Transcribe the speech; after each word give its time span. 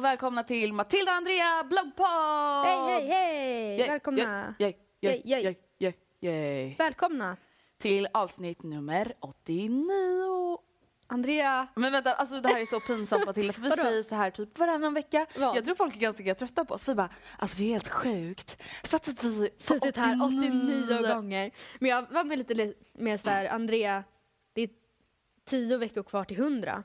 Och 0.00 0.04
välkomna 0.04 0.42
till 0.44 0.72
Matilda 0.72 1.12
och 1.12 1.16
Andrea 1.16 1.64
bloggpodd! 1.64 2.64
Hej, 2.64 3.06
hej, 3.06 3.06
hej! 3.78 3.88
Välkomna! 3.88 4.54
Yay, 4.58 4.74
yay, 5.24 5.54
Yay. 6.20 6.74
Välkomna! 6.78 7.36
Till 7.78 8.08
avsnitt 8.14 8.62
nummer 8.62 9.14
89. 9.20 10.58
Andrea, 11.06 11.66
Men 11.76 11.92
vänta, 11.92 12.14
alltså 12.14 12.40
det 12.40 12.48
här 12.48 12.60
är 12.60 12.66
så 12.66 12.80
pinsamt 12.80 13.26
Matilda 13.26 13.52
för 13.52 13.62
vi 13.62 13.70
säger 13.76 14.02
så 14.02 14.14
här 14.14 14.30
typ 14.30 14.58
varannan 14.58 14.94
vecka. 14.94 15.26
Vad? 15.36 15.56
Jag 15.56 15.64
tror 15.64 15.74
folk 15.74 15.96
är 15.96 16.00
ganska 16.00 16.34
trötta 16.34 16.64
på 16.64 16.74
oss. 16.74 16.88
Vi 16.88 16.94
bara, 16.94 17.10
alltså 17.38 17.58
det 17.58 17.64
är 17.64 17.68
helt 17.72 17.88
sjukt. 17.88 18.62
Fatta 18.84 19.10
att 19.10 19.24
vi 19.24 19.50
suttit 19.56 19.96
här 19.96 20.18
89 20.26 21.14
gånger. 21.14 21.50
Men 21.78 21.90
jag 21.90 22.06
var 22.10 22.24
med 22.24 22.38
lite 22.38 22.54
li- 22.54 22.74
mer 22.92 23.16
så 23.16 23.30
här, 23.30 23.46
Andrea, 23.46 24.04
det 24.52 24.62
är 24.62 24.70
tio 25.44 25.76
veckor 25.78 26.02
kvar 26.02 26.24
till 26.24 26.36
100. 26.38 26.82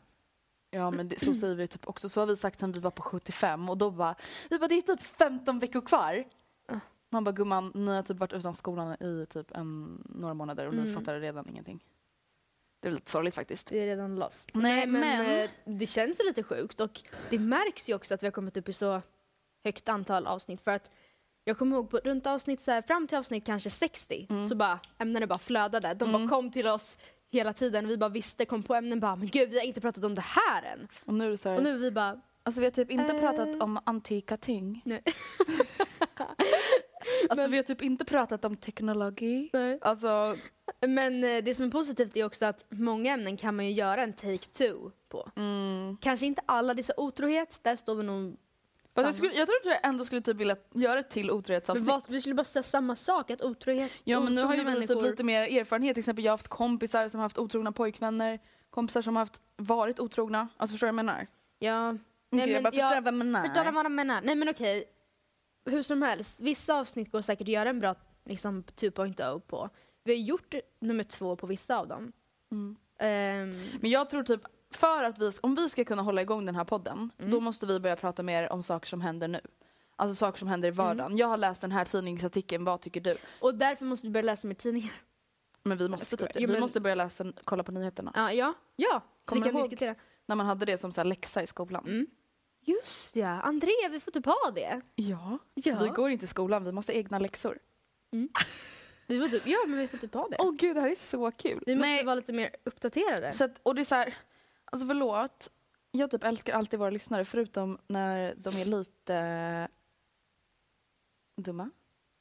Ja 0.76 0.92
men 0.92 1.08
det, 1.08 1.20
så 1.20 1.34
säger 1.36 1.56
vi 1.56 1.68
typ 1.68 1.88
också. 1.88 2.10
Så 2.10 2.20
har 2.20 2.28
vi 2.28 2.38
sagt 2.38 2.60
sen 2.60 2.72
vi 2.72 2.80
var 2.80 2.92
på 2.92 3.02
75 3.02 3.70
och 3.70 3.78
då 3.78 3.92
bara, 3.92 4.16
vi 4.50 4.60
bara 4.60 4.68
det 4.68 4.76
är 4.78 4.82
typ 4.82 5.02
15 5.02 5.60
veckor 5.60 5.82
kvar. 5.82 6.24
Ah. 6.72 6.80
Man 7.10 7.24
bara 7.24 7.32
gumman, 7.32 7.72
ni 7.76 7.92
har 7.96 8.04
typ 8.04 8.18
varit 8.18 8.34
utan 8.34 8.56
skolan 8.56 8.94
i 9.04 9.26
typ 9.30 9.52
en, 9.56 10.02
några 10.10 10.34
månader 10.34 10.68
och 10.68 10.74
ni 10.74 10.82
Mm. 10.82 10.94
fattar 10.94 11.20
redan 11.20 11.50
ingenting. 11.50 11.84
Det 12.82 12.88
är 12.88 12.92
lite 12.92 13.12
sorgligt 13.12 13.36
faktiskt. 13.36 13.68
Det 13.68 13.80
är 13.80 13.86
redan 13.86 14.16
lost. 14.16 14.52
Nej, 14.54 14.88
men, 14.88 15.02
men- 15.02 15.40
eh, 15.44 15.50
det 15.66 15.86
känns 15.86 16.22
lite 16.28 16.44
sjukt 16.44 16.80
och 16.80 17.02
det 17.30 17.40
märks 17.40 17.90
ju 17.90 17.96
också 17.96 18.14
att 18.14 18.24
vi 18.24 18.28
har 18.28 18.32
kommit 18.32 18.58
upp 18.58 18.70
i 18.70 18.74
så 18.74 19.02
högt 19.64 19.90
antal 19.90 20.28
avsnitt 20.28 20.62
för 20.62 20.72
att 20.72 20.92
jag 21.44 21.58
kommer 21.58 21.76
ihåg 21.76 21.90
på 21.90 21.98
runt 21.98 22.28
avsnitt 22.28 22.62
så 22.62 22.72
här, 22.72 22.82
fram 22.82 23.08
till 23.08 23.18
avsnitt 23.18 23.46
kanske 23.46 23.70
60 23.70 24.28
Mm. 24.30 24.46
så 24.46 24.56
bara 24.56 24.80
ämnena 24.98 25.28
bara 25.28 25.40
flödade. 25.40 25.94
De 25.94 26.12
bara 26.12 26.28
kom 26.28 26.52
till 26.52 26.68
oss 26.68 26.98
hela 27.36 27.54
tiden. 27.54 27.88
Vi 27.88 27.98
bara 27.98 28.10
visste, 28.10 28.46
kom 28.46 28.64
på 28.64 28.76
ämnen 28.76 29.00
bara 29.00 29.16
men 29.16 29.28
gud 29.28 29.50
vi 29.50 29.58
har 29.60 29.66
inte 29.66 29.82
pratat 29.82 30.04
om 30.04 30.16
det 30.16 30.22
här 30.26 30.64
än. 30.64 30.88
Och 31.06 31.14
nu 31.14 31.26
är 31.26 31.30
det 31.30 31.38
så 31.38 31.50
här, 31.50 31.58
Och 31.58 31.64
nu 31.64 31.78
vi 31.78 31.92
bara 31.92 32.22
alltså 32.44 32.62
vi 32.62 32.66
har 32.66 32.72
typ 32.72 32.92
inte 32.92 33.14
Eh. 33.14 33.20
pratat 33.20 33.62
om 33.62 33.80
antika 33.86 34.38
ting. 34.38 34.82
nej. 34.86 35.02
Alltså 37.30 37.48
vi 37.48 37.58
har 37.58 37.64
typ 37.64 37.82
inte 37.82 38.06
pratat 38.06 38.46
om 38.46 38.58
teknologi. 38.58 39.50
Nej. 39.54 39.80
Alltså, 39.82 40.38
Men 40.88 41.24
eh, 41.24 41.44
det 41.44 41.56
som 41.56 41.66
är 41.66 41.70
positivt 41.72 42.18
är 42.18 42.26
också 42.26 42.46
att 42.46 42.66
många 42.70 43.14
ämnen 43.14 43.38
kan 43.38 43.56
man 43.56 43.66
ju 43.66 43.72
göra 43.72 44.04
en 44.04 44.14
take 44.14 44.38
two 44.38 44.92
på. 45.10 45.30
mm. 45.36 45.98
Kanske 46.02 46.26
inte 46.26 46.42
alla, 46.46 46.84
så 46.84 46.94
otrohet, 46.98 47.60
där 47.64 47.76
står 47.76 47.96
vi 47.96 48.04
nog... 48.04 48.38
Fast 48.96 49.06
jag, 49.06 49.16
skulle, 49.16 49.34
jag 49.34 49.48
tror 49.48 49.56
att 49.58 49.66
jag 49.66 49.90
ändå 49.90 50.06
skulle 50.06 50.22
typ 50.22 50.38
vilja 50.38 50.56
göra 50.74 51.00
ett 51.00 51.10
till 51.10 51.32
otrohetsavsnitt. 51.32 51.88
vad, 51.88 52.04
vi 52.08 52.22
skulle 52.22 52.36
bara 52.36 52.44
säga 52.44 52.64
samma 52.64 52.96
sak, 52.96 53.32
att 53.32 53.42
otrohet... 53.42 53.92
Ja 54.04 54.20
men 54.20 54.36
nu 54.36 54.42
har 54.42 54.56
ju 54.56 54.64
vi 54.64 54.88
typ 54.88 55.02
lite 55.02 55.24
mer 55.24 55.60
erfarenhet. 55.60 55.94
Till 55.94 56.02
exempel 56.02 56.26
jag 56.26 56.32
har 56.32 56.38
haft 56.38 56.48
kompisar 56.48 57.08
som 57.10 57.20
har 57.20 57.26
haft 57.26 57.38
otrogna 57.38 57.72
pojkvänner. 57.72 58.40
Kompisar 58.70 59.02
som 59.02 59.16
har 59.16 59.22
haft, 59.22 59.42
varit 59.58 60.00
otrogna. 60.00 60.48
Alltså 60.58 60.74
förstår 60.74 60.88
du 60.88 60.92
vad 60.92 61.00
jag 61.00 61.06
menar? 61.06 61.28
Ja. 61.60 61.90
Okej, 61.90 62.00
Nej, 62.30 62.50
jag 62.50 62.54
men 62.54 62.64
bara 62.64 62.72
förstår 62.72 62.96
jag 62.96 63.02
vad 63.02 63.14
jag 63.14 63.18
menar. 63.26 63.48
Förstår 63.48 63.72
vad 63.72 63.86
de 63.86 63.96
menar? 63.96 64.22
Nej 64.24 64.36
men 64.36 64.50
okej. 64.50 64.86
Hur 65.66 65.84
som 65.84 66.02
helst, 66.02 66.42
vissa 66.42 66.80
avsnitt 66.80 67.12
går 67.12 67.22
säkert 67.22 67.46
att 67.46 67.54
göra 67.54 67.70
en 67.70 67.80
bra 67.80 67.96
liksom, 68.26 68.64
2.0 68.64 69.40
på. 69.40 69.70
Vi 70.04 70.14
har 70.14 70.20
gjort 70.20 70.56
nummer 70.80 71.04
två 71.04 71.36
på 71.36 71.48
vissa 71.48 71.78
av 71.78 71.88
dem. 71.88 72.12
Mm. 72.52 72.76
Ehm, 73.00 73.50
Men 73.82 73.92
jag 73.92 74.10
tror 74.10 74.24
typ, 74.24 74.42
för 74.76 75.04
att 75.04 75.20
vi, 75.20 75.32
om 75.42 75.56
vi 75.56 75.70
ska 75.70 75.86
kunna 75.86 76.02
hålla 76.02 76.22
igång 76.22 76.46
den 76.46 76.56
här 76.56 76.64
podden, 76.64 77.12
Mm. 77.18 77.32
då 77.32 77.40
måste 77.40 77.66
vi 77.66 77.80
börja 77.80 77.96
prata 77.96 78.24
mer 78.24 78.52
om 78.54 78.64
saker 78.64 78.88
som 78.88 79.02
händer 79.02 79.28
nu. 79.28 79.42
Alltså 79.96 80.16
saker 80.16 80.40
som 80.40 80.48
händer 80.48 80.68
i 80.68 80.72
vardagen. 80.72 81.06
Mm. 81.06 81.18
Jag 81.18 81.28
har 81.28 81.38
läst 81.38 81.62
den 81.62 81.72
här 81.72 81.86
tidningsartikeln, 81.86 82.66
vad 82.66 82.82
tycker 82.82 83.02
du? 83.02 83.16
och 83.40 83.56
därför 83.56 83.86
måste 83.86 84.08
vi 84.08 84.12
börja 84.12 84.26
läsa 84.26 84.48
mer 84.48 84.56
tidningar. 84.56 84.92
Men 85.64 85.78
vi 85.78 85.90
måste 85.90 86.18
typ 86.18 86.34
det. 86.34 86.40
Vi 86.40 86.48
men- 86.48 86.60
måste 86.62 86.80
börja 86.80 86.96
läsa, 86.96 87.26
kolla 87.44 87.64
på 87.64 87.72
nyheterna. 87.72 88.12
Ja, 88.16 88.34
ja. 88.34 88.54
ja. 88.76 89.02
Så 89.24 89.30
Kommer 89.30 89.46
vi 89.46 89.52
kan 89.52 89.62
diskutera. 89.62 89.96
När 90.26 90.36
man 90.36 90.46
hade 90.46 90.66
det 90.66 90.78
som 90.78 90.92
så 90.92 91.02
här 91.02 91.06
läxa 91.06 91.44
i 91.44 91.48
skolan. 91.48 91.86
Mm. 91.88 92.08
Just 92.62 93.16
ja, 93.16 93.28
Andrea, 93.42 93.90
vi 93.92 94.00
får 94.00 94.12
typ 94.12 94.26
ha 94.26 94.52
det. 94.56 94.82
Ja. 94.96 95.38
Ja. 95.54 95.80
Vi 95.80 95.88
går 95.88 96.10
inte 96.10 96.26
i 96.26 96.28
skolan, 96.28 96.64
vi 96.64 96.72
måste 96.72 96.92
ha 96.92 96.98
egna 96.98 97.20
läxor. 97.20 97.60
Vi 99.08 99.20
får 99.22 99.28
typ, 99.28 99.48
ja, 99.48 99.58
men 99.68 99.80
vi 99.80 99.88
får 99.88 99.98
typ 99.98 100.14
ha 100.14 100.28
det. 100.28 100.38
Åh 100.40 100.52
gud, 100.52 100.76
det 100.76 100.82
här 100.82 100.90
är 100.90 100.96
så 100.96 101.32
kul. 101.32 101.64
vi 101.66 101.76
måste 101.76 101.88
Nej, 101.88 102.04
vara 102.06 102.16
lite 102.16 102.34
mer 102.34 102.50
uppdaterade. 102.64 103.32
så 103.32 103.44
att, 103.44 103.60
och 103.64 103.76
det 103.76 103.82
är 103.82 103.86
så 103.86 103.96
här, 103.96 104.14
alltså 104.72 104.88
förlåt. 104.88 105.50
Jag 105.92 106.12
typ 106.12 106.24
älskar 106.24 106.54
alltid 106.54 106.80
våra 106.80 106.90
lyssnare 106.90 107.26
förutom 107.26 107.78
när 107.88 108.36
de 108.38 108.50
är 108.62 108.66
lite 108.66 109.68
dumma. 111.42 111.70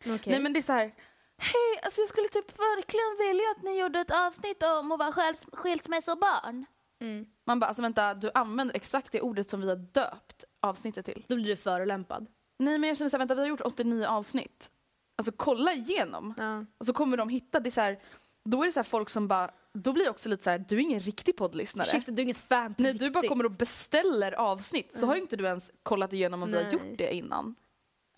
Okej. 0.06 0.20
Nej 0.32 0.40
men 0.42 0.52
det 0.52 0.58
är 0.58 0.62
så 0.62 0.72
här. 0.72 0.94
Hej, 1.38 1.80
alltså 1.82 2.00
jag 2.00 2.08
skulle 2.08 2.28
typ 2.28 2.58
verkligen 2.58 3.28
vilja 3.28 3.50
att 3.56 3.62
ni 3.62 3.80
gjorde 3.80 4.00
ett 4.00 4.10
avsnitt 4.26 4.62
om 4.62 4.92
att 4.92 4.98
vara 4.98 5.10
skils- 5.12 5.48
skilsmässobarn. 5.52 6.66
mm. 7.00 7.26
Man 7.46 7.60
bara, 7.60 7.66
alltså 7.66 7.82
vänta, 7.82 8.14
du 8.14 8.30
använder 8.34 8.74
exakt 8.74 9.12
det 9.12 9.20
ordet 9.20 9.50
som 9.50 9.60
vi 9.60 9.68
har 9.68 9.76
döpt 9.76 10.44
avsnittet 10.60 11.06
till. 11.06 11.24
Då 11.28 11.34
blir 11.36 11.46
du 11.46 11.56
förolämpad. 11.56 12.26
Nej 12.58 12.78
men 12.78 12.88
jag 12.88 12.96
känner 12.98 13.08
så 13.10 13.14
här, 13.16 13.18
vänta 13.18 13.34
vi 13.34 13.40
har 13.40 13.48
gjort 13.48 13.60
89 13.60 14.06
avsnitt. 14.06 14.70
Alltså 15.16 15.32
kolla 15.36 15.72
igenom. 15.72 16.34
Ja. 16.38 16.64
Och 16.78 16.86
så 16.86 16.92
kommer 16.92 17.16
de 17.16 17.28
hitta, 17.28 17.60
det 17.60 17.68
är 17.68 17.70
så 17.70 17.80
här, 17.80 17.98
då 18.44 18.62
är 18.62 18.66
det 18.66 18.72
så 18.72 18.78
här 18.78 18.84
folk 18.84 19.08
som 19.10 19.28
bara, 19.28 19.50
då 19.72 19.92
blir 19.92 20.04
jag 20.04 20.10
också 20.10 20.28
lite 20.28 20.44
så 20.44 20.50
här, 20.50 20.58
du 20.58 20.76
är 20.76 20.80
ingen 20.80 21.00
riktig 21.00 21.36
poddlyssnare. 21.36 21.86
Ursäkta, 21.88 22.12
du 22.12 22.22
är 22.22 22.24
inget 22.24 22.36
fan 22.36 22.74
på 22.74 22.82
När 22.82 22.92
du 22.92 22.98
bara 22.98 23.18
riktigt. 23.20 23.28
kommer 23.28 23.44
och 23.44 23.50
beställer 23.52 24.32
avsnitt 24.32 24.92
så 24.92 25.06
har 25.06 25.16
inte 25.16 25.36
du 25.36 25.44
ens 25.44 25.70
kollat 25.82 26.12
igenom 26.12 26.42
om 26.42 26.48
vi 26.50 26.56
har 26.56 26.62
Nej. 26.64 26.72
gjort 26.72 26.98
det 26.98 27.14
innan. 27.14 27.54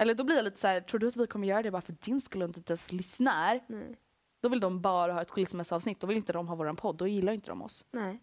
Eller 0.03 0.15
då 0.15 0.25
blir 0.25 0.37
jag 0.37 0.45
lite 0.45 0.61
så 0.61 0.67
här, 0.67 0.81
tror 0.81 1.01
du 1.01 1.09
att 1.09 1.17
vi 1.17 1.27
kommer 1.27 1.49
göra 1.49 1.63
det 1.63 1.71
bara 1.71 1.83
för 1.83 1.95
din 2.01 2.21
skull 2.21 2.43
och 2.43 2.49
inte 2.49 2.73
ens 2.73 2.93
lyssnar? 2.93 3.65
Nej. 3.69 3.97
Då 4.43 4.49
vill 4.49 4.61
de 4.61 4.81
bara 4.81 5.13
ha 5.13 5.23
ett 5.23 5.31
skilsmässoavsnitt, 5.31 6.01
då 6.01 6.07
vill 6.07 6.17
inte 6.17 6.33
de 6.33 6.49
ha 6.49 6.55
våran 6.55 6.77
podd, 6.77 6.97
då 6.97 7.07
gillar 7.07 7.33
inte 7.33 7.51
de 7.51 7.63
oss. 7.63 7.85
Nej. 7.93 8.21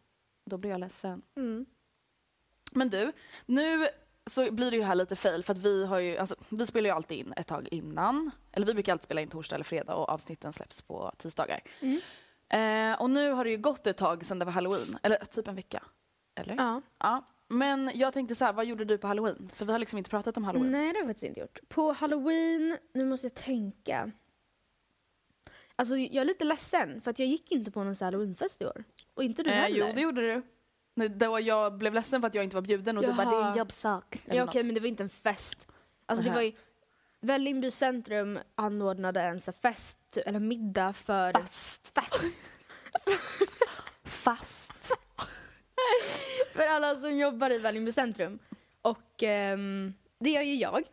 Då 0.50 0.58
blir 0.58 0.72
jag 0.72 0.80
ledsen. 0.80 1.22
Mm. 1.38 1.66
Men 2.72 2.90
du, 2.90 3.12
nu 3.46 3.88
så 4.30 4.52
blir 4.52 4.72
det 4.72 4.78
ju 4.78 4.84
här 4.84 4.96
lite 4.96 5.16
fail 5.16 5.44
för 5.44 5.54
att 5.54 5.58
vi 5.60 5.86
har 5.86 6.00
ju, 6.00 6.18
alltså, 6.18 6.36
vi 6.50 6.68
spelar 6.68 6.90
ju 6.90 6.96
alltid 6.96 7.18
in 7.18 7.34
ett 7.38 7.48
tag 7.48 7.68
innan. 7.72 8.32
Eller 8.52 8.66
vi 8.68 8.74
brukar 8.74 8.92
alltid 8.92 9.04
spela 9.04 9.22
in 9.22 9.28
torsdag 9.30 9.56
eller 9.56 9.64
fredag 9.66 9.96
och 9.96 10.10
avsnitten 10.10 10.54
släpps 10.54 10.82
på 10.82 11.12
tisdagar. 11.18 11.60
Eh, 12.50 13.02
och 13.02 13.10
nu 13.10 13.32
har 13.32 13.44
det 13.44 13.52
ju 13.52 13.58
gått 13.58 13.88
ett 13.88 13.98
tag 13.98 14.26
sedan 14.26 14.40
det 14.40 14.46
var 14.46 14.52
halloween, 14.52 14.98
eller 15.04 15.16
typ 15.18 15.48
en 15.48 15.56
vecka. 15.56 15.84
Eller? 16.36 16.56
Ja. 16.56 16.82
Ja. 17.00 17.24
Men 17.48 17.92
jag 17.94 18.14
tänkte 18.14 18.36
så 18.36 18.46
här, 18.46 18.54
vad 18.54 18.66
gjorde 18.66 18.86
du 18.86 18.98
på 18.98 19.08
halloween? 19.08 19.50
För 19.54 19.66
vi 19.66 19.72
har 19.72 19.80
liksom 19.80 19.98
inte 19.98 20.10
pratat 20.10 20.38
om 20.38 20.44
halloween. 20.44 20.72
Nej, 20.72 20.82
det 20.94 21.00
har 21.00 21.02
jag 21.04 21.08
faktiskt 21.08 21.24
inte 21.24 21.40
gjort. 21.40 21.60
På 21.70 21.92
halloween, 21.92 22.78
nu 22.94 23.06
måste 23.06 23.26
jag 23.28 23.34
tänka. 23.34 24.12
Alltså 25.76 25.98
jag 25.98 26.16
är 26.22 26.26
lite 26.26 26.44
ledsen 26.44 27.02
för 27.02 27.12
att 27.12 27.20
jag 27.20 27.28
gick 27.28 27.52
inte 27.52 27.72
på 27.72 27.84
någon 27.84 27.96
halloweenfest 28.00 28.62
i 28.62 28.66
år. 28.66 28.84
Och 29.14 29.24
inte 29.24 29.44
du 29.44 29.50
Eh, 29.50 29.56
heller. 29.56 29.78
jo, 29.88 29.94
det 29.96 30.02
gjorde 30.02 30.22
du. 30.34 30.42
Då 30.96 31.40
jag 31.40 31.78
blev 31.78 31.94
ledsen 31.94 32.22
för 32.22 32.28
att 32.28 32.36
jag 32.36 32.44
inte 32.44 32.56
var 32.56 32.62
bjuden 32.62 32.98
och 32.98 33.04
du 33.04 33.14
bara, 33.14 33.30
det 33.30 33.36
är 33.36 33.40
en 33.40 33.46
Jaha. 33.46 33.58
jobbsak. 33.58 34.22
Ja 34.26 34.44
okej, 34.44 34.62
något. 34.62 34.66
men 34.66 34.76
det 34.76 34.82
var 34.82 34.88
inte 34.88 35.04
en 35.04 35.10
fest. 35.10 35.68
Alltså 36.06 36.26
det 36.26 36.32
var 36.32 36.42
ju, 36.42 36.52
Vällingby 37.20 37.72
centrum 37.72 38.40
anordnade 38.56 39.22
en 39.22 39.42
så 39.42 39.52
fest, 39.52 40.18
eller 40.26 40.40
middag 40.40 40.94
för... 40.94 41.34
Fast. 41.34 41.94
Fest. 42.00 42.24
Fast. 44.04 44.92
för 46.54 46.68
alla 46.68 46.96
som 46.96 47.18
jobbar 47.18 47.50
i 47.50 47.60
Vällingby 47.60 47.92
centrum. 47.92 48.40
Och 48.82 49.24
ehm, 49.24 49.94
det 50.20 50.30
gör 50.30 50.42
ju 50.42 50.56
jag. 50.56 50.84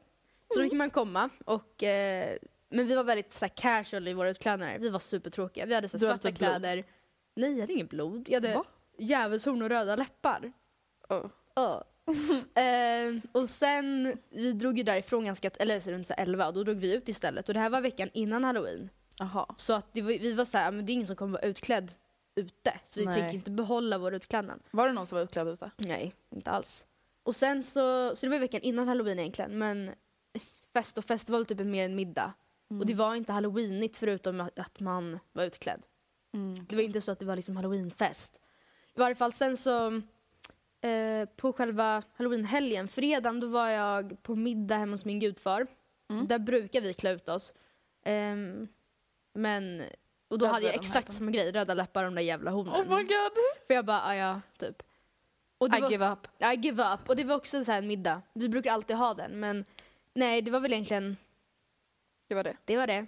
Så 0.48 0.58
då 0.60 0.64
fick 0.64 0.72
man 0.72 0.90
komma 0.90 1.30
och 1.44 1.82
eh, 1.82 2.36
men 2.68 2.86
vi 2.86 2.94
var 2.94 3.04
väldigt 3.04 3.32
så 3.32 3.44
här, 3.44 3.52
casual 3.56 4.08
i 4.08 4.12
våra 4.12 4.30
utklädnader. 4.30 4.78
Vi 4.78 4.88
var 4.88 4.98
supertråkiga. 4.98 5.66
Vi 5.66 5.74
hade 5.74 5.88
så 5.88 5.96
här, 5.96 6.00
Du 6.00 6.06
hade 6.06 6.18
svarta 6.22 6.28
typ 6.30 6.38
blod. 6.38 6.50
kläder. 6.50 6.84
Nej, 7.34 7.52
jag 7.52 7.60
hade 7.60 7.72
inget 7.72 7.90
blod. 7.90 8.28
Jag 8.28 8.36
hade 8.40 8.54
Va? 8.54 8.64
Djävulshorn 9.00 9.62
och 9.62 9.68
röda 9.68 9.96
läppar. 9.96 10.52
Oh. 11.08 11.26
Ja. 11.54 11.84
eh, 12.60 13.14
och 13.32 13.50
sen, 13.50 14.18
vi 14.30 14.52
drog 14.52 14.78
ju 14.78 14.84
därifrån 14.84 15.24
ganska, 15.24 15.50
eller 15.50 15.80
runt 15.80 16.06
så 16.06 16.14
här 16.16 16.22
11 16.22 16.46
och 16.46 16.54
då 16.54 16.64
drog 16.64 16.76
vi 16.76 16.94
ut 16.94 17.08
istället. 17.08 17.48
Och 17.48 17.54
det 17.54 17.60
här 17.60 17.70
var 17.70 17.80
veckan 17.80 18.10
innan 18.12 18.44
halloween. 18.44 18.90
Jaha. 19.18 19.46
Så 19.56 19.72
att 19.72 19.86
var, 19.94 20.02
vi 20.02 20.32
var 20.32 20.44
så 20.44 20.58
här, 20.58 20.72
men 20.72 20.86
det 20.86 20.92
är 20.92 20.94
ingen 20.94 21.06
som 21.06 21.16
kommer 21.16 21.32
vara 21.32 21.42
utklädd 21.42 21.92
ute. 22.34 22.80
Så 22.86 23.00
vi 23.00 23.06
Nej. 23.06 23.20
tänker 23.20 23.34
inte 23.34 23.50
behålla 23.50 23.98
vår 23.98 24.14
utklädnad. 24.14 24.60
Var 24.70 24.86
det 24.86 24.92
någon 24.92 25.06
som 25.06 25.16
var 25.16 25.22
utklädd 25.22 25.48
ute? 25.48 25.70
Nej, 25.76 26.14
inte 26.30 26.50
alls. 26.50 26.84
Och 27.22 27.36
sen 27.36 27.64
så, 27.64 28.16
så 28.16 28.26
det 28.26 28.30
var 28.30 28.38
veckan 28.38 28.60
innan 28.60 28.88
halloween 28.88 29.18
egentligen. 29.18 29.58
Men 29.58 29.90
fest 30.72 30.98
och 30.98 31.04
fest 31.04 31.28
var 31.28 31.44
typ 31.44 31.58
mer 31.58 31.84
en 31.84 31.94
middag. 31.94 32.32
Och 32.68 32.86
det 32.86 32.94
var 32.94 33.14
inte 33.14 33.32
halloweenigt 33.32 33.96
förutom 33.96 34.40
att, 34.40 34.58
att 34.58 34.80
man 34.80 35.18
var 35.32 35.44
utklädd. 35.44 35.82
Mm. 36.34 36.66
Det 36.68 36.76
var 36.76 36.82
inte 36.82 37.00
så 37.00 37.12
att 37.12 37.18
det 37.18 37.26
var 37.26 37.36
liksom 37.36 37.56
halloweenfest. 37.56 38.40
I 38.94 39.00
varje 39.00 39.14
fall 39.14 39.32
sen 39.32 39.56
så 39.56 39.86
eh, 40.80 41.28
på 41.36 41.52
själva 41.52 42.02
halloweenhelgen, 42.16 42.88
fredagen, 42.88 43.40
då 43.40 43.46
var 43.46 43.68
jag 43.68 44.22
på 44.22 44.34
middag 44.36 44.76
hemma 44.76 44.92
hos 44.92 45.04
min 45.04 45.20
gudfar. 45.20 45.66
Mm. 46.10 46.26
Där 46.26 46.38
brukar 46.38 46.80
vi 46.80 46.94
klä 46.94 47.10
ut 47.12 47.28
oss. 47.28 47.54
Ehm, 48.02 48.68
men, 49.34 49.82
och 50.28 50.38
då 50.38 50.44
Röda 50.44 50.54
hade 50.54 50.66
jag 50.66 50.74
exakt 50.74 51.12
samma 51.12 51.30
grej, 51.30 51.52
röda 51.52 51.74
läppar 51.74 52.04
och 52.04 52.10
de 52.10 52.14
där 52.14 52.22
jävla 52.22 52.50
hornen. 52.50 52.74
Oh 52.74 52.96
my 52.96 53.02
god. 53.02 53.32
För 53.66 53.74
jag 53.74 53.84
bara, 53.84 54.02
"Ah, 54.02 54.14
ja, 54.14 54.40
typ. 54.58 54.82
Och 55.58 55.76
I 55.76 55.80
var, 55.80 55.90
give 55.90 56.08
up. 56.12 56.26
I 56.42 56.56
give 56.60 56.82
up. 56.94 57.08
Och 57.08 57.16
det 57.16 57.24
var 57.24 57.36
också 57.36 57.64
så 57.64 57.72
här 57.72 57.78
en 57.78 57.86
middag. 57.86 58.22
Vi 58.32 58.48
brukar 58.48 58.72
alltid 58.72 58.96
ha 58.96 59.14
den, 59.14 59.40
men 59.40 59.64
nej, 60.14 60.42
det 60.42 60.50
var 60.50 60.60
väl 60.60 60.72
egentligen, 60.72 61.16
Det 62.28 62.34
var 62.34 62.44
det. 62.44 62.56
det 62.64 62.76
var 62.76 62.86
det. 62.86 63.06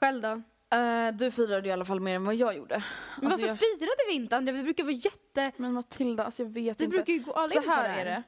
Själv 0.00 0.22
då? 0.22 0.42
Eh, 0.74 1.14
du 1.14 1.30
firade 1.30 1.68
i 1.68 1.72
alla 1.72 1.84
fall 1.84 2.00
mer 2.00 2.14
än 2.16 2.24
vad 2.24 2.34
jag 2.34 2.56
gjorde. 2.56 2.84
Men 3.20 3.32
Alltså, 3.32 3.48
varför 3.48 3.66
jag... 3.66 3.78
firade 3.78 4.02
vi 4.08 4.14
inte 4.14 4.36
Andrea? 4.36 4.56
Vi 4.56 4.62
brukar 4.62 4.84
vara 4.84 4.92
jätte... 4.94 5.52
Men 5.56 5.72
Matilda, 5.72 6.24
alltså 6.24 6.42
jag 6.42 6.50
vet 6.50 6.80
Vi 6.80 6.84
inte. 6.84 6.96
brukar 6.96 7.12
ju 7.12 7.18
gå 7.18 7.32
all 7.32 7.50
Så 7.50 7.58
in 7.58 7.64
på 7.64 7.70
här 7.70 7.98
är 8.00 8.04
det. 8.04 8.22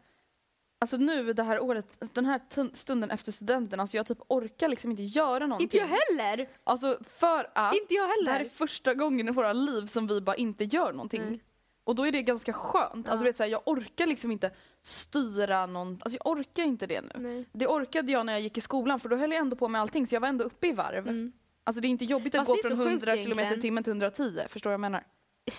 Alltså 0.80 0.96
nu 0.96 1.32
det 1.32 1.42
här 1.42 1.60
året, 1.60 2.14
den 2.14 2.24
här 2.26 2.40
tun- 2.50 2.74
stunden 2.74 3.10
efter 3.10 3.32
studenten, 3.32 3.80
alltså 3.80 3.96
jag 3.96 4.06
typ 4.06 4.18
orkar 4.28 4.68
liksom 4.68 4.90
inte 4.90 5.02
göra 5.02 5.46
någonting. 5.46 5.64
Inte 5.64 5.76
jag 5.76 5.86
heller! 6.26 6.48
Alltså 6.64 6.98
för 7.18 7.50
att 7.54 7.74
Inte 7.74 7.94
jag 7.94 8.02
heller. 8.08 8.24
det 8.24 8.30
här 8.30 8.40
är 8.40 8.44
första 8.48 8.94
gången 8.94 9.28
i 9.28 9.30
våra 9.30 9.52
liv 9.52 9.86
som 9.86 10.06
vi 10.06 10.20
bara 10.20 10.36
inte 10.36 10.64
gör 10.64 10.92
någonting. 10.92 11.22
Nej. 11.30 11.40
Och 11.84 11.94
då 11.94 12.06
är 12.06 12.12
det 12.12 12.22
ganska 12.22 12.52
skönt. 12.52 13.08
Alltså 13.08 13.24
Ja. 13.24 13.28
vet, 13.28 13.36
så 13.36 13.42
här, 13.42 13.50
jag 13.50 13.62
orkar 13.66 14.06
liksom 14.06 14.30
inte 14.30 14.50
styra 14.82 15.66
någon, 15.66 15.98
alltså 16.02 16.18
jag 16.24 16.32
orkar 16.38 16.62
inte 16.62 16.86
det 16.86 17.00
nu. 17.00 17.10
Nej. 17.16 17.44
Det 17.52 17.66
orkade 17.66 18.12
jag 18.12 18.26
när 18.26 18.32
jag 18.32 18.42
gick 18.42 18.58
i 18.58 18.60
skolan 18.60 19.00
för 19.00 19.08
då 19.08 19.16
höll 19.16 19.32
jag 19.32 19.40
ändå 19.40 19.56
på 19.56 19.68
med 19.68 19.80
allting 19.80 20.06
så 20.06 20.14
jag 20.14 20.20
var 20.20 20.28
ändå 20.28 20.44
uppe 20.44 20.66
i 20.66 20.72
varv. 20.72 21.08
Mm. 21.08 21.32
Alltså 21.66 21.80
det 21.80 21.86
är 21.88 21.90
inte 21.90 22.04
jobbigt 22.04 22.34
att 22.34 22.46
Fast 22.46 22.62
gå 22.62 22.68
från 22.68 22.78
så 22.78 22.84
sjukt 22.84 23.06
100 23.06 23.16
km 23.16 23.58
i 23.58 23.60
timmen 23.60 23.84
till 23.84 23.90
110, 23.90 24.40
förstår 24.48 24.70
du 24.70 24.72
vad 24.72 24.74
jag 24.74 24.80
menar? 24.80 25.04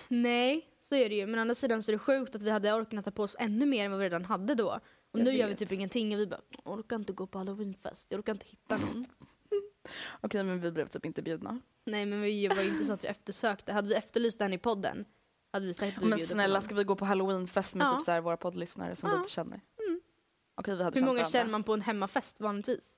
Nej, 0.08 0.66
så 0.88 0.94
är 0.94 1.08
det 1.08 1.14
ju. 1.14 1.26
Men 1.26 1.38
å 1.38 1.40
andra 1.40 1.54
sidan 1.54 1.82
så 1.82 1.90
är 1.90 1.92
det 1.92 1.98
sjukt 1.98 2.34
att 2.34 2.42
vi 2.42 2.50
hade 2.50 2.72
orkat 2.72 3.04
ta 3.04 3.10
på 3.10 3.22
oss 3.22 3.36
ännu 3.38 3.66
mer 3.66 3.84
än 3.84 3.90
vad 3.90 4.00
vi 4.00 4.06
redan 4.06 4.24
hade 4.24 4.54
då. 4.54 4.80
Och 5.12 5.18
Jag 5.18 5.24
nu 5.24 5.32
gör 5.32 5.46
vi 5.46 5.52
vet. 5.52 5.58
typ 5.58 5.72
ingenting 5.72 6.14
och 6.14 6.20
vi 6.20 6.26
bara, 6.26 6.40
"Jag 6.64 6.72
orkar 6.78 6.96
inte 6.96 7.12
gå 7.12 7.26
på 7.26 7.38
halloweenfest, 7.38 8.06
jag 8.08 8.18
orkar 8.18 8.32
inte 8.32 8.46
hitta 8.46 8.76
någon. 8.76 9.06
Okej 10.20 10.44
men 10.44 10.60
vi 10.60 10.70
blev 10.70 10.86
typ 10.86 11.04
inte 11.04 11.22
bjudna. 11.22 11.60
Nej 11.86 12.06
men 12.06 12.22
vi 12.22 12.48
var 12.48 12.62
ju 12.62 12.68
inte 12.68 12.84
så 12.84 12.92
att 12.92 13.04
vi 13.04 13.08
eftersökte. 13.08 13.72
Hade 13.72 13.88
vi 13.88 13.94
efterlyst 13.94 14.38
den 14.38 14.52
i 14.52 14.58
podden 14.58 15.04
hade 15.52 15.66
vi 15.66 15.74
säkert 15.74 16.02
Men 16.04 16.18
snälla 16.18 16.60
ska 16.60 16.74
vi 16.74 16.84
gå 16.84 16.96
på 16.96 17.04
halloweenfest 17.04 17.74
med 17.74 17.86
Ja. 17.86 17.94
typ 17.94 18.02
så 18.02 18.10
här 18.12 18.20
våra 18.20 18.36
poddlyssnare 18.36 18.96
som 18.96 19.10
vi 19.10 19.14
Ja. 19.16 19.18
inte 19.18 19.30
känner? 19.30 19.60
Mm. 19.88 20.00
Okej 20.54 20.76
vi 20.76 20.82
hade 20.82 20.98
Hur 21.00 21.06
många 21.06 21.18
varandra. 21.18 21.38
känner 21.38 21.50
man 21.50 21.62
på 21.64 21.74
en 21.74 21.80
hemmafest 21.80 22.40
vanligtvis? 22.40 22.96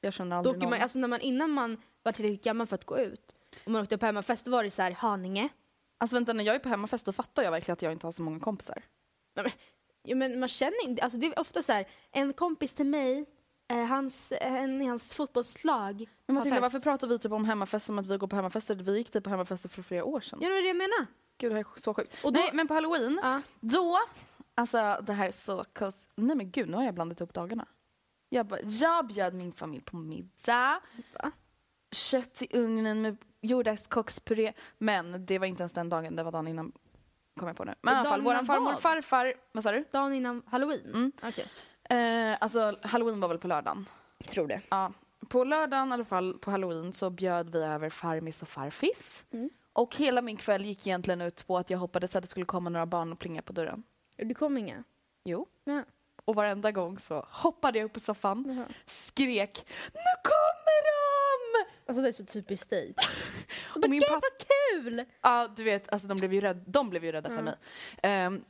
Jag 0.00 0.12
känner 0.12 0.36
aldrig 0.36 0.58
någon. 0.58 0.70
man, 0.70 0.80
alltså 0.82 0.98
när 0.98 1.08
man, 1.08 1.20
innan 1.20 1.50
man 1.50 1.76
var 2.02 2.12
tillräckligt 2.12 2.44
gammal 2.44 2.66
för 2.66 2.74
att 2.74 2.84
gå 2.84 2.98
ut 2.98 3.34
och 3.64 3.70
man 3.70 3.82
åkte 3.82 3.98
på 3.98 4.06
hemmafest 4.06 4.44
då 4.44 4.50
var 4.50 4.64
det 4.64 4.70
så 4.70 4.82
här 4.82 4.90
Haninge. 4.90 5.48
Alltså 5.98 6.16
vänta 6.16 6.32
när 6.32 6.44
jag 6.44 6.54
är 6.54 6.58
på 6.58 6.68
hemmafest 6.68 7.06
då 7.06 7.12
fattar 7.12 7.42
jag 7.42 7.50
verkligen 7.50 7.72
att 7.72 7.82
jag 7.82 7.92
inte 7.92 8.06
har 8.06 8.12
så 8.12 8.22
många 8.22 8.40
kompisar. 8.40 8.82
Ja, 10.02 10.16
men 10.16 10.40
man 10.40 10.48
känner 10.48 10.84
inte, 10.84 11.02
alltså 11.02 11.18
det 11.18 11.26
är 11.26 11.40
ofta 11.40 11.62
så 11.62 11.72
här, 11.72 11.88
en 12.10 12.32
kompis 12.32 12.72
till 12.72 12.86
mig, 12.86 13.24
eh, 13.70 13.84
hans, 13.84 14.32
en 14.40 14.82
i 14.82 14.86
hans 14.86 15.14
fotbollslag 15.14 16.08
Men 16.26 16.34
Matilda 16.34 16.56
fest. 16.56 16.62
varför 16.62 16.80
pratar 16.80 17.06
vi 17.08 17.18
typ 17.18 17.32
om 17.32 17.44
hemmafest 17.44 17.86
som 17.86 17.98
att 17.98 18.06
vi 18.06 18.16
går 18.16 18.26
på 18.26 18.36
hemmafester? 18.36 18.74
Vi 18.74 18.98
gick 18.98 19.10
typ 19.10 19.24
på 19.24 19.30
hemmafester 19.30 19.68
för 19.68 19.82
flera 19.82 20.04
år 20.04 20.20
sedan. 20.20 20.38
Ja, 20.42 20.48
det 20.48 20.58
är 20.58 20.62
det 20.62 20.68
jag 20.68 20.76
menar. 20.76 21.06
Gud 21.38 21.50
det 21.50 21.54
här 21.54 21.60
är 21.76 21.80
så 21.80 21.94
sjukt. 21.94 22.24
Och 22.24 22.32
då- 22.32 22.40
Nej 22.40 22.50
men 22.52 22.68
på 22.68 22.74
halloween, 22.74 23.20
Ja. 23.22 23.42
då, 23.60 23.98
alltså 24.54 24.98
det 25.02 25.12
här 25.12 25.26
är 25.26 25.32
så 25.32 25.64
cause, 25.72 26.08
nej 26.14 26.36
men 26.36 26.50
gud 26.50 26.68
nu 26.68 26.76
har 26.76 26.84
jag 26.84 26.94
blandat 26.94 27.20
ihop 27.20 27.34
dagarna. 27.34 27.66
Jag, 28.28 28.46
bara, 28.46 28.60
jag 28.60 29.06
bjöd 29.06 29.34
min 29.34 29.52
familj 29.52 29.82
på 29.82 29.96
middag, 29.96 30.80
Va? 31.22 31.30
kött 31.92 32.42
i 32.42 32.56
ugnen 32.58 33.02
med 33.02 33.16
jordärtskockspuré. 33.40 34.52
Men 34.78 35.26
det 35.26 35.38
var 35.38 35.46
inte 35.46 35.62
ens 35.62 35.72
den 35.72 35.88
dagen, 35.88 36.16
det 36.16 36.22
var 36.22 36.32
dagen 36.32 36.48
innan. 36.48 36.72
Kom 37.36 37.48
jag 37.48 37.56
på 37.56 37.64
nu. 37.64 37.74
Men 37.82 37.94
i 37.94 37.96
alla 37.96 38.10
fall, 38.10 38.22
våran 38.22 38.46
farmor 38.46 38.72
och 38.72 38.80
farfar, 38.80 39.34
vad 39.52 39.62
sa 39.64 39.72
du? 39.72 39.84
Dagen 39.90 40.12
innan 40.12 40.42
halloween? 40.46 40.94
Mm. 40.94 41.12
Okej. 41.22 41.46
Eh, 41.90 42.36
alltså 42.40 42.76
halloween 42.82 43.20
var 43.20 43.28
väl 43.28 43.38
på 43.38 43.48
lördagen. 43.48 43.86
Tror 44.26 44.48
det. 44.48 44.60
Ja, 44.68 44.92
på 45.28 45.44
lördagen 45.44 45.88
i 45.88 45.92
alla 45.92 46.04
fall, 46.04 46.38
på 46.38 46.50
halloween, 46.50 46.92
så 46.92 47.10
bjöd 47.10 47.52
vi 47.52 47.58
över 47.62 47.90
farmis 47.90 48.42
och 48.42 48.48
farfis. 48.48 49.24
Mm. 49.30 49.50
Och 49.72 49.96
hela 49.96 50.22
min 50.22 50.36
kväll 50.36 50.64
gick 50.64 50.86
egentligen 50.86 51.20
ut 51.20 51.46
på 51.46 51.58
att 51.58 51.70
jag 51.70 51.78
hoppades 51.78 52.16
att 52.16 52.22
det 52.22 52.28
skulle 52.28 52.46
komma 52.46 52.70
några 52.70 52.86
barn 52.86 53.12
och 53.12 53.18
plinga 53.18 53.42
på 53.42 53.52
dörren. 53.52 53.82
Det 54.16 54.34
kom 54.34 54.58
inga? 54.58 54.84
Jo. 55.24 55.46
Ja. 55.64 55.84
Och 56.28 56.34
varenda 56.34 56.72
gång 56.72 56.98
så 56.98 57.26
hoppade 57.30 57.78
jag 57.78 57.86
upp 57.86 57.92
på 57.92 58.00
soffan, 58.00 58.44
Jaha. 58.56 58.66
skrek 58.84 59.64
Nu 59.84 60.22
kommer 60.30 60.82
de! 60.88 61.70
Alltså 61.86 62.02
det 62.02 62.08
är 62.08 62.12
så 62.12 62.24
typiskt 62.24 62.70
dig. 62.70 62.94
Och 63.74 63.90
min 63.90 64.02
pappa, 64.02 64.12
vad 64.22 64.48
kul! 64.82 65.04
ja 65.22 65.48
du 65.56 65.64
vet, 65.64 65.92
alltså 65.92 66.08
de 66.08 66.18
blev 66.18 66.32
ju 66.34 66.40
rädda, 66.40 66.60
de 66.66 66.90
blev 66.90 67.04
ju 67.04 67.12
rädda 67.12 67.28
för 67.28 67.36
Ja. 67.36 67.42
mig. 67.42 67.54
Ehm, 68.02 68.44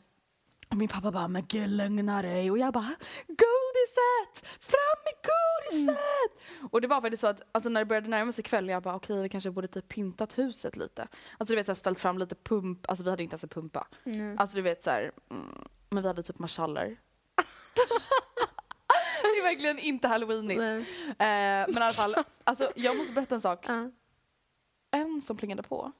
och 0.69 0.77
min 0.77 0.89
pappa 0.89 1.11
bara, 1.11 1.29
men 1.29 1.45
gud 1.49 1.71
lugna 1.71 2.23
dig. 2.23 2.51
Och 2.51 2.59
jag 2.59 2.73
bara, 2.73 2.91
godiset! 3.27 4.47
Fram 4.61 4.99
med 5.05 5.15
godiset! 5.31 6.47
Och 6.73 6.81
det 6.81 6.89
var 6.89 7.01
faktiskt 7.01 7.21
så 7.21 7.27
att 7.27 7.43
alltså, 7.53 7.71
när 7.71 7.81
det 7.81 7.85
började 7.87 8.09
närma 8.09 8.33
sig 8.33 8.45
kväll, 8.45 8.69
jag 8.69 8.83
bara 8.83 8.95
okej 8.97 9.23
vi 9.23 9.29
kanske 9.29 9.51
borde 9.51 9.69
typ 9.69 9.89
pyntat 9.89 10.39
huset 10.39 10.77
lite. 10.77 11.03
Alltså 11.39 11.53
du 11.53 11.57
vet 11.57 11.67
så 11.67 11.73
här, 11.73 11.77
ställt 11.77 12.01
fram 12.01 12.19
lite 12.19 12.35
pump, 12.35 12.89
alltså 12.91 13.05
vi 13.05 13.11
hade 13.11 13.23
inte 13.23 13.35
ens 13.35 13.45
en 13.45 13.49
pumpa. 13.51 13.87
Mm. 14.05 14.39
Alltså 14.39 14.57
du 14.57 14.63
vet 14.63 14.83
så 14.83 14.91
här, 14.91 15.13
mm, 15.31 15.69
men 15.91 16.03
vi 16.03 16.09
hade 16.09 16.23
typ 16.23 16.39
marschaller. 16.39 16.97
Det 19.23 19.29
är 19.29 19.43
verkligen 19.43 19.79
inte 19.79 20.09
halloweenigt. 20.09 20.61
Eh, 20.61 20.77
men 21.19 21.79
i 21.79 21.81
alla 21.81 21.93
fall, 21.93 22.15
alltså, 22.45 22.73
jag 22.77 22.97
måste 22.97 23.13
berätta 23.13 23.35
en 23.35 23.41
sak. 23.41 23.65
Ja. 23.69 23.91
En 24.91 25.21
som 25.21 25.37
plingade 25.37 25.63
på, 25.63 25.93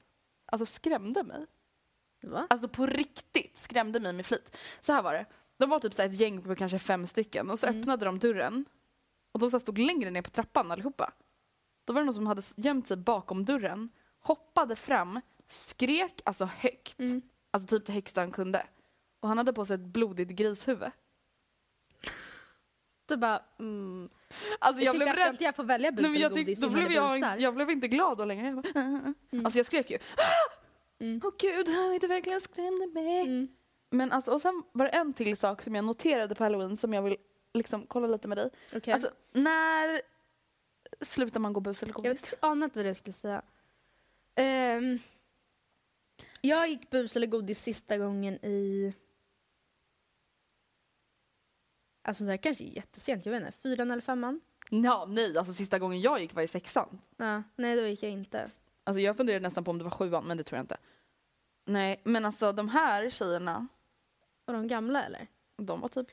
alltså 0.45 0.65
skrämde 0.65 1.23
mig. 1.23 1.45
Va? 2.23 2.47
Alltså 2.49 2.67
på 2.67 2.85
riktigt 2.85 3.57
skrämde 3.57 3.99
mig 3.99 4.13
med 4.13 4.25
flit. 4.25 4.57
Så 4.79 4.93
här 4.93 5.01
var 5.01 5.13
det. 5.13 5.25
De 5.57 5.69
var 5.69 5.79
typ 5.79 5.93
så 5.93 6.01
ett 6.01 6.19
gäng 6.19 6.41
på 6.41 6.55
kanske 6.55 6.79
fem 6.79 7.07
stycken 7.07 7.49
och 7.49 7.59
så 7.59 7.67
Mm. 7.67 7.79
öppnade 7.79 8.05
de 8.05 8.19
dörren. 8.19 8.65
Och 9.31 9.39
de 9.39 9.51
så 9.51 9.59
stod 9.59 9.77
längre 9.77 10.11
ner 10.11 10.21
på 10.21 10.29
trappan 10.29 10.71
allihopa. 10.71 11.13
Då 11.85 11.93
var 11.93 12.01
det 12.01 12.05
någon 12.05 12.13
som 12.13 12.27
hade 12.27 12.41
gömt 12.57 12.87
sig 12.87 12.97
bakom 12.97 13.45
dörren, 13.45 13.89
hoppade 14.19 14.75
fram, 14.75 15.21
skrek 15.47 16.21
alltså 16.25 16.45
högt. 16.45 16.99
Mm. 16.99 17.21
Alltså 17.51 17.67
typ 17.67 17.85
det 17.85 17.93
högsta 17.93 18.21
han 18.21 18.31
kunde. 18.31 18.67
Och 19.19 19.27
han 19.27 19.37
hade 19.37 19.53
på 19.53 19.65
sig 19.65 19.75
ett 19.75 19.81
blodigt 19.81 20.31
grishuvud. 20.31 20.91
Du 23.09 23.17
bara, 23.17 23.41
mm. 23.59 24.09
Alltså 24.59 24.83
jag 24.83 24.91
Shit, 24.91 24.99
blev 24.99 25.07
jag 25.07 25.17
rädd. 25.25 25.27
inte 25.33 25.43
jag 25.43 25.55
få 25.55 25.63
välja 25.63 25.91
bus 25.91 26.03
Nej, 26.11 26.21
jag, 26.21 26.31
godis 26.31 26.59
då 26.59 26.69
blev 26.69 26.91
jag, 26.91 27.41
jag 27.41 27.55
blev 27.55 27.69
inte 27.69 27.87
glad 27.87 28.17
då 28.17 28.25
längre. 28.25 28.47
Jag 28.47 28.55
bara, 28.55 29.13
Alltså 29.45 29.59
jag 29.59 29.65
skrek 29.65 29.89
ju. 29.91 29.97
Åh 30.17 31.05
Mm. 31.07 31.21
gud, 31.39 31.67
han 31.69 31.93
inte 31.93 32.07
verkligen 32.07 32.41
skrämde 32.41 32.87
mig. 32.87 33.21
Mm. 33.21 33.47
Men 33.89 34.11
alltså, 34.11 34.31
och 34.31 34.41
sen 34.41 34.63
var 34.71 34.85
det 34.85 34.91
en 34.91 35.13
till 35.13 35.37
sak 35.37 35.61
som 35.61 35.75
jag 35.75 35.85
noterade 35.85 36.35
på 36.35 36.43
halloween 36.43 36.77
som 36.77 36.93
jag 36.93 37.01
vill 37.01 37.17
liksom 37.53 37.85
kolla 37.87 38.07
lite 38.07 38.27
med 38.27 38.37
dig. 38.37 38.49
Okej. 38.75 38.93
Alltså, 38.93 39.09
när 39.31 40.01
slutar 41.01 41.39
man 41.39 41.53
gå 41.53 41.59
bus 41.59 41.83
eller 41.83 41.93
jag 41.93 42.03
godis? 42.03 42.33
vet- 42.33 42.43
anade 42.43 42.63
inte 42.65 42.79
vad 42.79 42.89
jag 42.89 42.95
skulle 42.95 43.13
säga. 43.13 43.41
Ehm, 44.35 44.99
jag 46.41 46.69
gick 46.69 46.89
bus 46.89 47.15
eller 47.15 47.27
godis 47.27 47.63
sista 47.63 47.97
gången 47.97 48.45
i... 48.45 48.93
Alltså 52.09 52.23
det 52.23 52.29
här 52.29 52.37
kanske 52.37 52.63
är 52.63 52.67
jättesent, 52.75 53.25
jag 53.25 53.33
vet 53.33 53.41
inte. 53.45 53.57
Fyran 53.57 53.91
eller 53.91 54.01
femman? 54.01 54.41
Ja, 54.69 55.05
nej, 55.09 55.37
alltså 55.37 55.53
sista 55.53 55.79
gången 55.79 56.01
jag 56.01 56.21
gick 56.21 56.33
var 56.33 56.41
i 56.41 56.47
sexan. 56.47 56.99
Ja, 57.17 57.43
nej, 57.55 57.75
då 57.75 57.87
gick 57.87 58.03
jag 58.03 58.11
inte. 58.11 58.45
Alltså 58.83 58.99
jag 58.99 59.17
funderade 59.17 59.43
nästan 59.43 59.63
på 59.63 59.71
om 59.71 59.77
det 59.77 59.83
var 59.83 59.91
sjuan, 59.91 60.23
men 60.25 60.37
det 60.37 60.43
tror 60.43 60.57
jag 60.57 60.63
inte. 60.63 60.77
Nej, 61.65 62.01
men 62.03 62.25
alltså 62.25 62.51
de 62.51 62.69
här 62.69 63.09
tjejerna, 63.09 63.67
Var 64.45 64.53
de 64.53 64.67
gamla 64.67 65.03
eller? 65.03 65.27
de 65.57 65.81
var 65.81 65.89
typ 65.89 66.07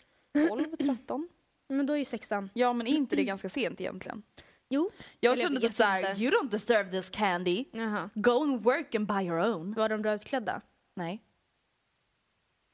12, 0.48 0.76
13. 0.76 1.28
Men 1.68 1.86
då 1.86 1.92
är 1.92 1.96
ju 1.98 2.04
sexan. 2.04 2.50
Ja, 2.54 2.72
men 2.72 2.86
är 2.86 2.90
inte 2.90 3.16
det 3.16 3.24
ganska 3.24 3.48
sent 3.48 3.80
egentligen? 3.80 4.22
Jo. 4.68 4.90
Jag 5.20 5.32
Eller 5.32 5.42
kände 5.42 5.60
typ 5.60 5.74
såhär, 5.74 6.10
inte. 6.10 6.22
you 6.22 6.32
don't 6.32 6.50
deserve 6.50 6.90
this 6.90 7.10
candy. 7.10 7.64
Jaha. 7.72 8.10
Go 8.14 8.42
and 8.42 8.64
work 8.64 8.94
and 8.94 9.06
buy 9.06 9.22
your 9.26 9.38
own. 9.54 9.74
Var 9.74 9.88
de 9.88 10.02
bra 10.02 10.14
utklädda? 10.14 10.60
Nej. 10.94 11.22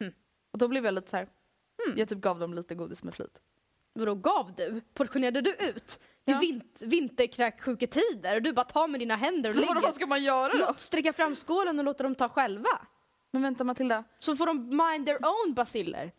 Hmm. 0.00 0.12
Och 0.52 0.58
då 0.58 0.68
blev 0.68 0.84
jag 0.84 0.94
lite 0.94 1.10
så 1.10 1.26
här. 1.86 1.98
jag 1.98 2.08
typ 2.08 2.18
gav 2.18 2.38
dem 2.38 2.54
lite 2.54 2.74
godis 2.74 3.02
med 3.02 3.14
flit. 3.14 3.40
Vadå 3.94 4.14
gav 4.14 4.54
du? 4.56 4.80
Portionerade 4.94 5.40
du 5.40 5.50
ut? 5.50 6.00
Det 6.24 6.32
är 6.32 6.36
Ja. 6.36 6.40
vint- 6.40 6.82
vinterkräksjuketider 6.82 8.36
och 8.36 8.42
du 8.42 8.52
bara 8.52 8.64
tar 8.64 8.88
med 8.88 9.00
dina 9.00 9.16
händer 9.16 9.50
och 9.50 9.56
lägger. 9.60 9.80
vad 9.80 9.94
ska 9.94 10.06
man 10.06 10.22
göra 10.22 10.66
då? 10.66 10.74
Sträcka 10.76 11.12
fram 11.12 11.36
skålen 11.36 11.78
och 11.78 11.84
låta 11.84 12.02
dem 12.02 12.14
ta 12.14 12.28
själva. 12.28 12.68
Men 13.30 13.42
vänta 13.42 13.64
Matilda. 13.64 14.04
Så 14.18 14.36
får 14.36 14.46
de 14.46 14.68
mind 14.68 15.06
their 15.06 15.18
own 15.26 15.54
basiller. 15.54 16.12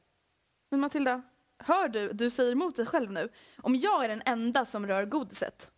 Men 0.71 0.79
Matilda, 0.79 1.21
hör 1.59 1.87
du, 1.87 2.11
du 2.13 2.29
säger 2.29 2.51
emot 2.51 2.75
dig 2.75 2.85
själv 2.85 3.11
nu. 3.11 3.29
Om 3.61 3.75
jag 3.75 4.05
är 4.05 4.09
den 4.09 4.21
enda 4.25 4.65
som 4.65 4.87
rör 4.87 5.05
godiset. 5.05 5.69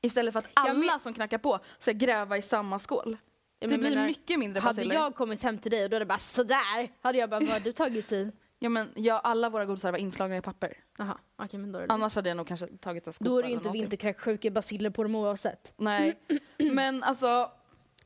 Istället 0.00 0.32
för 0.32 0.38
att 0.38 0.50
alla 0.54 0.74
men- 0.92 1.00
som 1.00 1.14
knackar 1.14 1.38
på 1.38 1.58
ska 1.78 1.92
gräva 1.92 2.36
i 2.38 2.42
samma 2.42 2.78
skål. 2.78 3.16
Jag 3.58 3.70
det 3.70 3.78
blir 3.78 3.90
menar, 3.90 4.06
mycket 4.06 4.38
mindre 4.38 4.60
Hade 4.60 4.74
basiller. 4.76 4.94
jag 4.94 5.14
kommit 5.14 5.42
hem 5.42 5.58
till 5.58 5.70
dig 5.70 5.84
och 5.84 5.90
då 5.90 5.94
hade 5.94 6.04
det 6.04 6.08
bara 6.08 6.18
sådär, 6.18 6.92
hade 7.00 7.18
jag 7.18 7.30
bara, 7.30 7.40
vad 7.40 7.48
har 7.48 7.60
du 7.60 7.72
tagit 7.72 8.12
i? 8.12 8.32
Ja 8.58 8.68
men 8.68 8.88
ja, 8.94 9.18
alla 9.18 9.50
våra 9.50 9.64
godisar 9.66 9.92
var 9.92 9.98
inslagna 9.98 10.36
i 10.36 10.40
papper. 10.40 10.76
Jaha, 10.98 11.18
okej 11.36 11.60
men 11.60 11.72
då 11.72 11.78
är 11.78 11.86
det 11.86 11.92
Annars 11.94 12.14
hade 12.14 12.28
jag 12.30 12.36
nog 12.36 12.46
kanske 12.46 12.66
tagit 12.66 13.06
en 13.06 13.12
skopa 13.12 13.30
Då 13.30 13.38
är 13.38 13.42
det 13.42 13.48
ju 13.48 13.54
inte 13.54 13.70
vinterkräksjuka 13.70 14.50
basiller 14.50 14.90
på 14.90 15.02
dem 15.02 15.14
oavsett. 15.14 15.72
Nej, 15.76 16.14
men 16.58 17.02
alltså. 17.02 17.50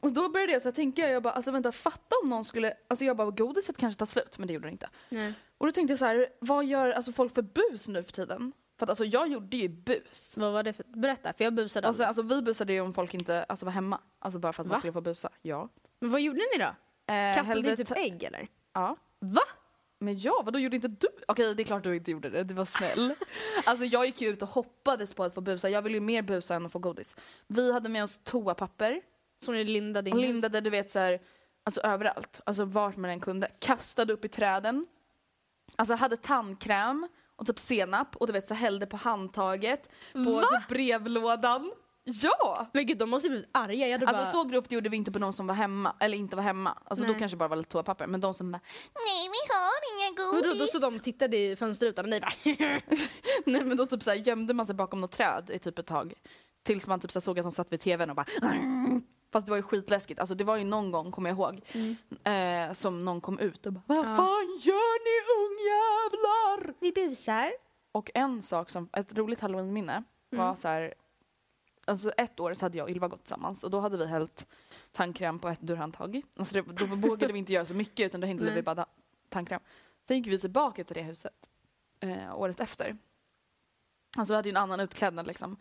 Och 0.00 0.12
då 0.12 0.28
började 0.28 0.52
jag 0.52 0.62
så 0.62 0.68
här 0.68 0.72
tänka, 0.72 1.08
jag 1.10 1.22
bara, 1.22 1.32
alltså 1.32 1.50
vänta, 1.50 1.72
fatta 1.72 2.16
om 2.22 2.28
någon 2.28 2.44
skulle, 2.44 2.74
alltså 2.88 3.04
jag 3.04 3.16
bara, 3.16 3.30
godiset 3.30 3.76
kanske 3.76 3.98
tar 3.98 4.06
slut, 4.06 4.38
men 4.38 4.46
det 4.48 4.54
gjorde 4.54 4.68
det 4.68 4.72
inte. 4.72 4.88
Nej. 5.08 5.34
Och 5.58 5.66
då 5.66 5.72
tänkte 5.72 5.92
jag 5.92 5.98
så 5.98 6.04
här, 6.04 6.28
vad 6.40 6.64
gör 6.64 6.90
alltså 6.90 7.12
folk 7.12 7.34
för 7.34 7.42
bus 7.42 7.88
nu 7.88 8.02
för 8.02 8.12
tiden? 8.12 8.52
För 8.78 8.86
att 8.86 8.90
alltså 8.90 9.04
jag 9.04 9.28
gjorde 9.28 9.56
ju 9.56 9.68
bus. 9.68 10.34
Vad 10.36 10.52
var 10.52 10.62
det 10.62 10.72
för, 10.72 10.84
berätta, 10.88 11.32
för 11.32 11.44
jag 11.44 11.54
busade 11.54 11.86
Alltså, 11.88 12.02
aldrig. 12.02 12.08
alltså 12.08 12.36
vi 12.36 12.42
busade 12.42 12.72
ju 12.72 12.80
om 12.80 12.92
folk 12.92 13.14
inte 13.14 13.44
alltså, 13.44 13.66
var 13.66 13.72
hemma. 13.72 14.00
Alltså 14.18 14.38
bara 14.38 14.52
för 14.52 14.62
att 14.62 14.66
Va? 14.66 14.72
man 14.72 14.78
skulle 14.78 14.92
få 14.92 15.00
busa. 15.00 15.28
Ja. 15.42 15.68
Men 16.00 16.10
vad 16.10 16.20
gjorde 16.20 16.38
ni 16.38 16.58
då? 16.58 16.64
Eh, 17.14 17.34
Kastade 17.36 17.62
ni 17.62 17.76
typ 17.76 17.90
ägg 17.90 18.22
eller? 18.24 18.48
Ja. 18.72 18.96
Va? 19.20 19.42
Men 20.02 20.18
ja, 20.18 20.42
vadå 20.44 20.58
gjorde 20.58 20.76
inte 20.76 20.88
du? 20.88 21.08
Okej 21.28 21.54
det 21.54 21.62
är 21.62 21.64
klart 21.64 21.82
du 21.82 21.96
inte 21.96 22.10
gjorde 22.10 22.30
det, 22.30 22.44
du 22.44 22.54
var 22.54 22.64
snäll. 22.64 23.14
alltså 23.64 23.84
jag 23.84 24.06
gick 24.06 24.20
ju 24.20 24.28
ut 24.28 24.42
och 24.42 24.48
hoppades 24.48 25.14
på 25.14 25.24
att 25.24 25.34
få 25.34 25.40
busa, 25.40 25.70
jag 25.70 25.82
ville 25.82 25.94
ju 25.94 26.00
mer 26.00 26.22
busa 26.22 26.54
än 26.54 26.66
att 26.66 26.72
få 26.72 26.78
godis. 26.78 27.16
Vi 27.46 27.72
hade 27.72 27.88
med 27.88 28.04
oss 28.04 28.20
toapapper 28.24 29.00
Som 29.44 29.54
ni 29.54 29.64
lindade 29.64 30.10
in 30.10 30.16
och 30.16 30.22
lindade 30.22 30.60
du 30.60 30.70
vet 30.70 30.90
så 30.90 30.98
här, 30.98 31.20
alltså 31.64 31.80
överallt, 31.80 32.40
alltså 32.46 32.64
vart 32.64 32.96
man 32.96 33.10
än 33.10 33.20
kunde. 33.20 33.50
Kastade 33.58 34.12
upp 34.12 34.24
i 34.24 34.28
träden. 34.28 34.86
Alltså 35.76 35.94
hade 35.94 36.16
tandkräm 36.16 37.08
och 37.36 37.46
typ 37.46 37.58
senap 37.58 38.16
och 38.16 38.26
du 38.26 38.32
vet 38.32 38.48
så 38.48 38.54
hällde 38.54 38.86
på 38.86 38.96
handtaget, 38.96 39.90
på 40.12 40.32
Va? 40.32 40.42
typ 40.42 40.68
brevlådan. 40.68 41.72
Ja! 42.04 42.66
Men 42.72 42.86
gud, 42.86 42.98
de 42.98 43.10
måste 43.10 43.28
blivit 43.28 43.48
arga. 43.52 43.86
Jag 43.88 43.98
hade 43.98 44.06
Alltså 44.06 44.22
bara... 44.22 44.32
så 44.32 44.44
grovt 44.44 44.72
gjorde 44.72 44.88
vi 44.88 44.96
inte 44.96 45.12
på 45.12 45.18
de 45.18 45.32
som 45.32 45.46
var 45.46 45.54
hemma, 45.54 45.96
eller 46.00 46.18
inte 46.18 46.36
var 46.36 46.42
hemma. 46.42 46.78
Alltså 46.84 47.04
då 47.04 47.10
Nej. 47.12 47.18
kanske 47.18 47.34
det 47.34 47.38
bara 47.38 47.48
var 47.48 47.56
lite 47.56 47.70
toapapper. 47.70 48.06
Men 48.06 48.20
de 48.20 48.34
som 48.34 48.52
bara, 48.52 48.60
nej 48.94 49.28
vi 49.28 49.52
har 49.54 49.80
inga 49.92 50.16
godis. 50.16 50.46
Vadå, 50.50 50.64
då 50.64 50.66
så 50.66 50.78
de 50.90 50.98
tittade 51.00 51.36
i 51.36 51.56
fönsterrutan 51.56 52.04
och 52.04 52.10
ni 52.10 52.20
bara... 52.20 52.32
Nej 53.46 53.64
men 53.64 53.76
då 53.76 53.86
typ 53.86 54.02
så 54.02 54.10
här, 54.10 54.16
gömde 54.16 54.54
man 54.54 54.66
sig 54.66 54.74
bakom 54.74 55.00
något 55.00 55.12
träd 55.12 55.50
i 55.54 55.58
typ 55.58 55.78
ett 55.78 55.86
tag. 55.86 56.12
Tills 56.62 56.86
man 56.86 57.00
typ 57.00 57.10
så 57.12 57.20
såg 57.20 57.38
att 57.38 57.44
de 57.44 57.52
satt 57.52 57.72
vid 57.72 57.80
tvn 57.80 58.10
och 58.10 58.16
bara 58.16 58.26
Fast 59.32 59.46
det 59.46 59.50
var 59.50 59.56
ju 59.56 59.62
skitläskigt. 59.62 60.20
Alltså 60.20 60.34
det 60.34 60.44
var 60.44 60.56
ju 60.56 60.64
någon 60.64 60.90
gång, 60.90 61.12
kommer 61.12 61.30
jag 61.30 61.36
ihåg, 61.36 61.60
eh, 62.24 62.72
som 62.74 63.04
någon 63.04 63.20
kom 63.20 63.38
ut 63.38 63.66
och 63.66 63.72
bara 63.72 63.82
Vad 63.86 63.98
Ja. 63.98 64.14
fan 64.14 64.58
gör 64.60 64.98
ni 65.04 65.16
ungjävlar? 65.42 66.74
Vi 66.80 66.92
busar. 66.92 67.52
Och 67.92 68.10
en 68.14 68.42
sak 68.42 68.70
som, 68.70 68.88
ett 68.92 69.14
roligt 69.14 69.40
halloweenminne 69.40 70.02
var 70.30 70.54
så 70.54 70.68
här 70.68 70.94
Alltså 71.84 72.10
ett 72.10 72.40
år 72.40 72.54
så 72.54 72.64
hade 72.64 72.78
jag 72.78 72.84
och 72.84 72.90
Ylva 72.90 73.08
gått 73.08 73.24
tillsammans 73.24 73.64
och 73.64 73.70
då 73.70 73.80
hade 73.80 73.96
vi 73.96 74.06
hällt 74.06 74.46
tandkräm 74.92 75.38
på 75.38 75.48
ett 75.48 75.60
dörrhandtag. 75.60 76.22
Alltså 76.36 76.54
det, 76.54 76.62
då 76.72 76.84
vågade 76.86 77.32
vi 77.32 77.38
inte 77.38 77.52
göra 77.52 77.66
så 77.66 77.74
mycket 77.74 78.06
utan 78.06 78.20
då 78.20 78.26
hängde 78.26 78.54
vi 78.54 78.62
bara 78.62 78.86
tandkräm. 79.28 79.60
Sen 80.08 80.16
gick 80.16 80.26
vi 80.26 80.38
tillbaka 80.38 80.84
till 80.84 80.94
det 80.94 81.02
huset 81.02 81.50
eh, 82.00 82.38
året 82.38 82.60
efter. 82.60 82.96
Alltså 84.16 84.32
vi 84.32 84.36
hade 84.36 84.48
ju 84.48 84.50
en 84.50 84.56
annan 84.56 84.80
utklädnad 84.80 85.26
liksom. 85.26 85.56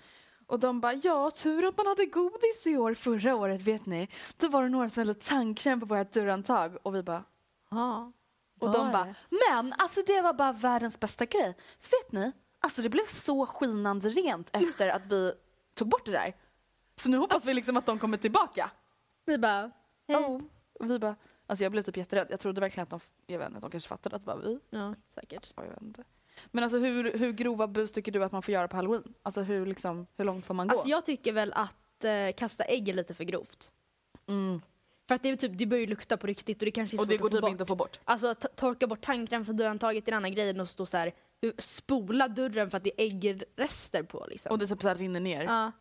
Och 0.47 0.59
de 0.59 0.81
bara, 0.81 0.93
ja 0.93 1.31
tur 1.31 1.67
att 1.67 1.77
man 1.77 1.87
hade 1.87 2.05
godis 2.05 2.63
i 2.67 2.77
år 2.77 2.93
förra 2.93 3.35
året 3.35 3.61
vet 3.61 3.85
ni. 3.85 4.07
Då 4.37 4.47
var 4.49 4.63
det 4.63 4.69
några 4.69 4.89
som 4.89 5.01
hällde 5.01 5.13
tandkräm 5.13 5.79
på 5.79 5.85
vårt 5.85 6.11
dörrhandtag 6.11 6.77
och 6.83 6.95
vi 6.95 7.03
bara, 7.03 7.23
Ja. 7.69 8.11
och 8.59 8.71
de 8.71 8.91
bara, 8.91 9.15
men 9.49 9.73
alltså 9.77 10.01
det 10.07 10.21
var 10.21 10.33
bara 10.33 10.51
världens 10.51 10.99
bästa 10.99 11.25
grej. 11.25 11.57
Vet 11.91 12.11
ni? 12.11 12.31
Alltså 12.59 12.81
det 12.81 12.89
blev 12.89 13.05
så 13.05 13.45
skinande 13.45 14.09
rent 14.09 14.49
efter 14.55 14.89
att 14.89 15.05
vi 15.05 15.33
tog 15.73 15.87
bort 15.87 16.05
det 16.05 16.11
där. 16.11 16.35
Så 16.95 17.09
nu 17.09 17.17
hoppas 17.17 17.45
vi 17.45 17.53
liksom 17.53 17.77
att 17.77 17.85
de 17.85 17.99
kommer 17.99 18.17
tillbaka. 18.17 18.71
Vi 19.25 19.37
bara... 19.37 19.71
Hej. 20.07 20.17
Oh. 20.17 20.41
Och 20.79 20.89
vi 20.89 20.99
bara, 20.99 21.15
alltså 21.47 21.63
jag 21.63 21.71
blev 21.71 21.81
typ 21.81 21.97
jätterädd. 21.97 22.27
Jag 22.29 22.39
trodde 22.39 22.61
verkligen 22.61 22.83
att 22.83 22.89
de, 22.89 22.99
jag 23.27 23.39
vet 23.39 23.47
inte, 23.47 23.59
de 23.59 23.71
kanske 23.71 23.89
fattade 23.89 24.15
att 24.15 24.21
det 24.21 24.27
var 24.27 24.37
vi. 24.37 24.59
Ja, 24.69 24.95
säkert. 25.15 25.53
Ja, 25.55 25.63
Jag 25.63 25.69
vet 25.71 25.81
inte. 25.81 26.03
Men 26.51 26.63
alltså 26.63 26.79
hur, 26.79 27.17
hur 27.17 27.31
grova 27.31 27.67
bus 27.67 27.91
tycker 27.91 28.11
du 28.11 28.23
att 28.23 28.31
man 28.31 28.41
får 28.41 28.53
göra 28.53 28.67
på 28.67 28.75
halloween? 28.75 29.13
Alltså 29.23 29.41
hur, 29.41 29.65
liksom, 29.65 30.07
hur 30.17 30.25
långt 30.25 30.45
får 30.45 30.53
man 30.53 30.67
gå? 30.67 30.73
Alltså 30.75 30.87
jag 30.89 31.05
tycker 31.05 31.33
väl 31.33 31.53
att 31.53 32.03
eh, 32.03 32.11
kasta 32.37 32.63
ägg 32.63 32.89
är 32.89 32.93
lite 32.93 33.13
för 33.13 33.23
grovt. 33.23 33.71
mm. 34.27 34.61
För 35.07 35.15
att 35.15 35.23
det, 35.23 35.29
är 35.29 35.35
typ, 35.35 35.51
det 35.57 35.65
börjar 35.65 35.81
ju 35.81 35.87
lukta 35.87 36.17
på 36.17 36.27
riktigt 36.27 36.61
och 36.61 36.65
det 36.65 36.71
kanske 36.71 36.97
är 36.97 36.99
Och 36.99 37.03
svårt 37.05 37.09
det 37.09 37.17
går 37.17 37.27
att 37.27 37.31
få 37.31 37.37
typ 37.37 37.41
bort. 37.41 37.51
inte 37.51 37.63
att 37.63 37.67
få 37.67 37.75
bort. 37.75 37.99
Alltså 38.03 38.35
torka 38.35 38.87
bort 38.87 39.01
tandkräm 39.01 39.45
från 39.45 39.57
dörrhandtaget 39.57 40.07
är 40.07 40.11
en 40.11 40.17
annan 40.17 40.31
grej 40.33 40.49
än 40.49 40.59
att 40.59 40.69
stå 40.69 40.85
så 40.85 40.97
här, 40.97 41.11
spola 41.57 42.27
dörren 42.27 42.69
för 42.71 42.77
att 42.77 42.83
det 42.83 43.01
är 43.01 43.05
äggrester 43.05 44.03
på 44.03 44.25
liksom. 44.29 44.51
Och 44.51 44.60
det 44.60 44.67
typ 44.67 44.81
så 44.81 44.88
här 44.88 44.95
rinner 44.95 45.19
ner. 45.19 45.43
ja. 45.43 45.71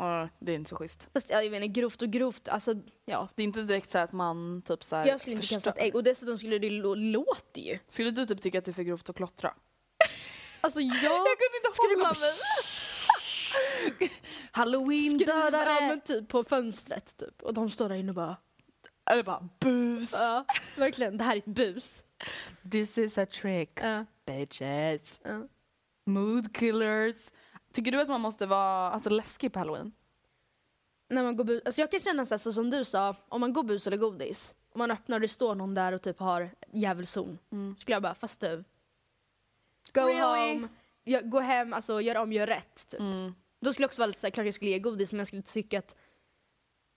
Ja, 0.00 0.28
det 0.38 0.52
är 0.52 0.56
inte 0.56 0.70
så 0.70 0.76
schysst. 0.76 1.08
Fast 1.12 1.30
ja, 1.30 1.42
jag 1.42 1.54
inte, 1.64 1.80
grovt 1.80 2.02
och 2.02 2.08
grovt, 2.10 2.48
alltså 2.48 2.74
ja. 3.04 3.28
Det 3.34 3.42
är 3.42 3.44
inte 3.44 3.62
direkt 3.62 3.90
så 3.90 3.98
att 3.98 4.12
man 4.12 4.62
typ 4.66 4.84
så 4.84 4.96
här 4.96 5.06
Jag 5.06 5.20
skulle 5.20 5.34
inte 5.36 5.46
förstör. 5.46 5.56
kasta 5.56 5.70
ett 5.70 5.78
ägg 5.86 5.94
och 5.94 6.04
dessutom 6.04 6.38
skulle 6.38 6.58
det 6.58 6.70
lå- 6.70 6.94
låter 7.12 7.60
ju. 7.60 7.78
Skulle 7.86 8.10
du 8.10 8.26
typ 8.26 8.42
tycka 8.42 8.58
att 8.58 8.64
det 8.64 8.70
är 8.70 8.72
för 8.72 8.82
grovt 8.82 9.08
att 9.08 9.16
klottra? 9.16 9.54
Alltså 10.60 10.80
jag... 10.80 10.94
Jag 10.94 11.38
kunde 11.38 11.56
inte 11.56 11.72
Skulle 11.72 11.94
hålla 11.94 12.10
mig. 12.20 12.30
Halloween 14.52 15.18
ja, 15.18 15.26
dödare! 15.26 15.88
men 15.88 16.00
typ 16.00 16.28
på 16.28 16.44
fönstret 16.44 17.16
typ. 17.16 17.42
Och 17.42 17.54
de 17.54 17.70
står 17.70 17.88
där 17.88 17.96
inne 17.96 18.08
och 18.10 18.14
bara... 18.14 18.36
Eller 19.10 19.22
bara 19.22 19.48
bus! 19.60 20.12
Ja, 20.12 20.44
verkligen. 20.76 21.16
Det 21.18 21.24
här 21.24 21.32
är 21.34 21.38
ett 21.38 21.44
bus. 21.44 22.02
This 22.70 22.98
is 22.98 23.18
a 23.18 23.26
trick. 23.26 23.78
Ja, 23.82 24.04
Bitches. 24.32 25.20
ja. 25.24 25.48
Mood 26.04 26.56
killers. 26.56 27.30
Tycker 27.72 27.92
du 27.92 28.00
att 28.00 28.08
man 28.08 28.20
måste 28.20 28.46
vara 28.46 28.90
alltså, 28.90 29.10
läskig 29.10 29.52
på 29.52 29.58
halloween? 29.58 29.92
När 31.10 31.22
man 31.22 31.36
går 31.36 31.44
bus, 31.44 31.62
alltså 31.64 31.80
jag 31.80 31.90
kan 31.90 32.00
känna 32.00 32.26
så, 32.26 32.34
här, 32.34 32.38
så 32.38 32.52
som 32.52 32.70
du 32.70 32.84
sa, 32.84 33.16
om 33.28 33.40
man 33.40 33.52
går 33.52 33.62
bus 33.62 33.86
eller 33.86 33.96
godis, 33.96 34.54
om 34.72 34.78
man 34.78 34.90
öppnar 34.90 35.16
och 35.16 35.20
det 35.20 35.28
står 35.28 35.54
någon 35.54 35.74
där 35.74 35.92
och 35.92 36.02
typ 36.02 36.18
har 36.18 36.50
djävulshorn, 36.72 37.38
skulle 37.80 37.94
jag 37.94 38.02
bara, 38.02 38.14
fast 38.14 38.40
du. 38.40 38.64
Go 39.94 40.00
Mm. 40.00 40.16
Really? 40.16 40.54
home, 40.54 40.68
gör, 41.04 41.22
gå 41.22 41.40
hem, 41.40 41.72
alltså 41.72 42.00
gör 42.00 42.16
om, 42.16 42.32
gör 42.32 42.46
rätt. 42.46 42.88
Typ. 42.88 43.00
Mm. 43.00 43.34
Då 43.60 43.72
skulle 43.72 43.82
jag 43.84 43.88
också 43.88 44.00
vara 44.00 44.06
lite 44.06 44.20
så 44.20 44.26
här, 44.26 44.30
klart 44.30 44.44
jag 44.46 44.54
skulle 44.54 44.70
ge 44.70 44.78
godis, 44.78 45.12
men 45.12 45.18
jag 45.18 45.26
skulle 45.26 45.42
tycka 45.42 45.78
att 45.78 45.96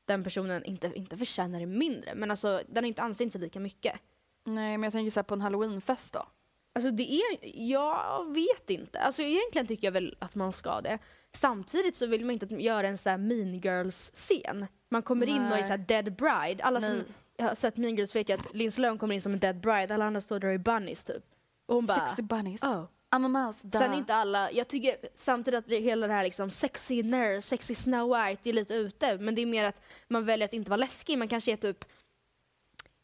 den 0.06 0.24
personen 0.24 0.64
inte, 0.64 0.92
inte 0.96 1.18
förtjänar 1.18 1.60
det 1.60 1.66
mindre. 1.66 2.16
Men 2.16 2.32
alltså, 2.32 2.62
den 2.68 2.84
har 2.84 2.88
inte 2.88 3.02
ansträngt 3.02 3.32
sig 3.32 3.42
lika 3.42 3.60
mycket. 3.60 4.00
Nej, 4.44 4.78
men 4.78 4.84
jag 4.84 4.94
tänker 4.94 5.12
så 5.12 5.20
här 5.20 5.24
på 5.24 5.34
en 5.34 5.42
halloweenfest 5.42 6.14
då. 6.14 6.28
Alltså 6.74 6.92
det 6.92 7.14
är, 7.14 7.40
jag 7.72 8.34
vet 8.34 8.70
inte. 8.70 9.00
Alltså 9.00 9.22
egentligen 9.22 9.68
tycker 9.68 9.88
jag 9.88 9.92
väl 9.92 10.16
att 10.20 10.36
man 10.36 10.54
ska 10.54 10.82
det. 10.82 11.00
Samtidigt 11.36 11.96
så 11.96 12.06
vill 12.06 12.26
man 12.26 12.34
inte 12.34 12.46
att 12.46 12.62
göra 12.62 12.88
en 12.88 12.98
så 12.98 13.10
här 13.10 13.18
mean 13.18 13.54
girls-scen. 13.54 14.68
Man 14.90 15.02
kommer 15.02 15.28
in 15.28 15.42
och 15.42 15.48
är 15.48 15.50
Nej. 15.50 15.64
så 15.64 15.70
här 15.70 15.78
dead 15.78 16.16
bride. 16.16 16.64
Alla 16.64 16.80
Nej. 16.80 16.92
som 16.92 17.04
har 17.46 17.56
sett 17.56 17.78
mean 17.78 17.96
girls 17.96 18.16
vet 18.16 18.30
att 18.30 18.54
Lindsay 18.54 18.82
Lohan 18.82 18.98
kommer 18.98 19.16
in 19.16 19.22
som 19.22 19.34
en 19.34 19.40
dead 19.40 19.60
bride. 19.62 19.94
Alla 19.94 20.06
andra 20.06 20.22
står 20.22 20.40
där 20.40 20.52
i 20.52 20.58
bunnies 20.58 21.04
typ. 21.04 21.24
Och 21.66 21.76
hon 21.76 21.86
bara... 21.86 22.08
Sexy 22.08 22.22
bunnies. 22.22 22.64
Oh. 22.64 22.86
I'm 23.12 23.26
a 23.26 23.46
mouse. 23.46 23.68
Duh. 23.68 23.82
Sen 23.82 23.94
inte 23.94 24.16
alla, 24.16 24.52
jag 24.52 24.68
tycker 24.68 24.96
samtidigt 25.16 25.58
att 25.58 25.72
hela 25.72 26.08
det 26.08 26.14
här 26.14 26.24
liksom 26.24 26.52
sexy 26.52 27.04
nurse, 27.04 27.42
sexy 27.42 27.76
Snow 27.76 28.10
White 28.10 28.50
är 28.50 28.54
lite 28.54 28.74
ute. 28.74 29.18
Men 29.18 29.36
det 29.36 29.42
är 29.42 29.46
mer 29.46 29.64
att 29.64 29.82
man 30.08 30.26
väljer 30.26 30.48
att 30.48 30.54
inte 30.54 30.70
vara 30.70 30.78
läskig. 30.78 31.18
Man 31.18 31.28
kanske 31.28 31.52
är 31.52 31.58
typ 31.58 31.86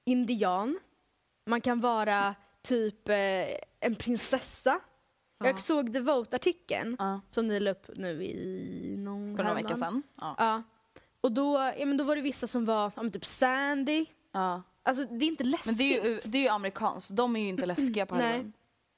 indian. 0.05 0.79
Man 1.45 1.61
kan 1.61 1.79
vara 1.79 2.35
typ 2.67 3.09
eh, 3.09 3.15
en 3.79 3.95
prinsessa. 3.99 4.79
Jag 5.43 5.61
såg 5.61 5.91
Devote-artikeln 5.91 6.95
Ja. 6.99 7.21
som 7.31 7.47
ni 7.47 7.59
la 7.59 7.71
upp 7.71 7.89
nu 7.95 8.23
i 8.23 8.95
någon 8.97 9.37
För 9.37 9.43
några 9.43 9.43
häromdagen. 9.43 9.63
veckor 9.63 9.75
sedan. 9.75 10.03
Ja. 10.21 10.35
Ja. 10.37 10.63
Och 11.21 11.31
då, 11.31 11.73
ja, 11.79 11.85
men 11.85 11.97
då 11.97 12.03
var 12.03 12.15
det 12.15 12.21
vissa 12.21 12.47
som 12.47 12.65
var 12.65 12.91
ja, 12.95 13.03
men 13.03 13.11
typ 13.11 13.25
Sandy. 13.25 14.05
Ja. 14.31 14.61
Alltså 14.83 15.03
det 15.05 15.25
är 15.25 15.27
inte 15.27 15.43
läskigt. 15.43 15.65
Men 15.65 15.75
det 15.77 15.83
är, 15.97 16.05
ju, 16.09 16.19
det 16.25 16.37
är 16.37 16.41
ju 16.41 16.47
amerikanskt, 16.47 17.09
de 17.15 17.35
är 17.35 17.39
ju 17.39 17.47
inte 17.49 17.65
läskiga 17.75 18.05
på 18.05 18.15
halloween. 18.15 18.53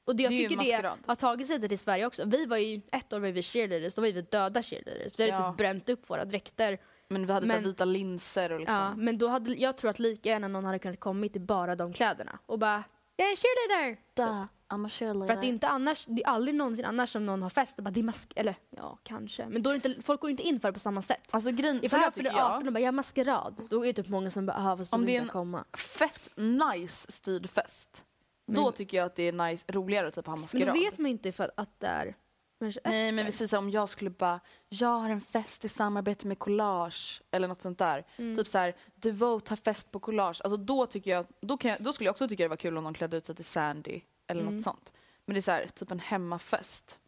Och 0.05 0.15
det, 0.15 0.23
jag 0.23 0.31
det 0.31 0.37
tycker 0.37 0.81
det 0.81 0.95
har 1.05 1.15
tagit 1.15 1.47
sig 1.47 1.69
till 1.69 1.79
Sverige 1.79 2.05
också. 2.05 2.23
Vi 2.25 2.45
var 2.45 2.57
ju, 2.57 2.81
ett 2.91 3.13
år 3.13 3.19
var 3.19 3.29
vi 3.29 3.43
cheerleaders, 3.43 3.95
då 3.95 4.01
var 4.01 4.09
vi 4.11 4.21
döda 4.21 4.63
cheerleaders. 4.63 5.19
Vi 5.19 5.31
hade 5.31 5.43
Ja. 5.43 5.51
typ 5.51 5.57
bränt 5.57 5.89
upp 5.89 6.09
våra 6.09 6.25
dräkter. 6.25 6.77
Men 7.07 7.25
vi 7.25 7.33
hade 7.33 7.47
Men- 7.47 7.63
vita 7.63 7.85
linser 7.85 8.51
och 8.51 8.59
liksom. 8.59 8.75
Ja, 8.77 8.95
men 8.95 9.17
då 9.17 9.27
hade, 9.27 9.53
jag 9.53 9.77
tror 9.77 9.91
att 9.91 9.99
lika 9.99 10.29
gärna 10.29 10.47
någon 10.47 10.65
hade 10.65 10.79
kunnat 10.79 10.99
kommit 10.99 11.35
i 11.35 11.39
bara 11.39 11.75
de 11.75 11.93
kläderna 11.93 12.39
och 12.45 12.59
bara 12.59 12.83
jag 13.19 13.27
är 13.27 13.31
en 13.31 13.37
cheerleader! 13.37 13.97
Duh, 14.13 14.45
I'm 14.69 14.85
a 14.85 14.89
cheerleader. 14.89 15.27
För 15.27 15.33
att 15.33 15.41
det 15.41 15.47
är 15.47 15.49
inte 15.49 15.67
annars, 15.67 16.05
det 16.07 16.23
är 16.23 16.27
aldrig 16.27 16.55
någonsin 16.55 16.85
annars 16.85 17.09
som 17.11 17.25
någon 17.25 17.41
har 17.43 17.49
fest 17.49 17.77
och 17.77 17.83
bara 17.83 17.91
det 17.91 17.99
är 17.99 18.03
mask, 18.03 18.33
eller 18.35 18.55
ja 18.69 18.97
kanske. 19.03 19.45
Men 19.47 19.63
då 19.63 19.69
är 19.69 19.75
inte, 19.75 19.95
folk 20.01 20.21
går 20.21 20.29
inte 20.29 20.43
in 20.43 20.59
för 20.59 20.67
det 20.67 20.73
på 20.73 20.79
samma 20.79 21.01
sätt. 21.01 21.27
Alltså 21.31 21.51
grejen, 21.51 21.79
Ifall 21.85 22.01
jag 22.01 22.13
fyller 22.13 22.29
tycker 22.29 22.43
18 22.43 22.53
jag. 22.59 22.67
och 22.67 22.73
bara 22.73 22.79
jag 22.79 22.87
är 22.87 22.91
maskerad, 22.91 23.61
då 23.69 23.83
är 23.85 23.93
det 23.93 24.03
typ 24.03 24.09
många 24.11 24.31
som 24.31 24.45
bara 24.45 24.57
ah 24.71 24.77
fast 24.77 24.93
Om 24.93 25.05
det 25.05 25.17
är 25.17 25.21
en- 25.21 25.27
komma. 25.27 25.65
Fett 25.77 26.29
nice 26.35 27.11
styrd 27.11 27.49
fest. 27.49 28.03
Då 28.47 28.71
tycker 28.71 28.97
jag 28.97 29.05
att 29.05 29.15
det 29.15 29.23
är 29.23 29.31
nice, 29.33 29.65
roligare 29.67 30.07
att 30.07 30.15
typ 30.15 30.25
ha 30.25 30.33
Men 30.35 30.41
maskerad. 30.41 30.67
då 30.67 30.73
vet 30.73 30.97
man 30.97 31.05
ju 31.05 31.11
inte 31.11 31.29
ifall 31.29 31.51
att 31.57 31.79
det 31.79 31.87
är 31.87 32.15
människor 32.59 32.81
Nej 32.85 33.11
men 33.11 33.25
här, 33.25 33.57
om 33.57 33.69
jag 33.69 33.89
skulle 33.89 34.09
bara, 34.09 34.39
jag 34.69 34.87
har 34.99 35.09
en 35.09 35.21
fest 35.21 35.65
i 35.65 35.69
samarbete 35.69 36.27
med 36.27 36.39
Collage 36.39 37.21
eller 37.31 37.47
något 37.47 37.61
sånt 37.61 37.77
där. 37.79 38.05
Mm. 38.17 38.35
Typ 38.35 38.47
så 38.47 38.57
här, 38.57 38.75
Devote 38.95 39.51
har 39.51 39.57
fest 39.57 39.91
på 39.91 39.99
Collage. 39.99 40.41
Alltså 40.43 40.57
då 40.57 40.85
tycker 40.85 41.11
jag, 41.11 41.25
då, 41.41 41.57
jag, 41.61 41.83
då 41.83 41.93
skulle 41.93 42.07
jag 42.07 42.13
också 42.13 42.27
tycka 42.27 42.43
det 42.43 42.49
var 42.49 42.55
kul 42.57 42.77
om 42.77 42.83
någon 42.83 42.93
klädde 42.93 43.17
ut 43.17 43.25
sig 43.25 43.35
till 43.35 43.45
Sandy 43.45 44.01
eller 44.27 44.41
Mm. 44.41 44.55
något 44.55 44.63
sånt. 44.63 44.93
Men 45.25 45.33
det 45.33 45.39
är 45.39 45.41
så 45.41 45.51
här, 45.51 45.67
typ 45.67 45.91
en 45.91 45.99
hemmafest. 45.99 46.99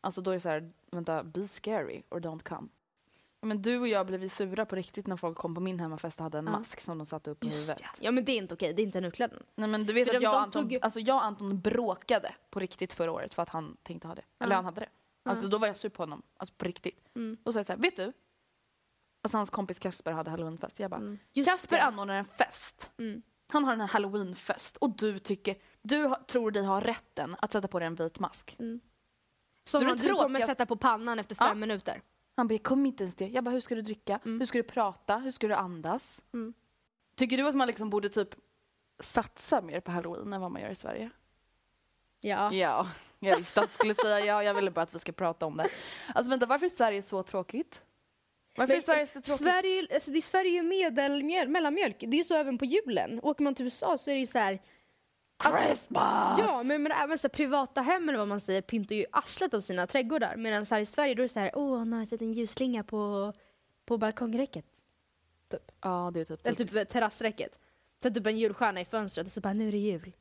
Alltså 0.00 0.20
då 0.20 0.30
är 0.30 0.34
det 0.34 0.40
så 0.40 0.48
här, 0.48 0.72
vänta, 0.90 1.24
be 1.24 1.48
scary 1.48 2.02
or 2.10 2.20
don't 2.20 2.42
come. 2.42 2.68
Men 3.42 3.62
du 3.62 3.78
och 3.78 3.88
jag 3.88 4.06
blev 4.06 4.22
ju 4.22 4.28
sura 4.28 4.66
på 4.66 4.76
riktigt 4.76 5.06
när 5.06 5.16
folk 5.16 5.38
kom 5.38 5.54
på 5.54 5.60
min 5.60 5.80
hemmafest 5.80 6.18
och 6.20 6.24
hade 6.24 6.38
en 6.38 6.44
mask 6.44 6.80
som 6.80 6.98
de 6.98 7.06
satte 7.06 7.30
upp 7.30 7.40
på 7.40 7.46
huvudet. 7.46 7.78
ja. 7.82 7.88
ja 8.00 8.10
men 8.10 8.24
det 8.24 8.32
är 8.32 8.36
inte 8.36 8.54
okej, 8.54 8.72
det 8.74 8.82
är 8.82 8.84
inte 8.84 8.98
en 8.98 9.04
utklädnad. 9.04 9.42
Nej 9.54 9.68
men 9.68 9.86
du 9.86 9.92
vet 9.92 10.08
För 10.08 10.14
att 10.14 10.20
de- 10.20 10.24
jag, 10.24 10.34
och 10.34 10.40
Anton, 10.40 10.62
tog 10.62 10.78
alltså 10.82 11.00
jag 11.00 11.16
och 11.16 11.24
Anton 11.24 11.60
bråkade 11.60 12.34
på 12.50 12.60
riktigt 12.60 12.92
förra 12.92 13.12
året 13.12 13.34
för 13.34 13.42
att 13.42 13.48
han 13.48 13.76
tänkte 13.82 14.08
ha 14.08 14.14
det. 14.14 14.22
Eller 14.40 14.54
han 14.54 14.64
hade 14.64 14.80
det. 14.80 14.88
Alltså 15.22 15.48
då 15.48 15.58
var 15.58 15.66
jag 15.66 15.76
sur 15.76 15.88
på 15.88 16.02
honom. 16.02 16.22
Alltså 16.36 16.54
på 16.54 16.64
riktigt. 16.64 17.08
Mm. 17.14 17.36
Då 17.44 17.52
sa 17.52 17.58
jag 17.58 17.66
så 17.66 17.72
här, 17.72 17.80
vet 17.80 17.96
du? 17.96 18.12
Alltså 19.22 19.36
hans 19.38 19.50
kompis 19.50 19.78
Kasper 19.78 20.12
hade 20.12 20.30
halloweenfest. 20.30 20.80
Jag 20.80 20.90
bara, 20.90 21.00
Mm. 21.00 21.18
Just 21.32 21.50
Kasper 21.50 21.76
det. 21.76 21.82
anordnar 21.82 22.14
en 22.14 22.24
fest. 22.24 22.90
Mm. 22.98 23.22
Han 23.52 23.64
har 23.64 23.72
en 23.72 23.80
halloweenfest 23.80 24.76
och 24.76 24.90
du 24.96 25.18
tycker, 25.18 25.56
du 25.82 26.14
tror 26.26 26.50
dig 26.50 26.64
ha 26.64 26.80
rätten 26.80 27.36
att 27.38 27.52
sätta 27.52 27.68
på 27.68 27.78
dig 27.78 27.86
en 27.86 27.94
vit 27.94 28.18
mask. 28.18 28.56
Som 29.64 29.82
är 29.82 29.86
det 29.86 29.92
att 29.92 30.02
du 30.02 30.08
kommer 30.14 30.40
sätta 30.40 30.66
på 30.66 30.76
pannan 30.76 31.18
efter 31.18 31.34
fem 31.34 31.48
Ja. 31.48 31.54
minuter. 31.54 32.02
Han 32.36 32.48
bara, 32.48 32.58
kommer 32.58 32.86
inte 32.86 33.02
ens 33.02 33.14
det. 33.14 33.28
Jag 33.28 33.44
bara, 33.44 33.50
hur 33.50 33.60
ska 33.60 33.74
du 33.74 33.82
dricka? 33.82 34.20
Mm. 34.24 34.40
Hur 34.40 34.46
ska 34.46 34.58
du 34.58 34.62
prata? 34.62 35.16
Hur 35.16 35.30
ska 35.30 35.48
du 35.48 35.54
andas? 35.54 36.22
Mm. 36.34 36.54
Tycker 37.16 37.36
du 37.36 37.48
att 37.48 37.54
man 37.54 37.66
liksom 37.66 37.90
borde 37.90 38.08
typ 38.08 38.28
satsa 39.00 39.60
mer 39.60 39.80
på 39.80 39.90
halloween 39.90 40.32
än 40.32 40.40
vad 40.40 40.50
man 40.50 40.62
gör 40.62 40.70
i 40.70 40.74
Sverige? 40.74 41.10
Ja. 42.20 42.52
Ja, 42.52 42.88
jag 43.18 43.36
visste 43.36 43.60
att 43.60 43.68
du 43.68 43.74
skulle 43.74 43.94
säga 43.94 44.20
ja. 44.20 44.42
Jag 44.42 44.54
ville 44.54 44.70
bara 44.70 44.82
att 44.82 44.94
vi 44.94 44.98
ska 44.98 45.12
prata 45.12 45.46
om 45.46 45.56
det. 45.56 45.68
Alltså 46.14 46.30
vänta, 46.30 46.46
varför 46.46 46.66
är 46.66 46.70
Sverige 46.70 47.02
så 47.02 47.22
tråkigt? 47.22 47.82
Varför 48.58 48.74
är 48.74 48.80
Sverige 48.80 49.06
så 49.06 49.20
tråkigt? 49.20 49.46
Sverige, 49.46 49.86
alltså 49.94 50.10
det 50.10 50.18
är 50.18 50.22
Sverige 50.22 50.62
medelmjöl, 50.62 51.48
mellanmjölk. 51.48 51.96
Det 51.98 52.20
är 52.20 52.24
så 52.24 52.34
även 52.34 52.58
på 52.58 52.64
julen. 52.64 53.20
Åker 53.22 53.44
man 53.44 53.54
till 53.54 53.64
USA 53.64 53.98
så 53.98 54.10
är 54.10 54.14
det 54.14 54.20
ju 54.20 54.26
så 54.26 54.38
här... 54.38 54.62
Christmas! 55.44 56.38
Ja, 56.38 56.62
men, 56.64 56.82
men 56.82 56.92
även 56.92 57.18
så 57.18 57.26
här, 57.26 57.28
privata 57.28 57.80
hem 57.82 58.08
eller 58.08 58.18
vad 58.18 58.28
man 58.28 58.40
säger 58.40 58.62
pyntar 58.62 58.94
ju 58.94 59.04
arslet 59.12 59.54
av 59.54 59.60
sina 59.60 59.86
trädgårdar. 59.86 60.36
Medan 60.36 60.66
här 60.70 60.80
i 60.80 60.86
Sverige 60.86 61.14
då 61.14 61.22
är 61.22 61.28
det 61.28 61.32
så 61.32 61.40
här, 61.40 61.50
åh, 61.54 61.84
nu 61.84 61.96
har 61.96 62.04
sett 62.04 62.22
en 62.22 62.32
ljusslinga 62.32 62.84
på, 62.84 63.32
på 63.86 63.98
balkongräcket. 63.98 64.66
Typ. 65.50 65.72
Ja, 65.80 66.10
det 66.14 66.20
är 66.20 66.24
typ 66.24 66.46
Eller 66.46 66.56
typ 66.56 66.88
terrassräcket. 66.88 67.58
Så 68.02 68.10
typ 68.10 68.26
en 68.26 68.38
julstjärna 68.38 68.80
i 68.80 68.84
fönstret 68.84 69.26
och 69.26 69.32
så 69.32 69.40
bara, 69.40 69.52
nu 69.52 69.68
är 69.68 69.72
det 69.72 69.78
jul. 69.78 70.12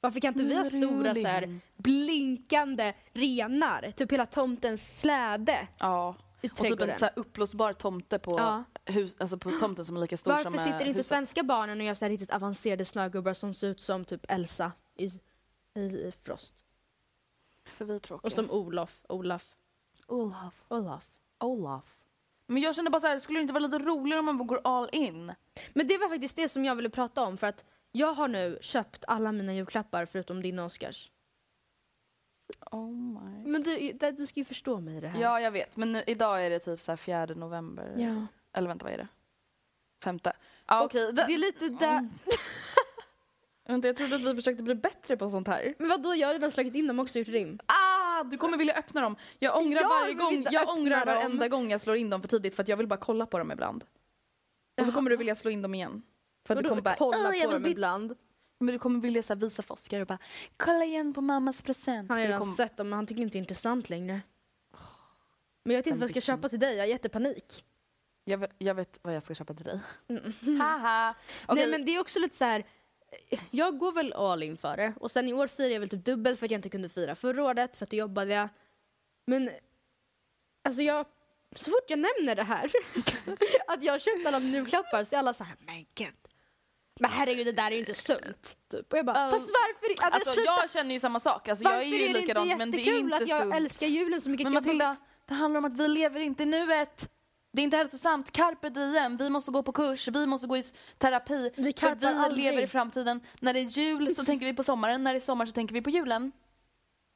Varför 0.00 0.20
kan 0.20 0.34
inte 0.34 0.44
vi 0.44 0.54
ha 0.54 0.64
stora 0.64 1.14
så 1.14 1.26
här, 1.26 1.58
blinkande 1.76 2.94
renar? 3.12 3.92
Typ 3.96 4.12
hela 4.12 4.26
tomtens 4.26 5.00
släde 5.00 5.68
Ja. 5.80 6.14
i 6.42 6.48
Och 6.48 6.56
typ 6.56 6.80
en 6.80 6.98
så 6.98 7.04
här 7.04 7.12
uppblåsbar 7.16 7.72
tomte 7.72 8.18
på, 8.18 8.38
Ja. 8.38 8.64
Hus, 8.86 9.16
alltså 9.18 9.38
på 9.38 9.50
tomten 9.50 9.84
som 9.84 9.96
är 9.96 10.00
lika 10.00 10.16
stor 10.16 10.32
som 10.32 10.52
Varför 10.52 10.58
eh, 10.58 10.64
sitter 10.64 10.86
inte 10.86 10.98
huset. 10.98 11.06
svenska 11.06 11.42
barnen 11.42 11.80
och 11.80 11.86
gör 11.86 11.94
så 11.94 12.04
här 12.04 12.10
riktigt 12.10 12.30
avancerade 12.30 12.84
snögubbar 12.84 13.32
som 13.32 13.54
ser 13.54 13.68
ut 13.68 13.80
som 13.80 14.04
typ 14.04 14.24
Elsa 14.28 14.72
i, 14.94 15.06
i, 15.80 16.12
Frost? 16.22 16.54
För 17.64 17.84
vi 17.84 17.94
är 17.94 17.98
tråkiga. 17.98 18.26
Och 18.26 18.32
som 18.32 18.50
Olof, 18.50 19.00
Olaf, 19.08 19.56
Olaf. 20.06 20.54
Olaf. 20.68 21.06
Olaf. 21.38 21.98
Men 22.46 22.62
jag 22.62 22.74
känner 22.74 22.90
bara 22.90 23.00
så 23.00 23.06
här, 23.06 23.18
skulle 23.18 23.38
det 23.38 23.42
inte 23.42 23.52
vara 23.52 23.66
lite 23.66 23.78
roligare 23.78 24.18
om 24.18 24.24
man 24.24 24.46
går 24.46 24.60
all 24.64 24.88
in? 24.92 25.32
Men 25.72 25.86
det 25.86 25.98
var 25.98 26.08
faktiskt 26.08 26.36
det 26.36 26.48
som 26.48 26.64
jag 26.64 26.76
ville 26.76 26.90
prata 26.90 27.22
om 27.22 27.36
för 27.36 27.46
att 27.46 27.64
jag 27.92 28.14
har 28.14 28.28
nu 28.28 28.58
köpt 28.60 29.04
alla 29.08 29.32
mina 29.32 29.54
julklappar 29.54 30.06
förutom 30.06 30.42
din 30.42 30.58
och 30.58 30.64
Oscars. 30.66 31.10
Oh 32.70 32.90
my. 32.90 33.50
Men 33.50 33.62
du, 33.62 33.92
du 34.12 34.26
ska 34.26 34.40
ju 34.40 34.44
förstå 34.44 34.80
mig 34.80 34.96
i 34.96 35.00
det 35.00 35.08
här. 35.08 35.20
Ja, 35.20 35.40
jag 35.40 35.50
vet. 35.50 35.76
Men 35.76 35.92
nu, 35.92 36.02
idag 36.06 36.46
är 36.46 36.50
det 36.50 36.58
typ 36.58 36.80
så 36.80 36.92
här 36.92 36.96
4 36.96 37.26
november. 37.26 37.94
Ja. 37.98 38.26
Eller 38.54 38.68
vänta, 38.68 38.84
vad 38.84 38.92
är 38.92 38.98
det? 38.98 39.08
Femte. 40.04 40.32
Och 40.70 40.84
okej. 40.84 41.12
Det 41.12 41.22
är 41.22 41.38
lite 41.38 41.68
där... 41.68 42.08
Vänta, 43.66 43.88
jag 43.88 43.96
trodde 43.96 44.16
att 44.16 44.22
vi 44.22 44.34
försökte 44.34 44.62
bli 44.62 44.74
bättre 44.74 45.16
på 45.16 45.30
sånt 45.30 45.48
här. 45.48 45.74
Men 45.78 45.88
vadå, 45.88 46.14
jag 46.14 46.28
har 46.28 46.32
redan 46.34 46.52
slagit 46.52 46.74
in 46.74 46.86
dem 46.86 46.98
också 46.98 47.18
och 47.18 47.20
gjort 47.26 47.34
rim. 47.34 47.58
Ah, 47.66 48.24
du 48.24 48.36
kommer 48.38 48.58
vilja 48.58 48.74
öppna 48.74 49.00
dem. 49.00 49.16
Jag 49.38 49.56
ångrar 49.56 49.80
Jag 49.80 49.88
varje 49.88 50.14
gång, 50.14 50.46
jag 50.50 50.68
ångrar 50.68 51.06
varenda 51.06 51.48
gång 51.48 51.70
jag 51.70 51.80
slår 51.80 51.96
in 51.96 52.10
dem 52.10 52.20
för 52.20 52.28
tidigt 52.28 52.54
för 52.54 52.62
att 52.62 52.68
jag 52.68 52.76
vill 52.76 52.86
bara 52.86 52.96
kolla 53.00 53.26
på 53.26 53.38
dem 53.38 53.52
ibland. 53.52 53.82
Och 53.82 53.88
så 54.78 54.82
Jaha. 54.84 54.92
kommer 54.94 55.10
du 55.10 55.16
vilja 55.16 55.34
slå 55.34 55.50
in 55.50 55.62
dem 55.62 55.74
igen. 55.74 56.02
För 56.46 56.54
att 56.56 56.62
du 56.62 56.68
kommer 56.68 56.82
bara, 56.82 56.94
kolla 56.98 57.28
"Åh, 57.28 57.36
jag 57.36 57.46
på 57.46 57.52
dem 57.52 57.62
bli-" 57.62 57.70
ibland. 57.72 58.16
Men 58.58 58.72
du 58.72 58.78
kommer 58.78 59.00
vilja 59.00 59.22
så 59.22 59.34
visa 59.34 59.62
för 59.62 59.74
Oscar 59.74 60.00
och 60.00 60.06
bara, 60.06 60.18
kolla 60.56 60.84
igen 60.84 61.14
på 61.14 61.20
mammas 61.20 61.62
present. 61.62 62.10
Han 62.10 62.18
har 62.18 62.26
redan 62.26 62.40
kommer- 62.40 62.54
sett 62.54 62.76
dem 62.76 62.88
men 62.88 62.96
han 62.96 63.06
tycker 63.06 63.22
inte 63.22 63.32
det 63.32 63.38
är 63.38 63.40
intressant 63.40 63.90
längre. 63.90 64.20
Men 65.64 65.74
jag 65.74 65.78
vet 65.78 65.86
inte 65.86 65.90
Den 65.90 65.98
vad 66.00 66.04
jag 66.04 66.10
ska 66.10 66.20
bitchen. 66.20 66.36
köpa 66.36 66.48
till 66.48 66.60
dig, 66.60 66.74
jag 66.76 66.82
har 66.82 66.88
jättepanik. 66.88 67.64
Jag, 68.24 68.38
vet, 68.38 68.50
jag 68.58 68.74
vet 68.74 68.98
vad 69.02 69.14
jag 69.14 69.22
ska 69.22 69.34
köpa 69.34 69.54
till 69.54 69.64
dig. 69.64 69.80
Haha. 70.58 71.14
Okej, 71.46 71.62
Nej 71.62 71.70
men 71.70 71.84
det 71.84 71.94
är 71.94 72.00
också 72.00 72.18
lite 72.18 72.36
så 72.36 72.44
här. 72.44 72.64
jag 73.50 73.78
går 73.78 73.92
väl 73.92 74.12
all 74.12 74.42
in 74.42 74.56
för 74.56 74.76
det. 74.76 74.94
Och 75.00 75.10
sen 75.10 75.28
i 75.28 75.32
år 75.32 75.46
firar 75.48 75.68
jag 75.70 75.80
väl 75.80 75.88
typ 75.88 76.04
dubbelt 76.04 76.38
för 76.38 76.46
att 76.46 76.50
jag 76.50 76.58
inte 76.58 76.68
kunde 76.68 76.88
fira 76.88 77.14
förra 77.14 77.44
året 77.44 77.76
för 77.76 77.84
att 77.84 77.90
då 77.90 77.96
jobbade 77.96 78.34
jag. 78.34 78.48
Men 79.26 79.50
alltså 80.64 80.82
jag, 80.82 81.06
så 81.56 81.70
fort 81.70 81.84
jag 81.90 81.98
nämner 81.98 82.34
det 82.34 82.42
här, 82.42 82.70
att 83.66 83.82
jag 83.84 84.00
köpt 84.00 84.26
alla 84.26 84.38
julklappar 84.38 85.04
så 85.04 85.14
är 85.14 85.18
alla 85.18 85.34
så 85.34 85.44
här, 85.44 85.56
men 85.60 85.86
gud. 85.94 86.14
Men 87.00 87.10
herregud 87.10 87.46
det 87.46 87.52
där 87.52 87.66
är 87.66 87.70
ju 87.70 87.78
inte 87.80 87.94
sunt. 87.94 88.56
Typ. 88.70 88.92
Och 88.92 88.98
jag 88.98 89.06
bara, 89.06 89.24
Um, 89.24 89.30
fast 89.30 89.48
varför? 89.48 90.02
Men 90.02 90.12
Alltså, 90.12 90.32
sluta. 90.32 90.50
jag 90.60 90.70
känner 90.70 90.94
ju 90.94 91.00
samma 91.00 91.20
sak. 91.20 91.48
Alltså, 91.48 91.64
varför 91.64 91.76
jag 91.78 91.86
är 91.86 91.98
ju 91.98 92.12
det 92.12 92.20
likadan 92.20 92.44
inte 92.44 92.56
men 92.56 92.70
det 92.70 92.76
är 92.76 92.78
jättekul 92.78 93.00
inte 93.04 93.16
att 93.16 93.28
jag 93.28 93.42
sunt. 93.42 93.54
älskar 93.54 93.86
julen 93.86 94.20
så 94.20 94.30
mycket? 94.30 94.44
Men 94.44 94.54
Matilda, 94.54 94.96
det 95.26 95.34
handlar 95.34 95.58
om 95.58 95.64
att 95.64 95.74
vi 95.74 95.88
lever 95.88 96.20
inte 96.20 96.42
i 96.42 96.46
nuet. 96.46 97.10
Det 97.54 97.62
är 97.62 97.64
inte 97.64 97.76
hälsosamt. 97.76 98.32
Carpe 98.32 98.68
diem. 98.70 99.16
Vi 99.16 99.30
måste 99.30 99.50
gå 99.50 99.62
på 99.62 99.72
kurs, 99.72 100.08
vi 100.08 100.26
måste 100.26 100.46
gå 100.46 100.56
i 100.56 100.64
terapi. 100.98 101.50
Vi 101.56 101.72
för 101.72 101.94
vi 101.94 102.06
aldrig. 102.06 102.44
lever 102.44 102.62
i 102.62 102.66
framtiden. 102.66 103.20
När 103.40 103.54
det 103.54 103.60
är 103.60 103.64
jul 103.64 104.14
så 104.14 104.24
tänker 104.24 104.46
vi 104.46 104.54
på 104.54 104.62
sommaren, 104.62 105.04
när 105.04 105.12
det 105.12 105.18
är 105.18 105.20
sommar 105.20 105.46
så 105.46 105.52
tänker 105.52 105.74
vi 105.74 105.82
på 105.82 105.90
julen. 105.90 106.32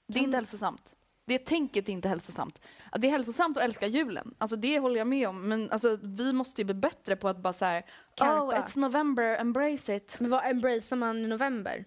Det 0.09 0.18
är 0.18 0.22
inte 0.22 0.37
hälsosamt. 0.37 0.94
Det 1.27 1.38
tänket 1.38 1.88
är 1.88 1.92
inte 1.92 2.09
hälsosamt. 2.09 2.59
Det 2.98 3.07
är 3.07 3.11
hälsosamt 3.11 3.57
att 3.57 3.62
älska 3.64 3.87
julen. 3.87 4.35
Alltså 4.38 4.57
det 4.57 4.79
håller 4.79 4.96
jag 4.98 5.07
med 5.07 5.29
om. 5.29 5.48
Men 5.48 5.70
alltså, 5.70 5.98
vi 6.03 6.33
måste 6.33 6.61
ju 6.61 6.64
bli 6.64 6.74
bättre 6.74 7.16
på 7.16 7.29
att 7.29 7.38
bara 7.38 7.53
säga 7.53 7.83
Carpa. 8.14 8.42
Oh, 8.42 8.55
it's 8.55 8.79
November, 8.79 9.40
embrace 9.40 9.96
it. 9.96 10.16
Men 10.20 10.31
vad 10.31 10.46
embracear 10.46 10.96
man 10.96 11.18
i 11.24 11.27
november? 11.27 11.85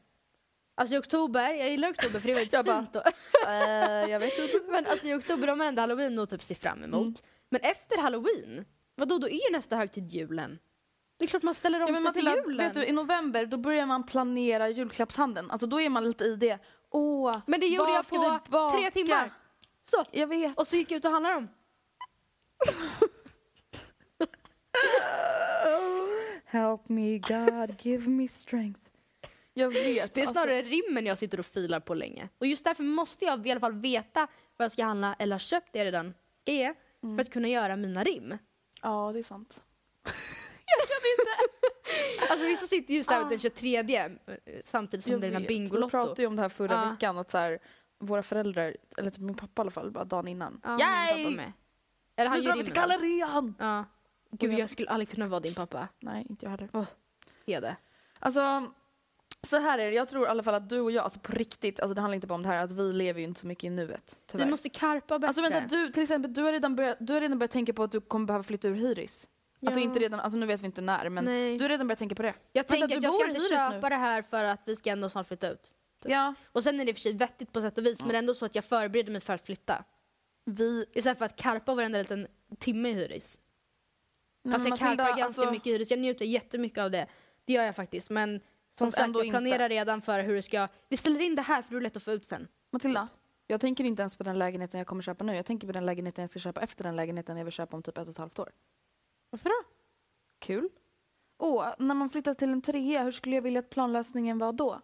Alltså 0.76 0.96
i 0.96 1.00
oktober, 1.00 1.54
jag 1.54 1.70
gillar 1.70 1.90
oktober 1.92 2.20
för 2.20 2.28
det 2.28 2.34
är 2.34 2.36
väldigt 2.36 2.54
Jag 2.54 2.66
bara- 2.66 2.80
fint 2.80 2.94
då. 2.94 3.02
Eh, 3.48 4.12
jag 4.12 4.20
vet 4.20 4.40
inte. 4.40 4.60
Men 4.72 4.86
alltså 4.86 5.06
i 5.08 5.14
oktober 5.14 5.48
har 5.48 5.56
man 5.56 5.68
ändå 5.68 5.82
halloween 5.82 6.20
att 6.20 6.30
typ 6.30 6.44
se 6.44 6.56
fram 6.56 6.84
emot. 6.84 7.24
Men 7.52 7.62
efter 7.62 7.98
halloween, 7.98 8.66
vadå 8.96 9.18
då 9.18 9.28
är 9.28 9.50
ju 9.50 9.52
nästa 9.52 9.76
högtid 9.76 10.12
julen. 10.12 10.60
Det 11.18 11.26
är 11.26 11.28
klart 11.30 11.44
man 11.44 11.56
ställer 11.56 11.82
om 11.82 11.88
Ja, 11.88 11.94
men 12.00 12.04
sig 12.04 12.14
till 12.14 12.30
Matilda, 12.30 12.50
julen. 12.52 12.68
vet 12.68 12.74
du, 12.74 12.86
i 12.86 12.92
november 12.92 13.46
då 13.46 13.58
börjar 13.58 13.86
man 13.86 14.06
planera 14.06 14.70
julklappshandeln. 14.70 15.52
Alltså 15.52 15.68
då 15.68 15.82
är 15.82 15.90
man 15.90 16.04
lite 16.04 16.24
i 16.24 16.36
det. 16.36 16.60
Åh, 16.90 17.38
Men 17.48 17.60
det 17.60 17.68
gjorde 17.68 17.92
jag 17.92 18.10
på 18.50 18.70
tre 18.70 18.92
timmar. 18.92 19.34
Så, 19.92 20.06
Jag 20.12 20.28
vet. 20.28 20.58
och 20.58 20.68
så 20.68 20.76
gick 20.76 20.92
jag 20.92 20.98
ut 20.98 21.06
och 21.06 21.12
handlade 21.12 21.36
dem. 21.36 21.48
Help 26.46 26.90
me 26.90 27.18
God, 27.18 27.76
give 27.86 28.10
me 28.10 28.28
strength. 28.28 28.80
Jag 29.54 29.70
vet. 29.74 30.14
Det 30.14 30.22
är 30.22 30.28
alltså. 30.28 30.42
snarare 30.42 30.62
rimmen 30.62 31.06
jag 31.06 31.18
sitter 31.18 31.40
och 31.40 31.46
filar 31.46 31.80
på 31.80 31.94
länge. 31.94 32.30
Och 32.38 32.48
just 32.48 32.64
därför 32.64 32.84
måste 32.84 33.26
jag 33.26 33.48
i 33.48 33.52
alla 33.52 33.60
fall 33.60 33.82
veta 33.82 34.28
vad 34.58 34.66
jag 34.66 34.72
ska 34.72 34.84
handla, 34.84 35.16
eller 35.20 35.34
har 35.34 35.40
köpt 35.40 35.70
det 35.74 35.86
redan 35.86 36.14
ska 36.42 36.52
ge, 36.52 36.74
för 37.02 37.22
att 37.22 37.30
kunna 37.30 37.48
göra 37.48 37.76
mina 37.76 38.04
rim. 38.04 38.38
Ja, 38.82 39.12
det 39.14 39.20
är 39.20 39.24
sant. 39.24 39.64
Alltså 42.30 42.46
vissa 42.48 42.68
sitter 42.68 42.94
ju 42.94 43.04
såhär 43.04 43.30
den 43.30 43.40
23 43.40 43.78
eh, 43.78 44.10
samtidigt 44.66 45.04
som 45.04 45.12
Jag 45.12 45.22
det 45.22 45.28
är 45.28 45.32
den 45.32 45.42
här 45.42 45.42
vet. 45.42 45.50
Vi 45.50 45.60
Bingolotto. 45.60 45.90
pratade 45.90 46.22
ju 46.22 46.28
om 46.28 46.36
det 46.36 46.42
här 46.42 46.50
förra 46.50 46.74
Ja. 46.74 46.92
veckan 46.92 47.18
att 47.18 47.32
så 47.32 47.38
här, 47.38 47.60
våra 48.00 48.24
föräldrar, 48.24 48.78
eller 48.98 49.12
typ 49.12 49.22
min 49.22 49.36
pappa 49.36 49.60
i 49.60 49.62
alla 49.62 49.72
fall, 49.72 49.92
bara 49.92 50.06
dagen 50.06 50.28
innan. 50.28 50.62
Ja, 50.64 50.78
min 51.18 51.38
Yay! 51.38 51.52
Eller 52.16 52.30
han 52.30 52.40
Nu 52.40 52.46
drar 52.46 52.56
vi 52.56 52.64
till 52.64 52.74
gallerian! 52.74 53.56
Ja. 53.60 53.86
Gud 54.32 54.54
jag- 54.54 54.60
jag 54.60 54.70
skulle 54.70 54.90
aldrig 54.90 55.10
kunna 55.10 55.28
vara 55.28 55.40
din 55.40 55.54
pappa. 55.56 55.88
Nej, 56.00 56.26
inte 56.30 56.46
jag 56.46 56.50
heller. 56.52 56.86
Hede. 57.46 57.76
Alltså, 58.20 58.72
så 59.48 59.60
här 59.60 59.80
är 59.80 59.90
det. 59.90 59.96
Jag 59.96 60.08
tror 60.10 60.26
i 60.26 60.30
alla 60.30 60.44
fall 60.44 60.54
att 60.54 60.70
du 60.70 60.80
och 60.80 60.92
jag, 60.92 61.04
alltså 61.04 61.20
på 61.20 61.32
riktigt, 61.32 61.80
alltså 61.80 61.94
det 61.94 62.02
handlar 62.02 62.16
inte 62.16 62.28
bara 62.28 62.36
om 62.36 62.44
det 62.44 62.50
här, 62.50 62.58
alltså 62.58 62.76
vi 62.76 62.94
lever 62.94 63.20
ju 63.20 63.26
inte 63.26 63.40
så 63.40 63.48
mycket 63.48 63.64
i 63.64 63.70
nuet. 63.70 64.18
Tyvärr. 64.28 64.46
Vi 64.46 64.52
måste 64.52 64.70
karpa 64.70 65.20
bättre. 65.20 65.28
Alltså 65.28 65.42
vänta, 65.42 65.60
du 65.76 65.92
till 65.92 66.04
exempel, 66.04 66.34
du 66.34 66.42
har, 66.42 66.52
redan 66.52 66.76
börjat, 66.76 66.98
du 67.00 67.14
har 67.14 67.22
redan 67.22 67.40
börjat 67.40 67.52
tänka 67.52 67.74
på 67.74 67.84
att 67.84 67.92
du 67.92 68.02
kommer 68.02 68.26
behöva 68.26 68.44
flytta 68.44 68.68
ur 68.68 68.76
hyris. 68.76 69.28
Alltså 69.66 69.80
Ja. 69.80 69.84
inte 69.84 70.00
redan, 70.00 70.20
alltså 70.20 70.38
nu 70.38 70.46
vet 70.46 70.62
vi 70.62 70.66
inte 70.66 70.82
när, 70.82 71.10
men 71.10 71.26
Nej. 71.26 71.58
du 71.58 71.64
har 71.64 71.70
redan 71.70 71.88
börjat 71.88 72.00
tänka 72.00 72.16
på 72.16 72.22
det. 72.22 72.34
jag 72.52 72.64
Vänta, 72.64 72.74
tänker 72.74 72.98
att 72.98 73.04
jag 73.04 73.14
ska 73.14 73.28
inte 73.28 73.40
hyres 73.40 73.52
nu? 73.52 73.58
köpa 73.76 73.90
det 73.90 73.96
här 73.96 74.22
för 74.22 74.44
att 74.44 74.62
vi 74.66 74.76
ska 74.76 74.90
ändå 74.90 75.10
snart 75.10 75.28
flytta 75.28 75.50
ut. 75.50 75.74
Ja. 76.06 76.34
Och 76.52 76.64
sen 76.64 76.80
är 76.80 76.86
det 76.86 76.94
för 76.94 77.02
sig 77.02 77.14
vettigt 77.14 77.52
på 77.54 77.62
sätt 77.62 77.78
och 77.78 77.86
vis, 77.86 78.00
men 78.00 78.10
det 78.10 78.16
är 78.16 78.20
ändå 78.20 78.34
så 78.34 78.46
att 78.46 78.56
jag 78.56 78.66
förbereder 78.66 79.12
mig 79.12 79.22
för 79.22 79.34
att 79.34 79.46
flytta. 79.46 79.84
Vi... 80.46 80.86
Istället 80.94 81.18
för 81.18 81.26
att 81.26 81.36
karpa 81.36 81.76
varenda 81.76 82.00
liten 82.00 82.28
timme 82.60 82.90
i 82.90 82.94
hyris. 82.94 83.40
Fast 84.52 84.60
men 84.60 84.70
jag 84.70 84.80
karpar 84.80 85.06
ganska 85.06 85.24
alltså- 85.26 85.52
mycket 85.52 85.68
i 85.68 85.72
hyris. 85.72 85.92
Jag 85.92 86.00
njuter 86.00 86.26
jättemycket 86.26 86.78
av 86.80 86.92
det. 86.92 87.08
Det 87.46 87.54
gör 87.54 87.64
jag 87.64 87.76
faktiskt. 87.76 88.10
Men 88.10 88.42
som 88.78 88.92
sagt, 88.92 89.16
jag 89.16 89.26
inte. 89.26 89.30
planerar 89.30 89.70
redan 89.70 90.02
för 90.02 90.24
hur 90.24 90.36
det 90.36 90.42
ska... 90.42 90.68
Vi 90.90 90.98
ställer 90.98 91.20
in 91.20 91.36
det 91.36 91.42
här 91.42 91.62
för 91.62 91.72
det 91.72 91.80
är 91.80 91.82
lätt 91.82 91.98
att 91.98 92.04
få 92.04 92.12
ut 92.12 92.26
sen. 92.26 92.48
Matilda, 92.72 93.08
jag 93.48 93.62
tänker 93.62 93.84
inte 93.84 94.02
ens 94.02 94.16
på 94.16 94.24
den 94.24 94.40
lägenheten 94.40 94.78
jag 94.78 94.88
kommer 94.88 95.02
köpa 95.02 95.24
nu. 95.24 95.36
Jag 95.36 95.46
tänker 95.46 95.68
på 95.68 95.74
den 95.74 95.86
lägenheten 95.86 96.22
jag 96.22 96.30
ska 96.30 96.40
köpa 96.40 96.62
efter 96.62 96.84
den 96.84 96.96
lägenheten 96.96 97.38
jag 97.38 97.46
vill 97.46 97.54
köpa 97.54 97.76
om 97.76 97.84
typ 97.84 97.98
ett 97.98 98.08
och 98.08 98.12
ett 98.12 98.18
halvt 98.18 98.40
år. 98.40 98.52
Varför 99.30 99.50
då? 99.50 99.68
Kul. 100.40 100.70
Och 101.38 101.66
när 101.78 101.96
man 101.96 102.10
flyttar 102.10 102.34
till 102.34 102.50
en 102.50 102.62
trea, 102.62 103.04
hur 103.04 103.12
skulle 103.12 103.36
jag 103.36 103.42
vilja 103.42 103.60
att 103.60 103.70
planlösningen 103.70 104.40
var 104.40 104.54
då? 104.54 104.82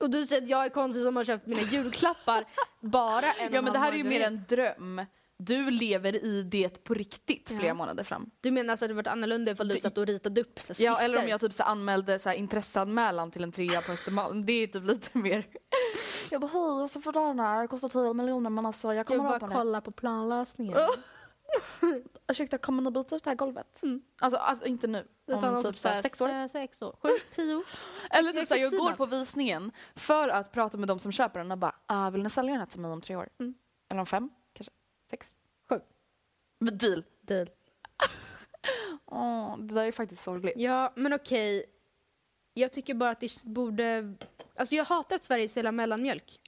Och 0.00 0.10
du 0.10 0.26
säger 0.26 0.42
att 0.42 0.48
jag 0.48 0.64
är 0.64 0.68
konstig 0.68 1.02
som 1.02 1.16
har 1.16 1.24
köpt 1.24 1.46
mina 1.46 1.60
julklappar 1.60 2.44
bara 2.80 3.32
en 3.32 3.52
Ja 3.52 3.58
en 3.58 3.64
men 3.64 3.72
det 3.72 3.78
här 3.78 3.92
är 3.92 3.96
ju 3.96 4.04
mer 4.04 4.20
en 4.20 4.44
dröm. 4.48 5.02
Du 5.44 5.70
lever 5.70 6.24
i 6.24 6.42
det 6.42 6.84
på 6.84 6.94
riktigt 6.94 7.50
Ja. 7.50 7.56
flera 7.58 7.74
månader 7.74 8.04
fram. 8.04 8.30
Du 8.40 8.50
menar 8.50 8.70
alltså 8.72 8.84
att 8.84 8.88
det 8.88 8.94
varit 8.94 9.06
annorlunda 9.06 9.52
ifall 9.52 9.68
du 9.68 9.74
Det- 9.74 9.80
satt 9.80 9.98
och 9.98 10.06
ritade 10.06 10.40
upp 10.40 10.58
så 10.60 10.72
här 10.74 10.84
Ja, 10.84 11.00
eller 11.00 11.16
om 11.16 11.20
skisser? 11.20 11.30
jag 11.30 11.40
typ 11.40 11.52
så 11.52 11.62
anmälde 11.62 12.18
så 12.18 12.28
här 12.28 12.36
intresseanmälan 12.36 13.30
till 13.30 13.42
en 13.42 13.52
trea 13.52 13.80
på 13.80 13.92
Östermalm. 13.92 14.46
Det 14.46 14.52
är 14.52 14.66
typ 14.66 14.84
lite 14.84 15.18
mer... 15.18 15.46
Jag 16.30 16.40
bara 16.40 16.78
hej, 16.80 16.88
så 16.88 17.00
får 17.00 17.12
den 17.12 17.40
här, 17.40 17.66
kostar 17.66 17.88
10 17.88 18.14
miljoner 18.14 18.50
men 18.50 18.66
alltså 18.66 18.88
jag 18.88 18.96
Jag 18.96 19.06
kommer 19.06 19.24
bara 19.24 19.38
på 19.40 19.46
den. 19.46 19.56
kolla 19.56 19.80
på 19.80 19.90
planlösningen. 19.92 20.76
Ursäkta, 22.28 22.58
kommer 22.58 22.82
ni 22.82 22.90
byta 22.90 23.16
ut 23.16 23.24
det 23.24 23.30
här 23.30 23.34
golvet? 23.34 23.82
Mm. 23.82 24.02
Alltså, 24.20 24.38
alltså 24.38 24.66
inte 24.66 24.86
nu, 24.86 25.06
Utan 25.26 25.54
om 25.54 25.62
typ 25.62 25.78
så 25.78 25.88
här, 25.88 26.02
sex 26.02 26.20
år. 26.20 26.28
eh, 26.28 26.48
sex 26.48 26.82
år. 26.82 26.96
Sju, 27.02 27.08
tio. 27.34 27.62
Eller 28.10 28.28
jag 28.28 28.36
typ 28.36 28.48
så 28.48 28.54
här, 28.54 28.60
jag 28.62 28.72
går 28.72 28.92
på 28.92 29.06
visningen 29.06 29.72
för 29.96 30.28
att 30.28 30.52
prata 30.52 30.78
med 30.78 30.88
de 30.88 30.98
som 30.98 31.12
köper 31.12 31.38
den 31.40 31.52
och 31.52 31.58
bara 31.58 31.74
ah, 31.86 32.10
vill 32.10 32.22
ni 32.22 32.30
sälja 32.30 32.50
den 32.52 32.60
här 32.60 32.66
till 32.66 32.80
mig 32.80 32.90
om 32.90 33.00
tre 33.00 33.16
år? 33.16 33.28
Mm. 33.40 33.54
Eller 33.90 34.00
om 34.00 34.06
fem? 34.06 34.30
Sex? 35.12 35.36
Sju. 35.68 35.80
Men 36.58 36.78
deal. 36.78 37.04
Deal. 37.20 37.50
Åh, 39.06 39.58
det 39.58 39.74
där 39.74 39.84
är 39.84 39.92
faktiskt 39.92 40.22
sorgligt. 40.22 40.54
Ja, 40.56 40.92
men 40.96 41.12
okej. 41.12 41.64
Jag 42.54 42.72
tycker 42.72 42.94
bara 42.94 43.10
att 43.10 43.20
det 43.20 43.42
borde... 43.42 44.14
Alltså 44.56 44.74
jag 44.74 44.84
hatar 44.84 45.16
att 45.16 45.24
Sverige 45.24 45.48
säljer 45.48 45.72
mellanmjölk. 45.72 46.40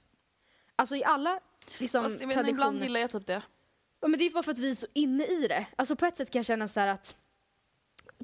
Alltså 0.75 0.95
i 0.95 1.03
alla 1.03 1.39
liksom, 1.77 2.03
Fast 2.03 2.21
jag 2.21 2.27
vet, 2.27 2.37
inte, 2.37 2.49
ibland 2.49 2.57
traditioner. 2.57 2.85
gillar 2.85 2.99
jag 2.99 3.11
typ 3.11 3.25
det. 3.25 3.43
Ja, 3.99 4.07
men 4.07 4.19
det 4.19 4.25
är 4.25 4.31
bara 4.31 4.43
för 4.43 4.51
att 4.51 4.57
vi 4.57 4.71
är 4.71 4.75
så 4.75 4.87
inne 4.93 5.25
i 5.25 5.47
det. 5.47 5.65
Alltså 5.75 5.95
på 5.95 6.05
ett 6.05 6.17
sätt 6.17 6.31
kan 6.31 6.39
jag 6.39 6.45
känna 6.45 6.67
så 6.67 6.79
här 6.79 6.87
att 6.87 7.15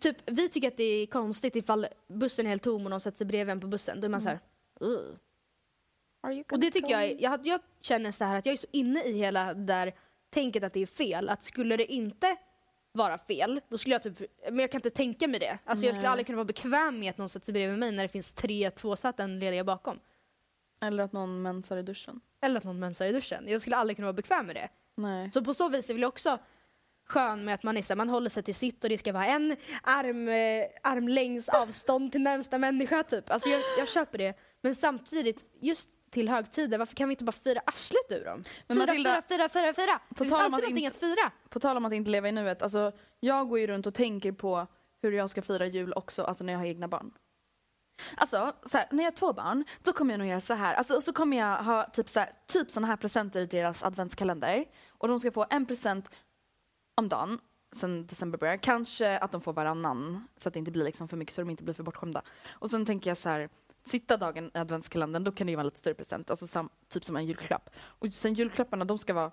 Typ, 0.02 0.18
vi 0.26 0.50
tycker 0.50 0.68
att 0.68 0.78
det 0.78 0.84
är 0.84 1.08
konstigt 1.08 1.56
ifall 1.56 1.88
bussen 2.08 2.46
är 2.46 2.50
helt 2.50 2.64
tom 2.64 2.86
och 2.86 2.90
någon 2.90 3.00
sätter 3.02 3.18
sig 3.18 3.26
bredvid 3.26 3.52
en 3.52 3.60
på 3.60 3.68
bussen. 3.68 4.02
Då 4.02 4.06
är 4.06 4.10
man 4.10 4.22
så 4.22 4.30
här. 4.30 4.40
You 4.82 5.16
Och 6.52 6.60
det 6.60 6.72
tycker 6.72 6.90
jag, 6.90 7.04
är, 7.04 7.22
jag, 7.22 7.48
jag 7.48 7.62
känner 7.82 8.12
så 8.12 8.26
här 8.26 8.36
att 8.36 8.46
jag 8.46 8.54
är 8.54 8.58
så 8.58 8.68
inne 8.72 9.04
i 9.04 9.14
hela 9.14 9.54
där 9.54 9.94
tänket 10.32 10.64
att 10.64 10.74
det 10.74 10.82
är 10.82 10.86
fel. 10.86 11.30
Att 11.30 11.44
skulle 11.44 11.78
det 11.78 11.94
inte 11.94 12.36
vara 12.92 13.18
fel, 13.18 13.62
då 13.70 13.78
skulle 13.78 13.96
jag 13.96 14.04
typ, 14.04 14.20
men 14.50 14.60
jag 14.60 14.72
kan 14.72 14.78
inte 14.78 14.90
tänka 14.90 15.28
mig 15.28 15.40
det. 15.40 15.58
Alltså 15.66 15.86
jag 15.86 15.96
skulle 15.96 16.10
aldrig 16.10 16.26
kunna 16.26 16.36
vara 16.36 16.46
bekväm 16.46 17.00
med 17.00 17.10
att 17.10 17.18
någon 17.18 17.30
sätter 17.30 17.46
sig 17.46 17.54
bredvid 17.54 17.80
mig 17.80 17.92
när 17.92 18.04
det 18.04 18.10
finns 18.10 18.34
tre 18.34 18.72
tvåsäten 18.72 19.40
lediga 19.40 19.64
bakom. 19.64 20.00
Eller 20.82 21.04
att 21.04 21.12
någon 21.12 21.42
mensar 21.42 21.78
i 21.78 21.82
duschen. 21.82 22.22
Eller 22.42 22.58
att 22.58 22.64
någon 22.64 22.80
mensar 22.80 23.06
i 23.06 23.12
duschen. 23.12 23.44
Jag 23.48 23.62
skulle 23.62 23.76
aldrig 23.76 23.96
kunna 23.96 24.06
vara 24.06 24.14
bekväm 24.14 24.46
med 24.46 24.56
det. 24.56 24.70
Nej. 24.96 25.32
Så 25.34 25.44
på 25.44 25.54
så 25.54 25.70
vis 25.70 25.90
är 25.90 25.94
väl 25.94 26.04
också 26.04 26.40
skön 27.06 27.46
med 27.46 27.56
att 27.56 27.64
man, 27.64 27.78
är 27.78 27.82
så 27.82 27.96
man 27.96 28.10
håller 28.10 28.30
sig 28.30 28.44
till 28.44 28.56
sitt 28.56 28.84
och 28.84 28.90
det 28.90 28.98
ska 28.98 29.14
vara 29.14 29.26
en 29.26 29.56
arm, 29.84 30.30
eh, 30.30 30.66
armlängds 30.92 31.50
avstånd 31.50 32.12
till 32.12 32.22
närmsta 32.22 32.58
människa 32.58 33.04
typ. 33.04 33.32
Alltså 33.32 33.50
jag, 33.50 33.62
jag 33.80 33.90
köper 33.90 34.18
det. 34.18 34.38
Men 34.62 34.76
samtidigt, 34.76 35.46
just 35.60 35.90
till 36.12 36.30
högtider, 36.30 36.78
varför 36.78 36.96
kan 36.96 37.10
vi 37.10 37.14
inte 37.14 37.24
bara 37.24 37.32
fira 37.32 37.62
arslet 37.66 38.12
ur 38.22 38.26
dem? 38.26 38.44
Men 38.68 38.78
fira, 38.78 38.86
Matilda, 38.88 39.22
fira, 39.30 39.50
fira, 39.50 39.50
fira, 39.50 39.74
fira! 39.74 40.00
Det 40.10 40.16
på 40.16 40.24
finns 40.24 40.32
tal 40.34 40.40
om 40.46 40.54
alltid 40.54 40.64
någonting 40.64 40.86
inte- 40.86 40.96
att 40.96 41.00
fira. 41.02 41.32
På 41.50 41.60
tal 41.60 41.78
om 41.78 41.86
att 41.86 41.94
inte 41.94 42.12
leva 42.12 42.30
i 42.30 42.32
nuet, 42.32 42.62
alltså 42.62 42.92
jag 43.20 43.50
går 43.50 43.60
ju 43.60 43.68
runt 43.68 43.86
och 43.88 43.94
tänker 43.94 44.32
på 44.32 44.68
hur 45.02 45.12
jag 45.12 45.30
ska 45.30 45.42
fira 45.42 45.66
jul 45.66 45.94
också, 45.94 46.24
alltså 46.24 46.44
när 46.44 46.54
jag 46.54 46.60
har 46.60 46.66
egna 46.66 46.88
barn. 46.88 47.12
Alltså, 48.16 48.54
så 48.66 48.78
här, 48.78 48.88
när 48.92 49.04
jag 49.04 49.12
har 49.12 49.16
två 49.16 49.34
barn, 49.34 49.66
då 49.84 49.94
kommer 49.94 50.14
jag 50.14 50.18
nog 50.20 50.28
göra 50.28 50.42
så 50.42 50.54
här. 50.54 50.74
Alltså, 50.74 51.02
så 51.02 51.14
kommer 51.14 51.38
jag 51.38 51.64
ha 51.64 51.84
typ, 51.84 52.10
så 52.10 52.20
här, 52.20 52.30
typ 52.48 52.72
såna 52.72 52.88
här 52.88 52.96
presenter 52.96 53.42
i 53.42 53.46
deras 53.46 53.84
adventskalender. 53.84 54.66
Och 54.90 55.08
de 55.08 55.20
ska 55.20 55.32
få 55.32 55.46
en 55.50 55.66
present 55.66 56.10
om 56.98 57.10
dagen 57.10 57.40
sen 57.76 58.08
december 58.08 58.38
börjar. 58.38 58.58
Kanske 58.58 59.18
att 59.18 59.32
de 59.32 59.42
får 59.42 59.54
varannan 59.54 60.28
så 60.38 60.48
att 60.50 60.54
det 60.54 60.60
inte 60.60 60.72
blir 60.72 60.84
liksom 60.84 61.08
för 61.08 61.18
mycket 61.18 61.36
så 61.36 61.42
de 61.42 61.50
inte 61.50 61.64
blir 61.64 61.74
för 61.74 61.84
bortskämda. 61.84 62.22
Och 62.50 62.70
sen 62.70 62.86
tänker 62.86 63.10
jag 63.10 63.18
så 63.18 63.30
här, 63.30 63.50
sista 63.84 64.18
dagen 64.18 64.52
i 64.54 64.58
adventskalendern 64.58 65.24
då 65.24 65.32
kan 65.32 65.48
det 65.48 65.52
ju 65.52 65.56
vara 65.56 65.62
en 65.62 65.68
lite 65.68 65.80
större 65.80 65.94
present, 65.94 66.30
alltså 66.30 66.48
sam, 66.48 66.70
typ 66.90 67.06
som 67.06 67.16
en 67.16 67.26
julklapp. 67.26 67.70
Och 67.76 68.14
sen 68.14 68.34
julklapparna 68.34 68.86
de 68.86 68.98
ska 68.98 69.14
vara, 69.14 69.32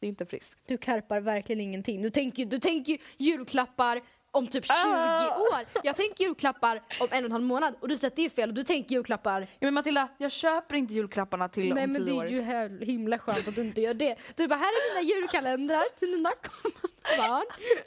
det 0.00 0.06
är 0.06 0.08
inte 0.08 0.26
friskt. 0.26 0.60
Du 0.66 0.78
karpar 0.78 1.20
verkligen 1.20 1.60
ingenting. 1.60 2.02
Du 2.02 2.10
tänker, 2.10 2.46
du 2.46 2.58
tänker 2.60 2.92
ju 2.92 2.98
julklappar 3.16 4.00
om 4.30 4.46
typ 4.46 4.64
20 4.64 4.72
Ah! 4.74 5.38
år. 5.40 5.66
Jag 5.84 5.96
tänker 5.96 6.24
julklappar 6.24 6.76
om 7.00 7.08
en 7.10 7.18
och 7.24 7.28
en 7.28 7.32
halv 7.32 7.44
månad 7.44 7.74
och 7.80 7.88
du 7.88 7.96
säger 7.96 8.06
att 8.10 8.16
det 8.16 8.24
är 8.24 8.30
fel 8.30 8.48
och 8.48 8.54
du 8.54 8.64
tänker 8.64 8.94
julklappar 8.94 9.40
Ja 9.40 9.46
men 9.60 9.74
Matilda, 9.74 10.08
jag 10.18 10.32
köper 10.32 10.76
inte 10.76 10.94
julklapparna 10.94 11.48
till 11.48 11.74
Nej 11.74 11.84
om 11.84 11.92
men 11.92 12.04
tio 12.04 12.12
det 12.12 12.18
år. 12.18 12.24
är 12.24 12.68
ju 12.70 12.84
himla 12.84 13.18
skönt 13.18 13.48
att 13.48 13.54
du 13.54 13.60
inte 13.60 13.80
gör 13.80 13.94
det. 13.94 14.16
Du 14.36 14.48
bara, 14.48 14.56
här 14.56 14.66
är 14.66 14.94
mina 14.94 15.14
julkalendrar 15.14 15.98
till 15.98 16.10
mina 16.10 16.30
kommande 16.30 17.18
barn. 17.18 17.44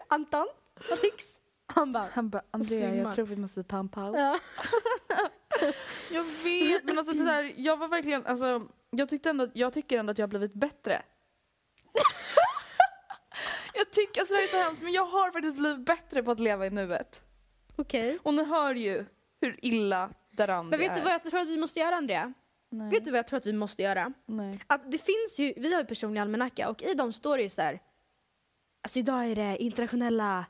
Anton, 0.07 0.47
vad 0.89 0.99
tycks? 1.01 1.25
Han 1.75 1.93
bara, 1.93 2.07
Han 2.13 2.29
bara, 2.29 2.41
Andrea 2.51 2.91
Svimmar. 2.91 2.95
jag 3.07 3.15
tror 3.15 3.25
vi 3.25 3.35
måste 3.35 3.63
ta 3.63 3.79
en 3.79 3.89
paus. 3.89 4.15
ja. 4.17 4.39
Jag 6.11 6.23
vet, 6.23 6.83
men 6.83 6.97
alltså 6.97 7.13
det 7.13 7.23
där, 7.25 7.53
jag 7.57 7.77
var 7.77 7.87
verkligen, 7.87 8.25
alltså 8.25 8.67
jag 8.89 9.09
tyckte 9.09 9.29
ändå, 9.29 9.47
jag 9.53 9.73
tycker 9.73 9.97
ändå 9.97 10.11
att 10.11 10.17
jag 10.17 10.23
har 10.23 10.29
blivit 10.29 10.53
bättre. 10.53 11.01
jag 13.73 13.91
tycker, 13.91 14.21
alltså 14.21 14.33
det 14.33 14.39
här 14.39 14.43
är 14.43 14.47
så 14.47 14.57
hemskt, 14.63 14.83
men 14.83 14.93
jag 14.93 15.05
har 15.05 15.31
faktiskt 15.31 15.57
blivit 15.57 15.85
bättre 15.85 16.23
på 16.23 16.31
att 16.31 16.39
leva 16.39 16.65
i 16.65 16.69
nuet. 16.69 17.21
Okej. 17.75 18.19
Och 18.23 18.33
ni 18.33 18.43
hör 18.43 18.75
ju 18.75 19.05
hur 19.41 19.59
illa 19.65 20.09
däran 20.31 20.67
Men 20.69 20.79
vet 20.79 20.95
du 20.95 20.99
är. 20.99 21.03
vad 21.03 21.13
jag 21.13 21.23
tror 21.23 21.39
att 21.39 21.47
vi 21.47 21.57
måste 21.57 21.79
göra 21.79 21.95
Andrea? 21.95 22.33
Nej. 22.69 22.89
Vet 22.89 23.05
du 23.05 23.11
vad 23.11 23.17
jag 23.17 23.27
tror 23.27 23.37
att 23.37 23.45
vi 23.45 23.53
måste 23.53 23.81
göra? 23.83 24.13
Nej. 24.25 24.59
Att 24.67 24.91
det 24.91 24.97
finns 24.97 25.39
ju, 25.39 25.53
vi 25.57 25.73
har 25.73 25.81
ju 25.81 25.87
personlig 25.87 26.21
almanacka 26.21 26.69
och 26.69 26.81
i 26.83 26.93
dem 26.93 27.13
står 27.13 27.37
det 27.37 27.43
ju 27.43 27.49
så 27.49 27.61
här. 27.61 27.79
Alltså 28.83 28.99
idag 28.99 29.25
är 29.25 29.35
det 29.35 29.57
internationella 29.63 30.45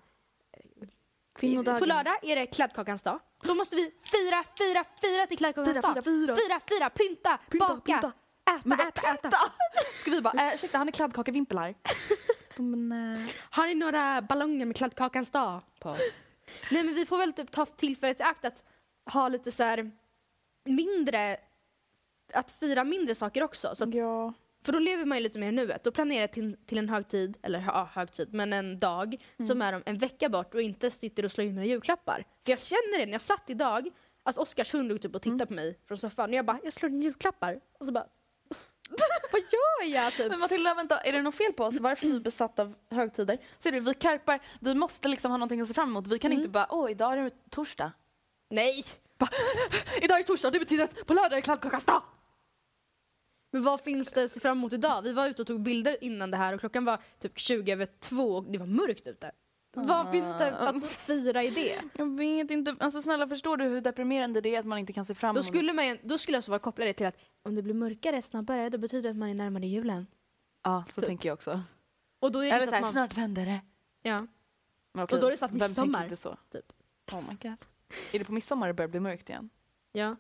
Kvinnodagen. 1.42 1.80
På 1.80 1.86
lördag 1.86 2.18
är 2.22 2.36
det 2.36 2.46
kladdkakans 2.48 3.02
dag. 3.02 3.20
Då 3.44 3.56
måste 3.56 3.76
vi 3.76 3.82
fira, 4.04 4.44
fira, 4.58 4.86
fira 5.02 5.28
till 5.28 5.38
kladdkakans 5.38 5.70
Fira, 5.74 5.82
dag. 5.82 6.04
fira, 6.04 6.04
fira. 6.04 6.36
fira, 6.36 6.60
fira, 6.68 6.90
pynta, 6.90 7.38
Pynta, 7.50 7.68
baka, 7.68 7.82
pynta. 7.82 8.12
äta, 8.52 8.62
Men 8.64 8.80
äta, 8.80 9.14
äta. 9.14 9.32
Ska 10.02 10.12
vi 10.12 10.22
bara, 10.22 10.48
äh, 10.48 10.54
ursäkta 10.56 10.78
har 10.78 10.86
ni 10.86 10.92
kladdkakevimplar? 10.92 11.76
Nej. 12.90 13.34
Har 13.40 13.68
ni 13.68 13.76
några 13.76 14.22
ballonger 14.22 14.66
med 14.66 14.76
kladdkakans 14.76 15.30
dag 15.32 15.62
på? 15.80 15.96
Nej 16.72 16.84
men 16.84 16.96
vi 16.96 17.06
får 17.06 17.18
väl 17.18 17.34
typ 17.34 17.52
ta 17.52 17.66
tillfället 17.66 18.20
i 18.20 18.24
akt 18.24 18.46
att 18.46 18.64
ha 19.06 19.28
lite 19.28 19.52
så 19.52 19.64
här 19.64 19.92
mindre, 20.66 21.38
att 22.34 22.52
fira 22.52 22.84
mindre 22.84 23.16
saker 23.16 23.44
också. 23.44 23.76
Så 23.76 23.84
att, 23.84 23.94
Ja. 23.94 24.34
För 24.66 24.72
då 24.72 24.80
lever 24.80 25.06
man 25.06 25.18
ju 25.18 25.24
lite 25.24 25.40
mer 25.40 25.48
i 25.48 25.52
nuet. 25.52 25.84
Då 25.84 25.92
planerar 25.92 26.22
jag 26.22 26.32
till, 26.32 26.58
till 26.66 26.78
en 26.78 26.90
högtid, 26.90 27.38
eller 27.42 27.64
ja, 27.68 27.90
högtid, 27.94 28.34
men 28.34 28.54
en 28.54 28.80
dag 28.80 29.16
som 29.48 29.62
är 29.62 29.74
om 29.74 29.84
en 29.86 29.98
vecka 29.98 30.30
bort 30.30 30.54
och 30.54 30.62
inte 30.62 30.92
sitter 30.92 31.26
och 31.26 31.32
slår 31.32 31.48
in 31.48 31.56
några 31.56 31.68
julklappar. 31.68 32.26
För 32.46 32.52
jag 32.52 32.60
känner 32.60 33.00
det 33.00 33.06
när 33.06 33.12
jag 33.12 33.22
satt 33.22 33.50
idag, 33.50 33.90
alltså 34.24 34.42
Oskars 34.42 34.74
hund 34.74 34.90
låg 34.90 35.02
typ 35.02 35.16
och 35.16 35.22
tittade 35.22 35.46
på 35.46 35.54
mig 35.54 35.80
från 35.88 35.98
soffan 35.98 36.30
och 36.30 36.36
jag 36.36 36.46
bara, 36.46 36.60
jag 36.64 36.74
slår 36.74 36.92
in 36.92 37.02
julklappar. 37.02 37.60
Och 37.80 37.86
så 37.86 37.92
bara, 37.92 38.06
vad 39.32 39.42
gör 39.42 39.96
jag 39.96 40.14
typ? 40.14 40.30
Men 40.30 40.40
Matilda, 40.40 40.74
vänta, 40.74 40.98
är 41.00 41.12
det 41.12 41.22
något 41.22 41.36
fel 41.36 41.54
på 41.54 41.64
oss? 41.64 41.80
Varför 41.80 42.08
är 42.08 42.12
vi 42.12 42.20
besatta 42.20 42.62
av 42.62 42.76
högtider? 42.90 43.38
Ser 43.58 43.72
du, 43.72 43.80
vi 43.80 43.94
karpar, 43.94 44.40
vi 44.60 44.76
måste 44.76 45.08
liksom 45.08 45.32
ha 45.32 45.38
någonting 45.38 45.62
att 45.62 45.68
se 45.68 45.74
fram 45.74 45.90
emot. 45.90 46.08
Vi 46.08 46.20
kan 46.20 46.34
inte 46.34 46.50
bara, 46.50 46.68
åh 46.70 46.92
idag 46.92 47.14
är 47.14 47.18
det 47.18 47.32
torsdag. 47.50 47.92
Nej! 48.50 48.84
Idag 50.02 50.20
är 50.20 50.24
torsdag, 50.24 50.52
det 50.52 50.60
betyder 50.60 50.84
att 50.84 51.06
på 51.06 51.14
lördag 51.14 51.38
är 51.38 51.42
kladdkakans 51.42 51.86
dag! 51.86 52.02
Men 53.52 53.64
vad 53.64 53.82
finns 53.82 54.12
det 54.12 54.24
att 54.24 54.32
se 54.32 54.40
fram 54.40 54.58
emot 54.58 54.74
idag? 54.74 55.02
Vi 55.02 55.14
var 55.14 55.28
ute 55.28 55.42
och 55.42 55.48
tog 55.48 55.62
bilder 55.62 56.04
innan 56.04 56.32
det 56.32 56.38
här 56.38 56.54
och 56.54 56.60
klockan 56.60 56.86
var 56.86 57.00
typ 57.20 57.40
20 57.40 57.72
över 57.72 57.86
två 58.00 58.36
och 58.36 58.44
det 58.52 58.58
var 58.58 58.66
mörkt 58.66 59.08
ute. 59.08 59.32
Vad 59.74 60.12
finns 60.12 60.38
det 60.38 60.58
att 60.58 60.84
fira 60.86 61.44
i 61.44 61.50
det? 61.50 61.82
Jag 61.98 62.18
vet 62.18 62.52
inte. 62.52 62.76
Alltså 62.80 63.02
snälla 63.02 63.28
förstår 63.28 63.58
du 63.58 63.64
hur 63.66 63.82
deprimerande 63.82 64.42
det 64.42 64.56
är 64.56 64.60
att 64.60 64.66
man 64.66 64.78
inte 64.78 64.94
kan 64.94 65.06
se 65.06 65.16
fram 65.16 65.36
Då 65.36 65.40
emot 65.42 65.48
skulle, 65.56 65.74
man, 65.74 65.88
ju- 65.88 65.98
då 66.04 66.18
skulle 66.18 66.36
jag 66.36 66.38
alltså 66.40 66.52
vara 66.52 66.60
kopplad 66.60 66.88
det 66.88 66.94
till 66.94 67.06
att 67.06 67.18
om 67.44 67.56
det 67.56 67.62
blir 67.62 67.74
mörkare 67.74 68.22
snabbare 68.22 68.70
då 68.70 68.78
betyder 68.78 69.04
det 69.04 69.10
att 69.10 69.16
man 69.18 69.30
är 69.30 69.34
närmare 69.34 69.68
julen. 69.68 70.08
Ja, 70.64 70.84
så 70.90 71.02
typ. 71.02 71.08
tänker 71.08 71.30
jag 71.30 71.34
också. 71.34 71.62
Och 72.20 72.32
då 72.32 72.40
är 72.40 72.44
det 72.44 72.50
Eller 72.52 72.66
så 72.66 72.70
så 72.70 72.70
att 72.70 72.74
här, 72.76 72.82
man, 72.82 72.92
snart 72.92 73.18
vänder 73.18 73.46
det. 73.46 73.62
ja. 74.02 74.28
Men 74.94 75.04
okej, 75.04 75.16
Och 75.16 75.22
då 75.22 75.28
är 75.28 75.32
det 75.32 75.38
snart 75.38 75.52
vem 75.52 75.60
tänker 75.60 75.82
midsommar, 75.82 76.04
inte 76.04 76.16
så? 76.16 76.38
typ. 76.52 76.74
Oh 77.12 77.22
my 77.30 77.36
god. 77.42 77.66
Är 78.14 78.20
det 78.20 78.26
på 78.26 78.32
midsommar 78.34 78.68
det 78.68 78.74
börjar 78.74 78.90
bli 78.90 79.00
mörkt 79.00 79.30
igen? 79.30 79.50
ja. 79.92 80.16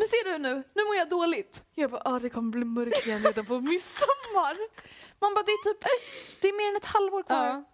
Men 0.00 0.08
ser 0.08 0.32
du 0.32 0.38
nu, 0.38 0.54
nu 0.74 0.82
mår 0.84 0.96
jag 0.96 1.08
dåligt. 1.08 1.64
Jag 1.74 1.90
bara, 1.90 2.02
ah, 2.04 2.18
det 2.18 2.30
kommer 2.30 2.50
bli 2.50 2.64
mörkt 2.64 3.06
igen 3.06 3.22
redan 3.22 3.44
på 3.44 3.60
midsommar. 3.60 4.56
Man 5.20 5.34
bara, 5.34 5.42
det 5.44 5.50
är 5.52 5.64
typ, 5.74 5.84
det 6.40 6.48
är 6.48 6.52
mer 6.56 6.68
än 6.70 6.76
ett 6.76 6.84
halvår 6.84 7.22
kvar. 7.22 7.44
ja. 7.46 7.64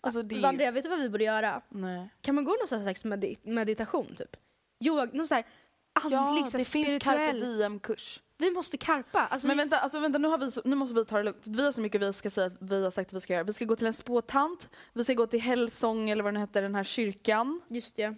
Alltså 0.00 0.22
det 0.22 0.34
är 0.34 0.52
ju, 0.66 0.70
vet 0.70 0.82
du 0.82 0.88
vad 0.88 0.98
vi 0.98 1.10
borde 1.10 1.24
göra? 1.24 1.62
nej. 1.68 2.08
Kan 2.20 2.34
man 2.34 2.44
gå 2.44 2.50
någon 2.52 2.68
slags 2.68 3.04
medi- 3.04 3.38
meditation 3.42 4.14
typ? 4.16 4.36
Yoga, 4.84 5.04
någon 5.12 5.26
sån 5.28 5.34
här 5.34 5.44
andlig, 5.92 6.16
Ja, 6.42 6.46
så 6.46 6.50
här 6.50 6.58
det 6.58 6.64
finns 6.64 7.02
carpe 7.02 7.28
spirituell. 7.28 7.40
diem-kurs. 7.58 8.20
Vi 8.38 8.50
måste 8.50 8.76
karpa. 8.76 9.20
Alltså, 9.20 9.48
Men 9.48 9.56
vänta, 9.56 9.78
alltså 9.78 9.98
vänta 10.00 10.18
nu, 10.18 10.36
vi 10.36 10.50
så, 10.50 10.62
nu 10.64 10.76
måste 10.76 10.94
vi 10.94 11.04
ta 11.04 11.16
det 11.16 11.22
lugnt. 11.22 11.46
Vi 11.46 11.64
har 11.64 11.72
så 11.72 11.80
mycket 11.80 12.00
vi 12.00 12.12
ska 12.12 12.30
säga 12.30 12.46
att 12.46 12.56
vi 12.60 12.84
har 12.84 12.90
sagt 12.90 13.08
att 13.10 13.12
vi 13.16 13.20
ska 13.20 13.32
göra. 13.32 13.44
Vi 13.44 13.52
ska 13.52 13.64
gå 13.64 13.76
till 13.76 13.86
en 13.86 13.92
spåtant, 13.92 14.68
vi 14.92 15.04
ska 15.04 15.14
gå 15.14 15.26
till 15.26 15.40
Hällsång 15.40 16.10
eller 16.10 16.22
vad 16.24 16.34
den 16.34 16.40
heter, 16.40 16.62
den 16.62 16.74
här 16.74 16.82
kyrkan. 16.84 17.60
Just 17.68 17.96
det. 17.96 18.14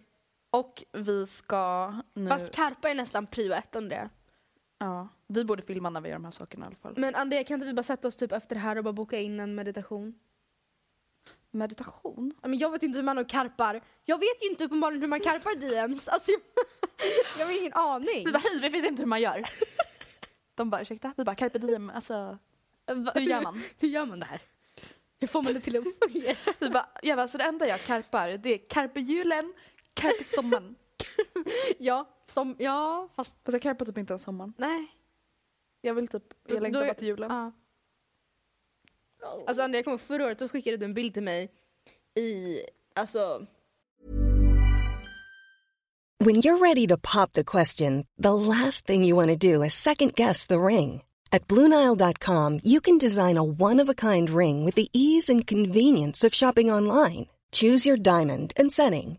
Och 0.50 0.85
vi 0.92 1.26
ska 1.26 1.94
nu... 2.14 2.28
Fast 2.30 2.54
karpa 2.54 2.90
är 2.90 2.94
nästan 2.94 3.26
prio 3.26 3.52
ett, 3.52 3.76
Andrea. 3.76 4.11
ja, 4.78 5.09
vi 5.26 5.44
borde 5.44 5.62
filma 5.62 5.90
när 5.90 6.00
vi 6.00 6.09
gör 6.09 6.16
de 6.16 6.24
här 6.24 6.32
sakerna 6.32 6.64
i 6.64 6.66
alla 6.66 6.76
fall. 6.76 6.94
Men 6.96 7.14
Andrea, 7.14 7.44
kan 7.44 7.54
inte 7.54 7.66
vi 7.66 7.72
bara 7.74 7.82
sätta 7.82 8.09
oss 8.09 8.16
typ 8.16 8.32
efter 8.32 8.54
det 8.56 8.61
här 8.61 8.78
och 8.78 8.85
bara 8.85 8.92
boka 8.92 9.18
in 9.20 9.40
en 9.40 9.54
meditation? 9.54 10.14
Meditation? 11.50 12.32
Ja, 12.42 12.48
Men 12.48 12.59
jag 12.59 12.70
vet 12.70 12.82
inte 12.82 12.98
hur 12.98 13.02
man 13.04 13.24
karpar. 13.24 13.80
Jag 14.04 14.18
vet 14.18 14.42
ju 14.42 14.48
inte 14.48 14.64
uppenbarligen 14.64 15.00
hur 15.02 15.09
man 15.09 15.20
karpar 15.20 15.54
DMs. 15.54 16.09
Alltså, 16.09 16.30
jag, 16.30 16.40
jag 17.38 17.46
har 17.46 17.61
ingen 17.61 17.72
aning. 17.72 18.24
Vi 18.26 18.32
bara, 18.32 18.38
hej, 18.38 18.61
vi 18.62 18.68
vet 18.68 18.90
inte 18.90 19.02
hur 19.02 19.06
man 19.09 19.20
gör. 19.20 19.42
De 20.54 20.70
bara, 20.70 20.82
ursäkta? 20.82 21.12
Vi 21.16 21.24
bara, 21.24 21.35
carpe 21.35 21.59
diem, 21.59 21.90
alltså 21.94 22.38
Va- 22.92 23.12
hur 23.14 23.20
gör 23.20 23.42
man? 23.42 23.62
Hur 23.78 23.88
gör 23.88 24.06
man 24.06 24.20
det 24.20 24.26
här? 24.26 24.40
Hur 25.18 25.26
får 25.26 25.42
man 25.42 25.54
det 25.54 25.61
till 25.61 25.76
att 25.76 25.85
fungera? 26.11 26.37
Vi 26.61 26.70
bara, 26.70 26.88
bara, 27.16 27.28
så 27.28 27.38
det 27.38 27.44
enda 27.44 27.66
jag 27.66 27.80
karpar 27.80 28.28
det 28.28 28.54
är 28.54 28.59
carpe 28.68 29.00
julen, 29.00 29.54
carpe 29.96 30.24
sommaren. 30.24 30.76
ja, 31.78 32.09
som, 32.26 32.56
ja, 32.59 33.09
fast 33.16 33.37
Fast 33.44 33.52
jag 33.52 33.62
karpar 33.62 33.87
typ 33.87 33.98
inte 33.98 34.12
ens 34.12 34.22
sommaren. 34.22 34.52
nej. 34.56 34.92
Jag 35.80 35.94
vill 35.94 36.09
typ, 36.09 36.22
jag 36.48 36.62
längtar 36.62 36.80
bara 36.80 36.94
till 36.94 37.06
julen. 37.09 37.30
Ja. 37.30 37.52
Alltså 39.46 39.62
Andrea, 39.62 39.78
jag 39.78 39.85
kommer 39.85 39.98
förra 39.98 40.26
året 40.26 40.38
då 40.38 40.48
skickade 40.48 40.76
du 40.76 40.85
en 40.85 40.94
bild 40.94 41.14
till 41.14 41.22
mig 41.22 41.52
i, 42.14 42.61
alltså, 42.94 43.46
When 46.18 46.37
you're 46.37 46.59
ready 46.59 46.87
to 46.87 46.96
pop 46.96 47.32
the 47.32 47.44
question, 47.44 48.06
the 48.16 48.32
last 48.32 48.87
thing 48.87 49.04
you 49.04 49.16
want 49.16 49.28
to 49.28 49.37
do 49.37 49.62
is 49.62 49.74
second 49.74 50.14
guess 50.14 50.46
the 50.46 50.59
ring. 50.59 51.02
At 51.30 51.46
Bluenile.com, 51.48 52.61
you 52.64 52.80
can 52.80 52.98
design 52.98 53.37
a 53.37 53.42
one 53.42 53.82
of 53.82 53.88
a 53.88 53.94
kind 53.94 54.30
ring 54.30 54.64
with 54.64 54.76
the 54.76 54.88
ease 54.92 55.28
and 55.28 55.46
convenience 55.46 56.24
of 56.24 56.35
shopping 56.35 56.72
online. 56.72 57.26
Choose 57.52 57.85
your 57.85 57.98
diamond 57.98 58.52
and 58.56 58.72
setting. 58.72 59.18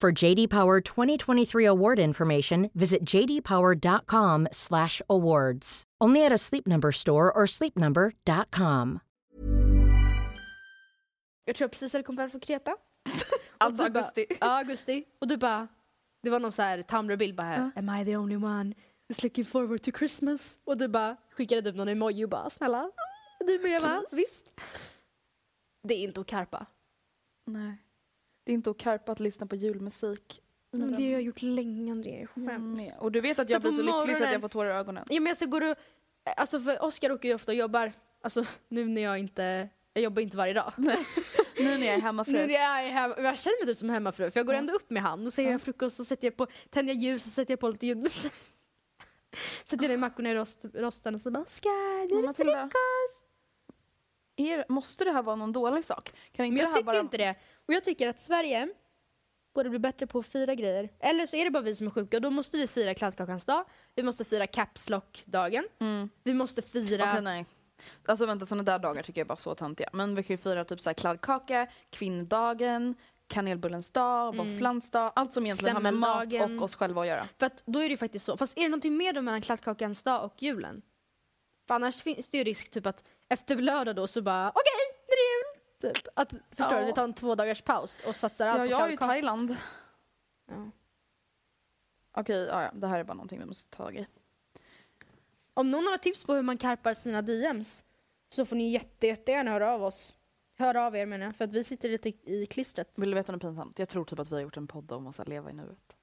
For 0.00 0.24
JD 0.24 0.48
Power 0.48 0.80
2023 0.80 1.64
award 1.66 1.98
information, 1.98 2.70
visit 2.74 3.04
jdpower.com/awards. 3.04 5.82
Only 6.00 6.24
at 6.26 6.32
a 6.32 6.38
Sleep 6.38 6.66
Number 6.66 6.92
store 6.92 7.30
or 7.32 7.46
sleepnumber.com. 7.46 9.00
jag 11.44 11.56
tror 11.56 11.64
jag 11.64 11.70
precis 11.70 11.92
hade 11.92 12.02
kommit 12.02 12.20
hem 12.20 12.30
från 12.30 12.40
Kreta. 12.40 12.76
Alltså 13.58 13.82
augusti. 13.82 14.26
Ja, 14.40 14.58
augusti. 14.58 15.04
Och 15.18 15.28
du 15.28 15.36
bara, 15.36 15.68
det 16.22 16.30
var 16.30 16.40
någon 16.40 16.52
så 16.52 16.62
här 16.62 16.82
Tumblr-bild 16.82 17.34
bara, 17.34 17.72
am 17.76 17.88
I 18.00 18.04
the 18.04 18.16
only 18.16 18.36
one 18.36 18.74
who's 19.08 19.22
looking 19.22 19.44
forward 19.44 19.82
to 19.82 19.90
Christmas? 19.98 20.56
Och 20.64 20.78
du 20.78 20.88
bara 20.88 21.16
skickade 21.30 21.62
typ 21.62 21.76
någon 21.76 21.88
emoji 21.88 22.24
och 22.24 22.28
bara, 22.28 22.50
snälla, 22.50 22.90
du 23.46 23.58
med 23.58 23.82
va? 23.82 24.02
Visst. 24.12 24.50
Det 25.88 25.94
är 25.94 25.98
inte 25.98 26.20
att 26.20 26.26
karpa. 26.26 26.66
Nej. 27.46 27.76
Det 28.44 28.52
är 28.52 28.54
inte 28.54 28.70
att 28.70 28.78
karpa 28.78 29.12
att 29.12 29.20
lyssna 29.20 29.46
på 29.46 29.56
julmusik. 29.56 30.42
Men 30.72 30.90
det 30.90 30.96
har 31.04 31.10
jag 31.10 31.22
gjort 31.22 31.42
länge 31.42 31.92
André, 31.92 32.10
jag 32.10 32.20
Jag 32.20 32.48
skäms. 32.50 32.80
med. 32.80 32.92
Och 32.98 33.12
du 33.12 33.20
vet 33.20 33.38
att 33.38 33.48
Så 33.48 33.52
jag 33.54 33.60
blir 33.62 33.70
på 33.70 33.76
så 33.76 33.82
lycklig 33.82 34.16
så 34.16 34.24
att 34.24 34.32
jag 34.32 34.40
får 34.40 34.48
tårar 34.48 34.70
i 34.70 34.72
ögonen. 34.72 35.04
Ja 35.08 35.20
men 35.20 35.26
jag 35.26 35.36
ska 35.36 35.46
gå 35.46 35.56
och, 35.56 35.76
alltså 36.36 36.60
för 36.60 36.82
Oskar 36.84 37.12
åker 37.12 37.28
ju 37.28 37.34
ofta 37.34 37.52
och 37.52 37.56
jobbar, 37.56 37.92
alltså 38.22 38.44
nu 38.68 38.88
när 38.88 39.02
jag 39.02 39.18
inte, 39.18 39.68
jag 39.92 40.02
jobbar 40.04 40.22
inte 40.22 40.36
varje 40.36 40.52
dag. 40.52 40.72
Nu 40.76 40.84
när 41.56 41.86
jag 41.86 41.94
är 41.94 41.96
Nu 41.96 42.02
hemmafru. 42.02 42.32
när 42.32 42.48
jag 42.48 42.84
är 42.84 42.88
hemma, 42.88 43.14
jag 43.18 43.38
känner 43.38 43.64
mig 43.64 43.74
typ 43.74 43.78
som 43.78 43.90
hemmafru 43.90 44.30
för 44.30 44.40
jag 44.40 44.46
går 44.46 44.54
ändå 44.54 44.74
upp 44.74 44.90
med 44.90 45.02
han 45.02 45.26
och 45.26 45.32
så 45.32 45.42
gör 45.42 45.50
jag 45.50 45.62
frukost 45.62 46.00
och 46.00 46.06
sätter 46.06 46.26
jag 46.26 46.36
på, 46.36 46.46
tänder 46.70 46.94
jag 46.94 47.02
ljus 47.02 47.26
och 47.26 47.32
sätter 47.32 47.52
jag 47.52 47.60
på 47.60 47.68
lite 47.68 47.86
julmusik. 47.86 48.32
sätter 49.64 49.84
jag 49.84 49.90
ner 49.90 49.96
mackorna 49.96 50.30
i 50.30 50.34
rost, 50.34 50.58
rosten 50.74 51.14
och 51.14 51.20
så 51.20 51.30
bara 51.30 51.42
Oskar, 51.44 52.08
nu 52.08 52.18
är 52.24 52.28
det 52.28 52.34
frukost. 52.34 53.24
Är, 54.40 54.64
måste 54.68 55.04
det 55.04 55.10
här 55.12 55.22
vara 55.22 55.36
någon 55.36 55.52
dålig 55.52 55.84
sak? 55.84 56.12
Kan 56.32 56.46
inte 56.46 56.54
Men 56.54 56.56
jag 56.56 56.56
det 56.56 56.66
här 56.66 56.72
tycker 56.72 56.84
bara... 56.84 57.00
inte 57.00 57.16
det. 57.16 57.34
Och 57.66 57.74
jag 57.74 57.84
tycker 57.84 58.08
att 58.08 58.20
Sverige 58.20 58.68
borde 59.54 59.70
bli 59.70 59.78
bättre 59.78 60.06
på 60.06 60.18
att 60.18 60.26
fira 60.26 60.54
grejer. 60.54 60.88
Eller 61.00 61.26
så 61.26 61.36
är 61.36 61.44
det 61.44 61.50
bara 61.50 61.62
vi 61.62 61.74
som 61.74 61.86
är 61.86 61.90
sjuka 61.90 62.16
och 62.16 62.22
då 62.22 62.30
måste 62.30 62.56
vi 62.56 62.66
fira 62.66 62.94
kladdkakans 62.94 63.44
dag. 63.44 63.64
Vi 63.94 64.02
måste 64.02 64.24
fira 64.24 64.46
caps 64.46 64.90
lock-dagen. 64.90 65.64
Vi 66.24 66.34
måste 66.34 66.62
fira... 66.62 67.02
Mm. 67.02 67.10
Okej, 67.12 67.22
nej. 67.22 67.46
Alltså 68.04 68.26
vänta, 68.26 68.46
sådana 68.46 68.62
där 68.62 68.78
dagar 68.78 69.02
tycker 69.02 69.20
jag 69.20 69.24
är 69.24 69.28
bara 69.28 69.36
så 69.36 69.54
töntiga. 69.54 69.90
Men 69.92 70.14
vi 70.14 70.22
kan 70.22 70.34
ju 70.34 70.38
fira 70.38 70.64
typ 70.64 70.80
såhär 70.80 70.94
kladdkaka, 70.94 71.66
kvinnodagen, 71.90 72.94
kanelbullens 73.26 73.90
dag, 73.90 74.36
våfflans 74.36 74.90
dag. 74.90 75.12
Allt 75.16 75.32
som 75.32 75.44
egentligen 75.44 75.76
har 75.76 75.82
med 75.82 75.94
mat 75.94 76.32
och 76.32 76.62
oss 76.62 76.74
själva 76.74 77.00
att 77.00 77.06
göra. 77.06 77.28
För 77.38 77.46
att 77.46 77.62
då 77.66 77.78
är 77.78 77.84
det 77.84 77.90
ju 77.90 77.96
faktiskt 77.96 78.24
så. 78.24 78.36
Fast 78.36 78.58
är 78.58 78.62
det 78.62 78.68
någonting 78.68 78.96
mer 78.96 79.12
då 79.12 79.22
mellan 79.22 79.42
kladdkakans 79.42 80.02
dag 80.02 80.24
och 80.24 80.42
julen? 80.42 80.82
För 81.68 81.74
annars 81.74 82.02
finns 82.02 82.28
det 82.28 82.38
ju 82.38 82.44
risk 82.44 82.70
typ 82.70 82.86
att 82.86 83.04
efter 83.30 83.56
lördag 83.56 83.96
då 83.96 84.06
så 84.06 84.22
bara 84.22 84.48
okej, 84.50 84.72
nu 85.08 85.12
är 85.14 85.16
det 85.16 85.88
jul! 85.88 85.94
Typ. 85.94 86.08
Att, 86.14 86.30
förstår 86.30 86.72
Ja. 86.74 86.80
du? 86.80 86.86
Vi 86.86 86.92
tar 86.92 87.04
en 87.04 87.14
två 87.14 87.34
dagars 87.34 87.62
paus 87.62 88.00
och 88.06 88.16
satsar 88.16 88.46
allt 88.48 88.70
Ja, 88.70 88.76
på 88.78 88.82
jag 88.82 88.88
är 88.90 88.94
i. 88.94 88.96
Thailand. 88.96 89.56
Ja. 90.46 90.70
Okej, 92.12 92.46
ja, 92.46 92.62
ja, 92.62 92.70
det 92.74 92.86
här 92.86 92.98
är 93.00 93.04
bara 93.04 93.14
någonting 93.14 93.38
vi 93.38 93.44
måste 93.46 93.76
ta 93.76 93.84
tag 93.84 93.96
i. 93.96 94.06
Om 95.54 95.70
någon 95.70 95.86
har 95.86 95.98
tips 95.98 96.24
på 96.24 96.34
hur 96.34 96.42
man 96.42 96.58
karpar 96.58 96.94
sina 96.94 97.22
DMs 97.22 97.84
så 98.28 98.44
får 98.46 98.56
ni 98.56 98.70
jätte, 98.70 99.06
jättegärna 99.06 99.50
höra 99.50 99.72
av 99.72 99.82
oss. 99.84 100.14
Höra 100.58 100.86
av 100.86 100.96
er 100.96 101.06
menar 101.06 101.26
jag, 101.26 101.36
för 101.36 101.44
att 101.44 101.52
vi 101.52 101.64
sitter 101.64 101.88
lite 101.88 102.08
i 102.08 102.46
klistret. 102.46 102.92
Vill 102.94 103.10
du 103.10 103.14
veta 103.14 103.32
något 103.32 103.42
pinsamt? 103.42 103.78
Jag 103.78 103.88
tror 103.88 104.04
typ 104.04 104.18
att 104.18 104.30
vi 104.30 104.34
har 104.34 104.42
gjort 104.42 104.56
en 104.56 104.66
podd 104.66 104.92
om 104.92 105.06
oss 105.06 105.20
att 105.20 105.28
leva 105.28 105.50
i 105.50 105.52
nuet. 105.52 105.96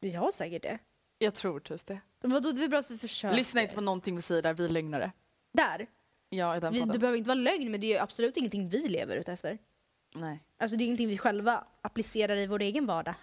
Vi 0.00 0.10
har 0.14 0.32
säkert 0.32 0.62
det. 0.62 0.78
Jag 1.18 1.34
tror 1.34 1.60
typ 1.60 1.86
det. 1.86 2.00
Vadå, 2.20 2.52
det 2.52 2.64
är 2.64 2.68
bra 2.68 2.78
att 2.78 2.90
vi 2.90 2.98
försöker. 2.98 3.36
Lyssna 3.36 3.62
inte 3.62 3.74
på 3.74 3.80
någonting 3.80 4.16
vi 4.16 4.22
säger 4.22 4.42
där, 4.42 4.54
vi 4.54 4.64
är 4.64 4.68
lögnare. 4.68 5.12
Där. 5.52 5.86
Ja, 6.34 6.56
i 6.56 6.60
den 6.60 6.72
Vi, 6.72 6.78
podden. 6.80 6.92
det 6.92 6.98
behöver 6.98 7.18
inte 7.18 7.28
vara 7.28 7.38
lögn, 7.38 7.70
men 7.70 7.80
det 7.80 7.86
är 7.86 7.88
ju 7.88 7.98
absolut 7.98 8.36
ingenting 8.36 8.68
vi 8.68 8.88
lever 8.88 9.16
ute 9.16 9.32
efter. 9.32 9.58
Nej. 10.14 10.44
Alltså 10.58 10.76
det 10.76 10.84
är 10.84 10.86
ingenting 10.86 11.08
vi 11.08 11.18
själva 11.18 11.64
applicerar 11.82 12.36
i 12.36 12.46
vår 12.46 12.62
egen 12.62 12.86
vardag. 12.86 13.14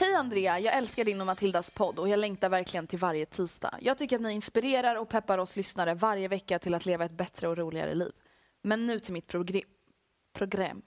Hej 0.00 0.14
Andrea, 0.14 0.58
jag 0.60 0.74
älskar 0.76 1.04
din 1.04 1.20
och 1.20 1.26
Matildas 1.26 1.70
podd 1.70 1.98
och 1.98 2.08
jag 2.08 2.18
längtar 2.18 2.48
verkligen 2.48 2.86
till 2.86 2.98
varje 2.98 3.26
tisdag. 3.26 3.78
Jag 3.80 3.98
tycker 3.98 4.16
att 4.16 4.22
ni 4.22 4.32
inspirerar 4.32 4.96
och 4.96 5.08
peppar 5.08 5.38
oss 5.38 5.56
lyssnare 5.56 5.94
varje 5.94 6.28
vecka 6.28 6.58
till 6.58 6.74
att 6.74 6.86
leva 6.86 7.04
ett 7.04 7.12
bättre 7.12 7.48
och 7.48 7.56
roligare 7.56 7.94
liv. 7.94 8.12
Men 8.62 8.86
nu 8.86 8.98
till 8.98 9.12
mitt 9.12 9.26
progr- 9.32 9.64
program. 10.32 10.82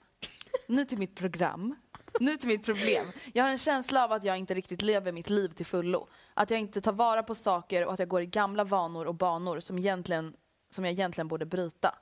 Nu 0.68 0.84
till 0.84 0.98
mitt 0.98 1.14
program. 1.14 1.76
Nu 2.20 2.36
till 2.36 2.48
mitt 2.48 2.64
problem. 2.64 3.06
Jag 3.32 3.44
har 3.44 3.50
en 3.50 3.58
känsla 3.58 4.04
av 4.04 4.12
att 4.12 4.24
jag 4.24 4.38
inte 4.38 4.54
riktigt 4.54 4.82
lever 4.82 5.12
mitt 5.12 5.30
liv 5.30 5.48
till 5.48 5.66
fullo. 5.66 6.08
Att 6.34 6.50
jag 6.50 6.60
inte 6.60 6.80
tar 6.80 6.92
vara 6.92 7.22
på 7.22 7.34
saker 7.34 7.86
och 7.86 7.92
att 7.92 7.98
jag 7.98 8.08
går 8.08 8.22
i 8.22 8.26
gamla 8.26 8.64
vanor 8.64 9.06
och 9.06 9.14
banor 9.14 9.60
som, 9.60 9.78
egentligen, 9.78 10.36
som 10.70 10.84
jag 10.84 10.92
egentligen 10.92 11.28
borde 11.28 11.46
bryta. 11.46 11.94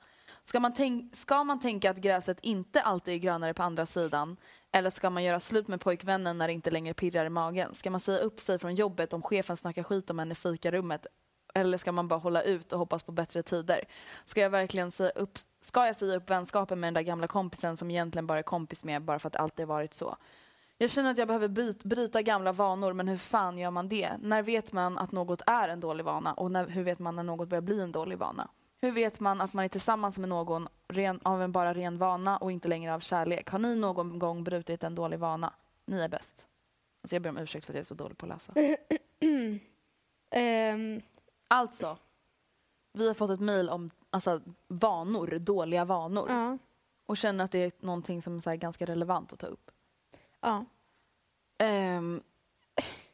Ska 0.43 0.59
man, 0.59 0.73
tänk, 0.73 1.15
ska 1.15 1.43
man 1.43 1.59
tänka 1.59 1.89
att 1.89 1.97
gräset 1.97 2.39
inte 2.39 2.81
alltid 2.81 3.13
är 3.13 3.17
grönare 3.17 3.53
på 3.53 3.63
andra 3.63 3.85
sidan? 3.85 4.37
Eller 4.71 4.89
ska 4.89 5.09
man 5.09 5.23
göra 5.23 5.39
slut 5.39 5.67
med 5.67 5.81
pojkvännen 5.81 6.37
när 6.37 6.47
det 6.47 6.53
inte 6.53 6.71
längre 6.71 6.93
pirrar 6.93 7.25
i 7.25 7.29
magen? 7.29 7.75
Ska 7.75 7.91
man 7.91 7.99
säga 7.99 8.19
upp 8.19 8.39
sig 8.39 8.59
från 8.59 8.75
jobbet 8.75 9.13
om 9.13 9.21
chefen 9.21 9.57
snackar 9.57 9.83
skit 9.83 10.09
om 10.09 10.19
en 10.19 10.31
i 10.31 10.35
fikarummet? 10.35 11.07
Eller 11.53 11.77
ska 11.77 11.91
man 11.91 12.07
bara 12.07 12.19
hålla 12.19 12.41
ut 12.41 12.73
och 12.73 12.79
hoppas 12.79 13.03
på 13.03 13.11
bättre 13.11 13.43
tider? 13.43 13.83
Ska 14.25 14.41
jag 14.41 14.49
verkligen 14.49 14.91
säga 14.91 15.09
upp, 15.09 15.39
ska 15.59 15.85
jag 15.85 15.95
säga 15.95 16.17
upp 16.17 16.29
vänskapen 16.29 16.79
med 16.79 16.87
den 16.87 16.93
där 16.93 17.01
gamla 17.01 17.27
kompisen 17.27 17.77
som 17.77 17.91
egentligen 17.91 18.27
bara 18.27 18.39
är 18.39 18.43
kompis 18.43 18.83
med 18.83 19.01
bara 19.01 19.19
för 19.19 19.27
att 19.27 19.33
det 19.33 19.39
alltid 19.39 19.65
har 19.67 19.75
varit 19.75 19.93
så? 19.93 20.17
Jag 20.81 20.89
känner 20.89 21.11
att 21.11 21.17
jag 21.17 21.27
behöver 21.27 21.47
bryt, 21.47 21.83
bryta 21.83 22.21
gamla 22.21 22.51
vanor, 22.51 22.93
men 22.93 23.07
hur 23.07 23.17
fan 23.17 23.57
gör 23.57 23.71
man 23.71 23.89
det? 23.89 24.09
När 24.19 24.41
vet 24.41 24.71
man 24.71 24.97
att 24.97 25.11
något 25.11 25.41
är 25.45 25.69
en 25.69 25.79
dålig 25.79 26.03
vana? 26.03 26.33
Och 26.33 26.51
när, 26.51 26.67
hur 26.67 26.83
vet 26.83 26.99
man 26.99 27.15
när 27.15 27.23
något 27.23 27.49
börjar 27.49 27.61
bli 27.61 27.81
en 27.81 27.91
dålig 27.91 28.17
vana? 28.17 28.49
Hur 28.81 28.91
vet 28.91 29.19
man 29.19 29.41
att 29.41 29.53
man 29.53 29.65
är 29.65 29.69
tillsammans 29.69 30.17
med 30.17 30.29
någon 30.29 30.67
ren, 30.87 31.19
av 31.23 31.41
en 31.41 31.51
bara 31.51 31.73
ren 31.73 31.97
vana 31.97 32.37
och 32.37 32.51
inte 32.51 32.67
längre 32.67 32.93
av 32.93 32.99
kärlek? 32.99 33.49
Har 33.49 33.59
ni 33.59 33.75
någon 33.75 34.19
gång 34.19 34.43
brutit 34.43 34.83
en 34.83 34.95
dålig 34.95 35.19
vana? 35.19 35.53
Ni 35.85 36.01
är 36.01 36.09
bäst. 36.09 36.47
Alltså 37.03 37.15
jag 37.15 37.21
ber 37.21 37.29
om 37.29 37.37
ursäkt 37.37 37.65
för 37.65 37.73
att 37.73 37.75
jag 37.75 37.81
är 37.81 37.85
så 37.85 37.93
dålig 37.93 38.17
på 38.17 38.25
att 38.25 38.29
läsa. 38.29 38.53
um, 40.35 41.01
Alltså, 41.49 41.97
vi 42.93 43.07
har 43.07 43.13
fått 43.13 43.29
ett 43.29 43.39
mejl 43.39 43.69
om 43.69 43.89
alltså, 44.09 44.41
vanor, 44.67 45.27
dåliga 45.39 45.85
vanor. 45.85 46.29
ja, 46.29 46.57
Och 47.05 47.17
känner 47.17 47.43
att 47.43 47.51
det 47.51 47.59
är 47.63 47.71
någonting 47.85 48.21
som 48.21 48.37
är 48.37 48.41
så 48.41 48.49
här, 48.49 48.57
ganska 48.57 48.85
relevant 48.85 49.33
att 49.33 49.39
ta 49.39 49.47
upp. 49.47 49.71
ja. 50.41 50.65
Ehm, 51.57 52.21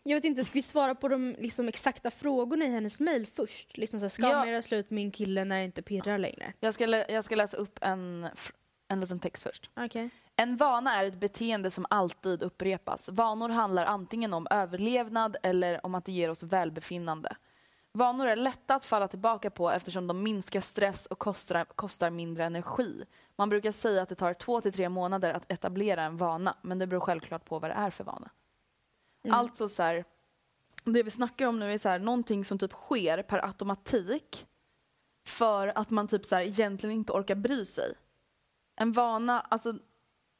Jag 0.03 0.15
vet 0.17 0.23
inte, 0.25 0.43
ska 0.43 0.53
vi 0.53 0.61
svara 0.61 0.95
på 0.95 1.07
de 1.07 1.35
liksom, 1.39 1.67
exakta 1.67 2.11
frågorna 2.11 2.65
i 2.65 2.69
hennes 2.69 2.99
mejl 2.99 3.25
först? 3.27 3.77
Liksom 3.77 3.99
så 3.99 4.03
här, 4.03 4.09
ska 4.09 4.21
Ja. 4.23 4.37
man 4.37 4.49
göra 4.49 4.61
slut 4.61 4.89
med 4.89 5.03
en 5.03 5.11
kille 5.11 5.45
när 5.45 5.57
det 5.57 5.63
inte 5.63 5.81
pirrar 5.81 6.17
längre? 6.17 6.53
jag, 6.59 6.73
ska 6.73 6.85
lä- 6.85 7.05
jag 7.11 7.23
ska 7.23 7.35
läsa 7.35 7.57
upp 7.57 7.79
en, 7.81 8.25
fr- 8.25 8.53
en 8.87 8.99
liten 8.99 9.19
text 9.19 9.43
först. 9.43 9.69
Okej. 9.75 10.09
En 10.35 10.57
vana 10.57 10.95
är 10.95 11.05
ett 11.07 11.19
beteende 11.19 11.71
som 11.71 11.85
alltid 11.89 12.43
upprepas. 12.43 13.09
Vanor 13.09 13.49
handlar 13.49 13.85
antingen 13.85 14.33
om 14.33 14.47
överlevnad 14.51 15.37
eller 15.43 15.85
om 15.85 15.95
att 15.95 16.05
det 16.05 16.11
ger 16.11 16.29
oss 16.29 16.43
välbefinnande. 16.43 17.35
Vanor 17.95 18.27
är 18.27 18.35
lätta 18.35 18.75
att 18.75 18.85
falla 18.85 19.07
tillbaka 19.07 19.49
på 19.49 19.71
eftersom 19.71 20.07
de 20.07 20.23
minskar 20.23 20.61
stress 20.61 21.05
och 21.05 21.19
kostar, 21.19 21.65
kostar 21.65 22.09
mindre 22.09 22.45
energi. 22.45 23.05
Man 23.35 23.49
brukar 23.49 23.71
säga 23.71 24.01
att 24.01 24.09
det 24.09 24.15
tar 24.15 24.33
två 24.33 24.61
till 24.61 24.73
tre 24.73 24.89
månader 24.89 25.33
att 25.33 25.51
etablera 25.51 26.03
en 26.03 26.17
vana, 26.17 26.57
men 26.61 26.79
det 26.79 26.87
beror 26.87 26.99
självklart 26.99 27.45
på 27.45 27.59
vad 27.59 27.71
det 27.71 27.75
är 27.75 27.89
för 27.89 28.03
vana. 28.03 28.29
Alltså 29.29 29.69
så 29.69 29.83
här, 29.83 30.05
det 30.83 31.03
vi 31.03 31.11
snackar 31.11 31.47
om 31.47 31.59
nu 31.59 31.73
är 31.73 31.77
så 31.77 31.89
här, 31.89 31.99
någonting 31.99 32.45
som 32.45 32.59
typ 32.59 32.71
sker 32.71 33.23
per 33.23 33.45
automatik 33.45 34.47
för 35.27 35.67
att 35.75 35.89
man 35.89 36.07
typ 36.07 36.25
så 36.25 36.35
här, 36.35 36.43
egentligen 36.43 36.95
inte 36.95 37.13
orkar 37.13 37.35
bry 37.35 37.65
sig. 37.65 37.93
En 38.75 38.91
vana, 38.91 39.41
alltså 39.41 39.73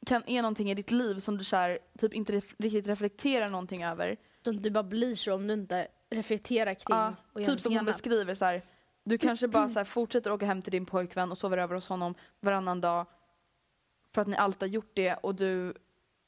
kan, 0.06 0.22
är 0.26 0.42
någonting 0.42 0.70
i 0.70 0.74
ditt 0.74 0.90
liv 0.90 1.18
som 1.18 1.38
du 1.38 1.44
så 1.44 1.56
här, 1.56 1.78
typ 1.98 2.14
inte 2.14 2.32
ref- 2.32 2.54
riktigt 2.58 2.86
reflekterar 2.86 3.48
någonting 3.48 3.84
över. 3.84 4.16
Utan 4.40 4.62
Du 4.62 4.70
bara 4.70 4.84
blir 4.84 5.14
så 5.14 5.34
om 5.34 5.46
du 5.46 5.54
inte 5.54 5.88
reflekterar 6.10 6.74
kring 6.74 6.96
Ja, 6.96 7.14
och 7.32 7.44
typ 7.44 7.60
som 7.60 7.72
hon 7.72 7.78
annat. 7.78 7.94
beskriver 7.94 8.34
så 8.34 8.44
här, 8.44 8.62
du 9.04 9.18
kanske 9.18 9.48
bara 9.48 9.68
så 9.68 9.78
här, 9.78 9.84
fortsätter 9.84 10.32
åka 10.32 10.46
hem 10.46 10.62
till 10.62 10.72
din 10.72 10.86
pojkvän 10.86 11.30
och 11.32 11.38
sover 11.38 11.58
över 11.58 11.74
hos 11.74 11.88
honom 11.88 12.14
varannan 12.40 12.80
dag 12.80 13.06
för 14.14 14.22
att 14.22 14.28
ni 14.28 14.36
alltid 14.36 14.60
har 14.68 14.74
gjort 14.74 14.90
det 14.94 15.14
och 15.14 15.34
du 15.34 15.74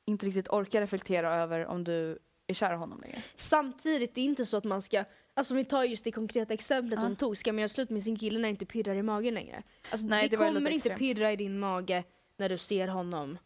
inte 0.05 0.27
riktigt 0.27 0.49
orkar 0.49 0.81
reflektera 0.81 1.35
över 1.35 1.67
om 1.67 1.85
du 1.85 2.19
är 2.47 2.55
kär 2.55 2.73
i 2.73 2.77
honom 2.77 3.01
längre. 3.01 3.23
Samtidigt, 3.37 4.15
det 4.15 4.21
är 4.21 4.25
inte 4.25 4.47
så 4.47 4.57
att 4.57 4.65
man 4.65 4.83
ska, 4.83 5.05
alltså 5.35 5.55
om 5.55 5.59
vi 5.59 5.65
tar 5.65 5.85
just 5.85 6.05
det 6.05 6.13
konkreta 6.13 6.55
exemplet 6.55 6.99
Ja. 6.99 7.07
hon 7.07 7.17
tog, 7.17 7.37
ska 7.37 7.53
man 7.53 7.59
göra 7.59 7.69
slut 7.69 7.91
med 7.91 8.03
sin 8.03 8.17
kille 8.19 8.39
när 8.39 8.49
det 8.49 8.51
inte 8.51 8.67
pirrar 8.67 8.95
i 8.95 9.03
magen 9.03 9.35
längre? 9.35 9.63
Alltså, 9.91 10.07
Nej, 10.07 10.29
det, 10.29 10.37
det 10.37 10.45
kommer 10.47 10.61
inte 10.61 10.75
extremt. 10.75 10.99
pirra 10.99 11.33
i 11.33 11.37
din 11.37 11.59
mage 11.59 12.05
när 12.37 12.49
du 12.49 12.59
ser 12.59 12.89
honom. 12.89 13.39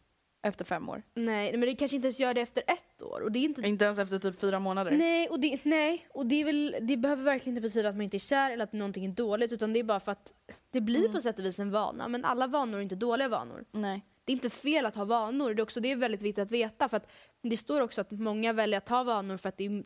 Efter 0.45 0.65
fem 0.65 0.89
år. 0.89 1.03
Nej, 1.13 1.51
men 1.57 1.61
det 1.61 1.75
kanske 1.75 1.95
inte 1.95 2.05
ens 2.07 2.19
gör 2.19 2.33
det 2.33 2.41
efter 2.41 2.63
ett 2.67 3.01
år. 3.01 3.21
Och 3.21 3.31
det 3.31 3.39
är 3.39 3.43
inte 3.43 3.61
Inte 3.61 3.85
ens 3.85 3.99
efter 3.99 4.19
typ 4.19 4.39
fyra 4.39 4.59
månader. 4.59 4.91
Nej, 4.91 5.29
och, 5.29 5.39
det, 5.39 5.59
nej, 5.63 6.07
och 6.13 6.25
det, 6.25 6.43
väl, 6.43 6.75
det 6.81 6.97
behöver 6.97 7.23
verkligen 7.23 7.57
inte 7.57 7.67
betyda 7.67 7.89
att 7.89 7.95
man 7.95 8.01
inte 8.01 8.17
är 8.17 8.19
kär 8.19 8.51
eller 8.51 8.63
att 8.63 8.73
någonting 8.73 9.05
är 9.05 9.09
dåligt 9.09 9.53
utan 9.53 9.73
det 9.73 9.79
är 9.79 9.83
bara 9.83 9.99
för 9.99 10.11
att 10.11 10.33
det 10.71 10.81
blir 10.81 10.99
Mm. 10.99 11.11
på 11.13 11.21
sätt 11.21 11.39
och 11.39 11.45
vis 11.45 11.59
en 11.59 11.71
vana. 11.71 12.07
Men 12.07 12.25
alla 12.25 12.47
vanor 12.47 12.77
är 12.77 12.81
inte 12.83 12.95
dåliga 12.95 13.29
vanor. 13.29 13.65
Nej. 13.71 14.05
Det 14.25 14.31
är 14.31 14.33
inte 14.33 14.49
fel 14.49 14.85
att 14.85 14.95
ha 14.95 15.05
vanor, 15.05 15.53
det 15.53 15.61
är, 15.61 15.63
också, 15.63 15.79
det 15.79 15.91
är 15.91 15.95
väldigt 15.95 16.21
viktigt 16.21 16.41
att 16.43 16.51
veta 16.51 16.89
för 16.89 16.97
att 16.97 17.07
det 17.41 17.57
står 17.57 17.81
också 17.81 18.01
att 18.01 18.11
många 18.11 18.53
väljer 18.53 18.77
att 18.77 18.89
ha 18.89 19.03
vanor 19.03 19.37
för 19.37 19.49
att 19.49 19.57
det 19.57 19.83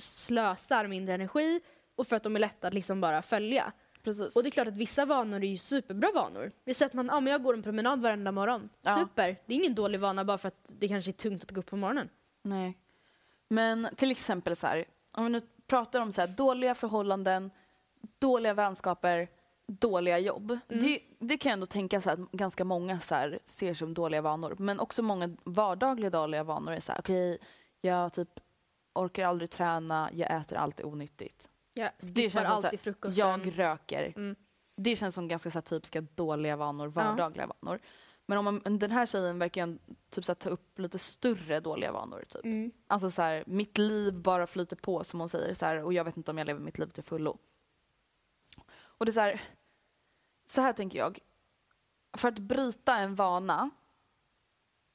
slösar 0.00 0.86
mindre 0.86 1.14
energi 1.14 1.60
och 1.96 2.06
för 2.06 2.16
att 2.16 2.22
de 2.22 2.36
är 2.36 2.40
lätta 2.40 2.68
att 2.68 2.74
liksom 2.74 3.00
bara 3.00 3.22
följa. 3.22 3.72
Precis. 4.08 4.36
Och 4.36 4.42
det 4.42 4.48
är 4.48 4.50
klart 4.50 4.68
att 4.68 4.76
vissa 4.76 5.04
vanor 5.06 5.44
är 5.44 5.48
ju 5.48 5.56
superbra 5.56 6.10
vanor. 6.14 6.52
Vi 6.64 6.74
säger 6.74 6.88
att 6.88 6.94
man, 6.94 7.06
ja 7.06 7.20
men 7.20 7.30
jag 7.32 7.42
går 7.42 7.54
en 7.54 7.62
promenad 7.62 8.00
varenda 8.00 8.32
morgon. 8.32 8.68
Ja. 8.82 8.96
Super! 8.96 9.36
Det 9.46 9.54
är 9.54 9.56
ingen 9.56 9.74
dålig 9.74 10.00
vana 10.00 10.24
bara 10.24 10.38
för 10.38 10.48
att 10.48 10.64
det 10.66 10.88
kanske 10.88 11.10
är 11.10 11.12
tungt 11.12 11.42
att 11.42 11.50
gå 11.50 11.60
upp 11.60 11.66
på 11.66 11.76
morgonen. 11.76 12.08
Nej. 12.42 12.78
Men 13.48 13.88
till 13.96 14.10
exempel 14.10 14.56
så 14.56 14.66
här, 14.66 14.84
om 15.12 15.24
vi 15.24 15.30
nu 15.30 15.42
pratar 15.66 16.00
om 16.00 16.12
så 16.12 16.20
här, 16.20 16.28
dåliga 16.28 16.74
förhållanden, 16.74 17.50
dåliga 18.18 18.54
vänskaper, 18.54 19.28
dåliga 19.66 20.18
jobb. 20.18 20.58
Det, 20.68 21.00
det 21.18 21.38
kan 21.38 21.50
jag 21.50 21.54
ändå 21.54 21.66
tänka 21.66 22.00
så 22.00 22.10
här, 22.10 22.22
att 22.22 22.32
ganska 22.32 22.64
många 22.64 23.00
så 23.00 23.14
här, 23.14 23.38
ser 23.46 23.74
som 23.74 23.94
dåliga 23.94 24.20
vanor. 24.20 24.56
Men 24.58 24.80
också 24.80 25.02
många 25.02 25.36
vardagliga 25.44 26.10
dåliga 26.10 26.44
vanor 26.44 26.72
är 26.72 26.80
så 26.80 26.92
här, 26.92 26.98
okej, 26.98 27.38
jag 27.80 28.12
typ 28.12 28.40
orkar 28.94 29.26
aldrig 29.26 29.50
träna, 29.50 30.10
jag 30.12 30.40
äter 30.40 30.56
alltid 30.56 30.86
onyttigt. 30.86 31.47
Jag 31.78 31.90
Det 31.98 32.30
känns 32.30 32.48
alltid 32.48 32.80
frukosten. 32.80 33.28
jag 33.28 33.58
röker. 33.58 34.12
Mm. 34.16 34.36
Det 34.76 34.96
känns 34.96 35.14
som 35.14 35.28
ganska 35.28 35.50
så 35.50 35.58
här, 35.58 35.62
typiska 35.62 36.00
dåliga 36.00 36.56
vanor, 36.56 36.88
vardagliga 36.88 37.46
vanor. 37.60 37.80
Men 38.26 38.38
om 38.38 38.44
man, 38.44 38.78
den 38.78 38.90
här 38.90 39.06
tjejen 39.06 39.38
verkar 39.38 39.66
ju 39.66 39.78
typ, 40.10 40.24
så 40.24 40.32
här, 40.32 40.34
ta 40.34 40.50
upp 40.50 40.78
lite 40.78 40.98
större 40.98 41.60
dåliga 41.60 41.92
vanor. 41.92 42.24
Typ. 42.28 42.44
Mm. 42.44 42.70
Alltså 42.86 43.10
så 43.10 43.22
här, 43.22 43.44
mitt 43.46 43.78
liv 43.78 44.14
bara 44.14 44.46
flyter 44.46 44.76
på 44.76 45.04
som 45.04 45.20
hon 45.20 45.28
säger 45.28 45.54
så 45.54 45.66
här, 45.66 45.84
och 45.84 45.92
jag 45.92 46.04
vet 46.04 46.16
inte 46.16 46.30
om 46.30 46.38
jag 46.38 46.46
lever 46.46 46.60
mitt 46.60 46.78
liv 46.78 46.86
till 46.86 47.02
fullo. 47.02 47.38
Och 48.80 49.06
det 49.06 49.10
är 49.10 49.12
så 49.14 49.20
här, 49.20 49.42
så 50.46 50.60
här 50.60 50.72
tänker 50.72 50.98
jag. 50.98 51.18
För 52.16 52.28
att 52.28 52.38
bryta 52.38 52.96
en 52.98 53.14
vana, 53.14 53.70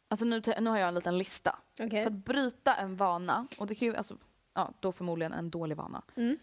alltså 0.07 0.25
nu, 0.25 0.41
nu 0.59 0.69
har 0.69 0.77
jag 0.77 0.87
en 0.87 0.95
liten 0.95 1.17
lista. 1.17 1.59
Okej. 1.79 2.03
För 2.03 2.11
att 2.11 2.25
bryta 2.25 2.75
en 2.75 2.95
vana, 2.95 3.47
och 3.59 3.67
det 3.67 3.75
kan 3.75 3.87
ju, 3.87 3.95
alltså, 3.95 4.17
ja, 4.53 4.73
då 4.79 4.91
förmodligen 4.91 5.33
en 5.33 5.49
dålig 5.49 5.77
vana. 5.77 6.01
Mm. 6.15 6.37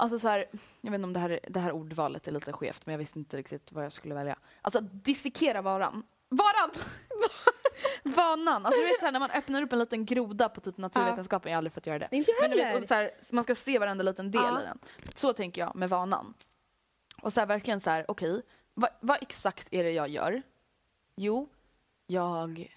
Alltså 0.00 0.18
så 0.18 0.28
här, 0.28 0.44
jag 0.80 0.90
vet 0.90 0.98
inte 0.98 1.04
om 1.06 1.12
det 1.12 1.20
här, 1.20 1.40
det 1.48 1.60
här 1.60 1.72
ordvalet 1.72 2.28
är 2.28 2.32
lite 2.32 2.52
skevt, 2.52 2.86
men 2.86 2.92
jag 2.92 2.98
visste 2.98 3.18
inte 3.18 3.36
riktigt 3.36 3.72
vad 3.72 3.84
jag 3.84 3.92
skulle 3.92 4.14
välja. 4.14 4.38
Alltså 4.62 4.80
dissekera 4.80 5.62
varan. 5.62 6.02
Varan! 6.28 6.70
Vanan! 8.04 8.66
Alltså 8.66 8.80
du 8.80 8.86
vet 8.86 8.98
så 8.98 9.04
här, 9.04 9.12
när 9.12 9.20
man 9.20 9.30
öppnar 9.30 9.62
upp 9.62 9.72
en 9.72 9.78
liten 9.78 10.06
groda 10.06 10.48
på 10.48 10.60
typ 10.60 10.76
naturvetenskapen, 10.76 11.50
jag 11.52 11.56
har 11.56 11.58
aldrig 11.58 11.72
fått 11.72 11.86
göra 11.86 11.98
det. 11.98 12.08
Inte 12.12 12.32
Men 12.40 12.50
du 12.50 12.56
vet, 12.56 12.88
så 12.88 12.94
här, 12.94 13.10
man 13.30 13.44
ska 13.44 13.54
se 13.54 13.78
varenda 13.78 14.04
liten 14.04 14.30
del 14.30 14.42
Ja. 14.42 14.60
i 14.60 14.64
den. 14.64 14.78
Så 15.14 15.32
tänker 15.32 15.60
jag 15.60 15.76
med 15.76 15.88
vanan. 15.88 16.34
Och 17.22 17.32
så 17.32 17.40
här, 17.40 17.46
verkligen 17.46 17.80
så 17.80 17.90
här, 17.90 18.04
okej, 18.08 18.42
vad, 18.74 18.90
vad 19.00 19.18
exakt 19.22 19.68
är 19.70 19.84
det 19.84 19.90
jag 19.90 20.08
gör? 20.08 20.42
Jo, 21.16 21.48
jag 22.06 22.76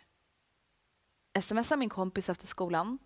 smsar 1.41 1.77
min 1.77 1.89
kompis 1.89 2.29
efter 2.29 2.47
skolan. 2.47 2.99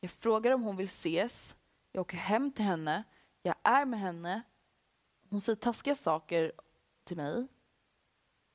Jag 0.00 0.10
frågar 0.10 0.52
om 0.52 0.62
hon 0.62 0.76
vill 0.76 0.86
ses. 0.86 1.54
Jag 1.92 2.00
åker 2.00 2.16
hem 2.16 2.52
till 2.52 2.64
henne. 2.64 3.04
Jag 3.48 3.56
är 3.62 3.84
med 3.84 4.00
henne. 4.00 4.42
Hon 5.30 5.40
säger 5.40 5.56
taskiga 5.56 5.94
saker 5.94 6.52
till 7.04 7.16
mig. 7.16 7.46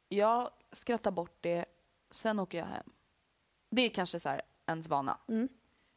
Jag 0.08 0.50
skrattar 0.72 1.12
bort 1.12 1.38
det. 1.42 1.66
Sen 2.12 2.40
åker 2.40 2.58
jag 2.58 2.66
hem. 2.66 2.92
Det 3.70 3.82
är 3.82 3.90
kanske 3.90 4.20
så 4.20 4.30
här 4.30 4.42
ens 4.66 4.88
vana. 4.88 5.18
Mm. 5.28 5.50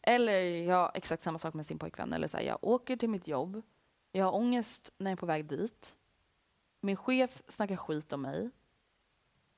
Eller 0.03 0.41
jag 0.41 0.91
exakt 0.95 1.23
samma 1.23 1.39
sak 1.39 1.55
med 1.55 1.67
sin 1.67 1.79
pojkvän. 1.79 2.13
Eller 2.13 2.29
så 2.29 2.37
här, 2.37 2.45
jag 2.45 2.59
åker 2.63 2.97
till 2.97 3.09
mitt 3.09 3.29
jobb. 3.29 3.63
Jag 4.13 4.25
har 4.25 4.35
ångest 4.35 4.93
när 4.99 5.11
jag 5.11 5.17
är 5.17 5.21
på 5.21 5.27
väg 5.27 5.47
dit. 5.47 5.95
Min 6.81 6.97
chef 6.97 7.43
snackar 7.49 7.77
skit 7.77 8.13
om 8.13 8.23
mig. 8.23 8.51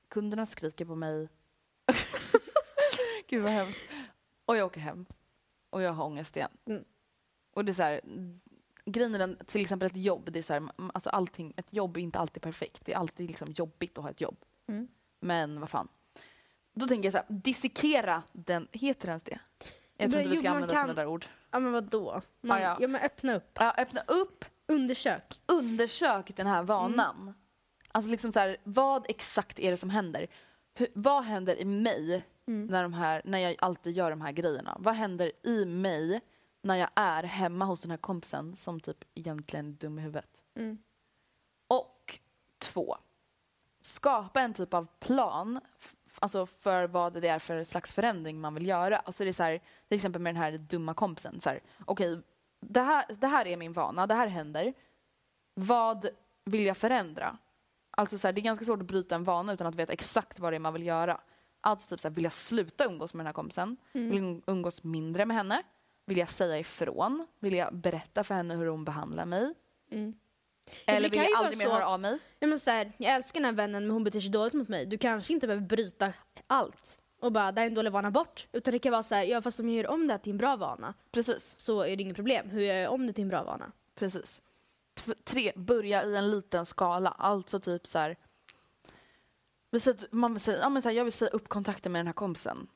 Kunderna 0.08 0.46
skriker 0.46 0.84
på 0.84 0.94
mig. 0.94 1.28
Gud 3.28 3.42
vad 3.42 3.52
hemskt. 3.52 3.80
Och 4.44 4.56
jag 4.56 4.66
åker 4.66 4.80
hem. 4.80 5.06
och 5.70 5.82
jag 5.82 5.92
har 5.92 6.04
ångest 6.04 6.36
igen. 6.36 6.50
Mm. 6.64 6.84
Och 7.50 7.64
det 7.64 7.72
är 7.72 7.74
så 7.74 7.82
här, 7.82 8.00
grejen 8.88 9.14
är 9.14 9.18
den, 9.18 9.38
till 9.46 9.60
exempel 9.60 9.86
ett 9.86 9.96
jobb, 9.96 10.32
det 10.32 10.38
är 10.38 10.42
så 10.42 10.52
här, 10.52 10.68
alltså 10.94 11.10
allting, 11.10 11.54
ett 11.56 11.72
jobb 11.72 11.96
är 11.96 12.00
inte 12.00 12.18
alltid 12.18 12.42
perfekt. 12.42 12.84
Det 12.84 12.92
är 12.92 12.96
alltid 12.96 13.26
liksom 13.28 13.50
jobbigt 13.50 13.98
att 13.98 14.04
ha 14.04 14.10
ett 14.10 14.20
jobb. 14.20 14.36
Mm. 14.68 14.88
Men 15.20 15.60
vad 15.60 15.70
fan. 15.70 15.88
Då 16.74 16.86
tänker 16.86 17.06
jag 17.06 17.12
så 17.12 17.18
här, 17.18 17.26
dissekera 17.28 18.22
den, 18.32 18.68
heter 18.72 19.08
ens 19.08 19.22
det? 19.22 19.38
Jag 19.96 20.10
tror 20.10 20.22
inte 20.22 20.30
vi 20.30 20.36
ska 20.36 20.50
använda 20.50 20.74
kan- 20.74 20.82
sådana 20.82 20.94
där 21.00 21.06
ord. 21.06 21.26
Ja 21.50 21.58
men 21.58 21.72
vadå? 21.72 22.22
Man, 22.40 22.56
Ah, 22.58 22.60
ja. 22.60 22.76
ja. 22.80 22.88
men 22.88 23.00
öppna 23.00 23.34
upp. 23.36 23.50
Ja, 23.54 23.74
öppna 23.78 24.00
upp, 24.00 24.44
Undersök. 24.66 25.40
undersök 25.46 26.36
den 26.36 26.46
här 26.46 26.62
vanan. 26.62 27.34
Alltså 27.92 28.10
liksom 28.10 28.32
så 28.32 28.40
här, 28.40 28.56
vad 28.64 29.06
exakt 29.10 29.58
är 29.58 29.70
det 29.70 29.76
som 29.76 29.90
händer? 29.90 30.26
Hur, 30.74 30.88
vad 30.94 31.24
händer 31.24 31.56
i 31.60 31.64
mig 31.64 32.24
när, 32.44 32.82
de 32.82 32.92
här, 32.92 33.22
när 33.24 33.38
jag 33.38 33.56
alltid 33.60 33.96
gör 33.96 34.10
de 34.10 34.20
här 34.20 34.32
grejerna? 34.32 34.76
Vad 34.80 34.94
händer 34.94 35.32
i 35.42 35.64
mig 35.64 36.20
när 36.62 36.76
jag 36.76 36.90
är 36.94 37.22
hemma 37.22 37.64
hos 37.64 37.80
den 37.80 37.90
här 37.90 37.98
kompisen 37.98 38.56
som 38.56 38.80
typ 38.80 39.04
egentligen 39.14 39.68
är 39.68 39.72
dum 39.72 39.98
i 39.98 40.02
huvudet? 40.02 40.42
Mm. 40.54 40.78
Och 41.68 42.18
två, 42.58 42.96
skapa 43.80 44.40
en 44.40 44.54
typ 44.54 44.74
av 44.74 44.86
plan 45.00 45.60
alltså 46.20 46.46
för 46.46 46.86
vad 46.86 47.22
det 47.22 47.28
är 47.28 47.38
för 47.38 47.64
slags 47.64 47.92
förändring 47.92 48.40
man 48.40 48.54
vill 48.54 48.66
göra. 48.66 48.98
Alltså 48.98 49.24
det 49.24 49.30
är 49.30 49.32
så 49.32 49.42
här, 49.42 49.58
till 49.88 49.96
exempel 49.96 50.22
med 50.22 50.34
den 50.34 50.42
här 50.42 50.58
dumma 50.58 50.94
kompisen. 50.94 51.40
Okej, 51.84 52.22
det, 52.60 52.80
här, 52.80 53.04
det 53.08 53.26
här 53.26 53.46
är 53.46 53.56
min 53.56 53.72
vana, 53.72 54.06
det 54.06 54.14
här 54.14 54.26
händer. 54.26 54.74
Vad 55.54 56.08
vill 56.44 56.66
jag 56.66 56.76
förändra? 56.76 57.38
Alltså 57.90 58.18
så 58.18 58.28
här, 58.28 58.32
det 58.32 58.40
är 58.40 58.42
ganska 58.42 58.64
svårt 58.64 58.80
att 58.80 58.86
bryta 58.86 59.14
en 59.14 59.24
vana 59.24 59.52
utan 59.52 59.66
att 59.66 59.74
veta 59.74 59.92
exakt 59.92 60.38
vad 60.38 60.52
det 60.52 60.56
är 60.56 60.60
man 60.60 60.72
vill 60.72 60.86
göra. 60.86 61.20
Alltså 61.60 61.88
typ 61.88 62.00
så 62.00 62.08
här, 62.08 62.14
vill 62.14 62.24
jag 62.24 62.32
sluta 62.32 62.84
umgås 62.84 63.14
med 63.14 63.20
den 63.20 63.26
här 63.26 63.32
kompisen? 63.32 63.76
Vill 64.10 64.24
jag 64.24 64.42
umgås 64.46 64.84
mindre 64.84 65.26
med 65.26 65.36
henne? 65.36 65.62
Vill 66.08 66.18
jag 66.18 66.28
säga 66.28 66.58
ifrån? 66.58 67.26
Vill 67.38 67.54
jag 67.54 67.74
berätta 67.74 68.24
för 68.24 68.34
henne 68.34 68.54
hur 68.54 68.66
hon 68.66 68.84
behandlar 68.84 69.24
mig? 69.24 69.54
Mm. 69.90 70.14
Eller 70.86 71.10
vill 71.10 71.18
jag 71.18 71.34
aldrig 71.34 71.58
mer 71.58 71.68
höra 71.68 71.86
av 71.86 72.00
mig? 72.00 72.18
Ja, 72.38 72.46
men 72.46 72.60
så 72.60 72.70
här, 72.70 72.92
jag 72.96 73.14
älskar 73.14 73.40
den 73.40 73.44
här 73.44 73.52
vännen 73.52 73.82
men 73.82 73.90
hon 73.90 74.04
beter 74.04 74.20
sig 74.20 74.30
dåligt 74.30 74.54
mot 74.54 74.68
mig. 74.68 74.86
Du 74.86 74.98
kanske 74.98 75.32
inte 75.32 75.46
behöver 75.46 75.66
bryta 75.66 76.12
allt 76.46 76.98
och 77.20 77.32
bara, 77.32 77.52
det 77.52 77.60
är 77.60 77.66
en 77.66 77.74
dålig 77.74 77.92
vana 77.92 78.10
bort. 78.10 78.46
Utan 78.52 78.72
det 78.72 78.78
kan 78.78 78.92
vara 78.92 79.02
så 79.02 79.14
här, 79.14 79.24
ja 79.24 79.42
fast 79.42 79.60
om 79.60 79.68
jag 79.68 79.76
gör 79.76 79.90
om 79.90 80.06
det 80.06 80.12
här 80.12 80.18
till 80.18 80.32
en 80.32 80.38
bra 80.38 80.56
vana 80.56 80.94
Precis. 81.10 81.54
så 81.56 81.82
är 81.82 81.96
det 81.96 82.02
inget 82.02 82.16
problem. 82.16 82.50
Hur 82.50 82.60
gör 82.60 82.74
jag 82.74 82.92
om 82.92 83.06
det 83.06 83.12
till 83.12 83.22
en 83.22 83.28
bra 83.28 83.42
vana? 83.44 83.72
Precis. 83.94 84.42
Tv- 84.94 85.14
tre, 85.24 85.52
börja 85.56 86.04
i 86.04 86.16
en 86.16 86.30
liten 86.30 86.66
skala. 86.66 87.10
Alltså 87.10 87.60
typ 87.60 87.86
så 87.86 87.98
här... 87.98 88.16
Säger, 89.80 90.08
man 90.10 90.32
vill 90.32 90.40
säga, 90.40 90.58
ja, 90.58 90.68
men 90.68 90.82
så 90.82 90.88
här, 90.88 90.96
jag 90.96 91.04
vill 91.04 91.12
säga 91.12 91.30
upp 91.30 91.48
kontakten 91.48 91.92
med 91.92 91.98
den 91.98 92.06
här 92.06 92.14
kompisen. 92.14 92.68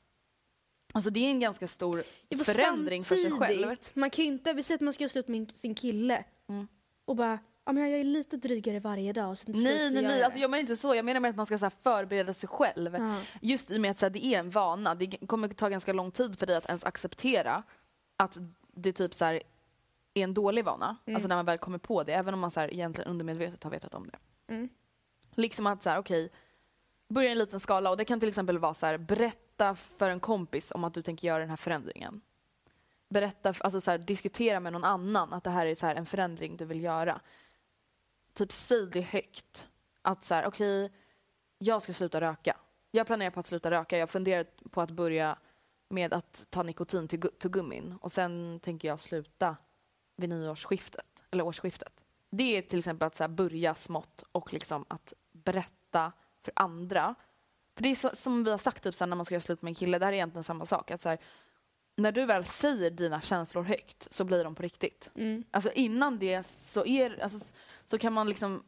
Alltså 0.95 1.11
det 1.11 1.19
är 1.19 1.29
en 1.29 1.39
ganska 1.39 1.67
stor 1.67 2.03
Ja, 2.29 2.37
förändring 2.37 3.03
för 3.03 3.15
sig 3.15 3.31
själv. 3.31 3.75
Man 3.93 4.09
kan 4.09 4.25
ju 4.25 4.31
inte, 4.31 4.53
vi 4.53 4.63
säger 4.63 4.77
att 4.77 4.81
man 4.81 4.93
ska 4.93 5.03
göra 5.03 5.09
slut 5.09 5.27
med 5.27 5.51
sin 5.51 5.75
kille 5.75 6.23
Mm. 6.47 6.67
och 7.05 7.15
bara, 7.15 7.39
ja 7.65 7.71
men 7.71 7.89
jag 7.91 7.99
är 7.99 8.03
lite 8.03 8.37
drygare 8.37 8.79
varje 8.79 9.13
dag. 9.13 9.37
Nej, 9.45 9.87
så 9.87 9.93
nej, 9.93 10.03
nej. 10.03 10.17
jag 10.17 10.23
Alltså, 10.25 10.39
jag 10.39 10.51
menar 10.51 10.61
inte 10.61 10.75
så. 10.75 10.95
Jag 10.95 11.05
menar 11.05 11.19
med 11.19 11.29
att 11.29 11.35
man 11.35 11.45
ska 11.45 11.57
så 11.57 11.65
här, 11.65 11.73
förbereda 11.83 12.33
sig 12.33 12.49
själv. 12.49 12.93
Ja. 12.95 13.19
Just 13.41 13.71
i 13.71 13.77
och 13.77 13.81
med 13.81 13.91
att 13.91 13.99
så 13.99 14.05
här, 14.05 14.09
det 14.09 14.25
är 14.25 14.39
en 14.39 14.49
vana. 14.49 14.95
Det 14.95 15.27
kommer 15.27 15.47
ta 15.47 15.69
ganska 15.69 15.93
lång 15.93 16.11
tid 16.11 16.39
för 16.39 16.45
dig 16.45 16.55
att 16.55 16.65
ens 16.65 16.85
acceptera 16.85 17.63
att 18.17 18.37
det 18.73 18.91
typ 18.91 19.13
så 19.13 19.25
här, 19.25 19.33
är 20.13 20.23
en 20.23 20.33
dålig 20.33 20.65
vana. 20.65 20.97
Mm. 21.05 21.15
Alltså 21.15 21.27
när 21.27 21.35
man 21.35 21.45
väl 21.45 21.57
kommer 21.57 21.77
på 21.77 22.03
det. 22.03 22.13
Även 22.13 22.33
om 22.33 22.39
man 22.39 22.51
så 22.51 22.59
här, 22.59 22.73
egentligen 22.73 23.09
undermedvetet 23.11 23.63
har 23.63 23.71
vetat 23.71 23.95
om 23.95 24.07
det. 24.07 24.17
Mm. 24.53 24.69
Liksom 25.35 25.67
att 25.67 25.83
så 25.83 25.89
här, 25.89 25.97
okej, 25.97 26.29
börja 27.13 27.29
i 27.29 27.31
en 27.31 27.37
liten 27.37 27.59
skala 27.59 27.89
och 27.89 27.97
det 27.97 28.05
kan 28.05 28.19
till 28.19 28.29
exempel 28.29 28.57
vara 28.57 28.73
så 28.73 28.85
här, 28.85 28.97
berätta 28.97 29.75
för 29.75 30.09
en 30.09 30.19
kompis 30.19 30.71
om 30.71 30.83
att 30.83 30.93
du 30.93 31.01
tänker 31.01 31.27
göra 31.27 31.39
den 31.39 31.49
här 31.49 31.57
förändringen. 31.57 32.21
Berätta, 33.09 33.53
alltså 33.59 33.81
så 33.81 33.91
här, 33.91 33.97
diskutera 33.97 34.59
med 34.59 34.73
någon 34.73 34.83
annan 34.83 35.33
att 35.33 35.43
det 35.43 35.49
här 35.49 35.65
är 35.65 35.75
så 35.75 35.85
här, 35.85 35.95
en 35.95 36.05
förändring 36.05 36.57
du 36.57 36.65
vill 36.65 36.83
göra. 36.83 37.21
Typ 38.33 38.51
säg 38.51 38.87
det 38.91 39.01
högt. 39.01 39.67
Att 40.01 40.23
så 40.23 40.33
här, 40.33 40.45
okej, 40.45 40.91
jag 41.57 41.81
ska 41.81 41.93
sluta 41.93 42.21
röka. 42.21 42.57
Jag 42.91 43.07
planerar 43.07 43.31
på 43.31 43.39
att 43.39 43.45
sluta 43.45 43.71
röka. 43.71 43.97
Jag 43.97 44.09
funderar 44.09 44.45
på 44.69 44.81
att 44.81 44.91
börja 44.91 45.37
med 45.89 46.13
att 46.13 46.45
ta 46.49 46.63
nikotin 46.63 47.07
till 47.07 47.21
till 47.21 47.49
gummin 47.49 47.97
och 48.01 48.11
sen 48.11 48.59
tänker 48.59 48.87
jag 48.87 48.99
sluta 48.99 49.57
vid 50.15 50.29
nyårsskiftet, 50.29 51.23
eller 51.31 51.43
årsskiftet. 51.43 51.93
Det 52.29 52.57
är 52.57 52.61
till 52.61 52.79
exempel 52.79 53.05
att 53.05 53.15
så 53.15 53.23
här 53.23 53.27
börja 53.27 53.75
smått 53.75 54.23
och 54.31 54.53
liksom 54.53 54.85
att 54.87 55.13
berätta 55.31 56.11
för 56.43 56.53
andra. 56.55 57.15
För 57.75 57.83
det 57.83 57.89
är 57.89 57.95
så, 57.95 58.09
som 58.13 58.43
vi 58.43 58.51
har 58.51 58.57
sagt 58.57 58.83
typ, 58.83 58.99
när 58.99 59.07
man 59.07 59.25
ska 59.25 59.35
göra 59.35 59.41
slut 59.41 59.61
med 59.61 59.71
en 59.71 59.75
kille, 59.75 59.99
det 59.99 60.05
här 60.05 60.11
är 60.11 60.15
egentligen 60.15 60.43
samma 60.43 60.65
sak. 60.65 60.91
Att 60.91 61.01
så 61.01 61.09
här, 61.09 61.17
när 61.95 62.11
du 62.11 62.25
väl 62.25 62.45
säger 62.45 62.91
dina 62.91 63.21
känslor 63.21 63.63
högt 63.63 64.07
så 64.11 64.23
blir 64.23 64.43
de 64.43 64.55
på 64.55 64.63
riktigt. 64.63 65.09
Mm. 65.15 65.43
Alltså 65.51 65.71
innan 65.71 66.19
det 66.19 66.43
så, 66.45 66.85
är, 66.85 67.23
alltså, 67.23 67.53
så 67.85 67.97
kan 67.97 68.13
man 68.13 68.27
liksom 68.29 68.63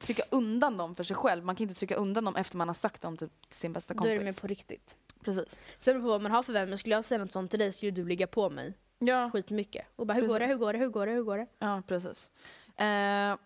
trycka 0.00 0.22
undan 0.30 0.76
dem 0.76 0.94
för 0.94 1.04
sig 1.04 1.16
själv. 1.16 1.44
Man 1.44 1.56
kan 1.56 1.62
inte 1.64 1.74
trycka 1.74 1.94
undan 1.96 2.24
dem 2.24 2.36
efter 2.36 2.56
man 2.56 2.68
har 2.68 2.74
sagt 2.74 3.02
dem 3.02 3.16
till 3.16 3.28
sin 3.48 3.72
bästa 3.72 3.94
Då 3.94 3.98
kompis. 3.98 4.12
är 4.14 4.18
det 4.18 4.24
mer 4.24 4.40
på 4.40 4.46
riktigt. 4.46 4.96
Precis. 5.24 5.58
Sen 5.80 5.94
beror 5.94 6.02
på 6.02 6.08
vad 6.08 6.22
man 6.22 6.32
har 6.32 6.42
för 6.42 6.52
vän, 6.52 6.68
men 6.68 6.78
skulle 6.78 6.94
jag 6.94 7.04
säga 7.04 7.18
något 7.18 7.32
sånt 7.32 7.50
till 7.50 7.60
dig 7.60 7.72
skulle 7.72 7.90
du 7.90 8.04
ligga 8.04 8.26
på 8.26 8.50
mig 8.50 8.74
Ja. 8.98 9.30
skitmycket. 9.30 9.86
Och 9.96 10.06
bara, 10.06 10.14
hur 10.14 10.20
går 10.20 10.28
Precis. 10.28 10.38
det, 10.40 10.46
hur 10.46 10.56
går 10.56 10.72
det, 10.72 10.78
hur 10.78 10.88
går 10.88 11.06
det, 11.06 11.12
hur 11.12 11.22
går 11.22 11.38
det? 11.38 11.46
Ja, 11.58 11.82
precis. 11.86 12.30
Eh, 12.76 13.36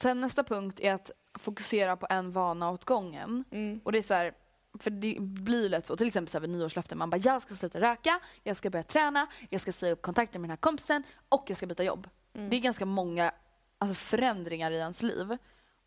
sen 0.00 0.20
nästa 0.20 0.44
punkt 0.44 0.80
är 0.80 0.94
att 0.94 1.10
fokusera 1.34 1.96
på 1.96 2.06
en 2.10 2.32
vana 2.32 2.70
åt 2.70 2.84
gången. 2.84 3.44
Mm. 3.50 3.80
Och 3.84 3.92
det 3.92 3.98
är 3.98 4.02
så 4.02 4.14
här, 4.14 4.32
för 4.78 4.90
det 4.90 5.16
blir 5.20 5.68
lätt 5.68 5.86
så, 5.86 5.96
till 5.96 6.06
exempel 6.06 6.30
så 6.30 6.38
här 6.38 6.40
vid 6.40 6.50
nyårslöften, 6.50 6.98
man 6.98 7.10
bara 7.10 7.16
jag 7.16 7.42
ska 7.42 7.54
sluta 7.54 7.80
röka, 7.80 8.20
jag 8.42 8.56
ska 8.56 8.70
börja 8.70 8.82
träna, 8.82 9.26
jag 9.50 9.60
ska 9.60 9.72
säga 9.72 9.92
upp 9.92 10.02
kontakten 10.02 10.40
med 10.40 10.48
den 10.48 10.52
här 10.52 10.60
kompisen 10.60 11.02
och 11.28 11.44
jag 11.46 11.56
ska 11.56 11.66
byta 11.66 11.84
jobb. 11.84 12.08
Det 12.32 12.56
är 12.56 12.60
ganska 12.60 12.86
många 12.86 13.32
alltså, 13.78 13.94
förändringar 13.94 14.70
i 14.70 14.76
ens 14.76 15.02
liv. 15.02 15.36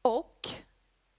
Och 0.02 0.50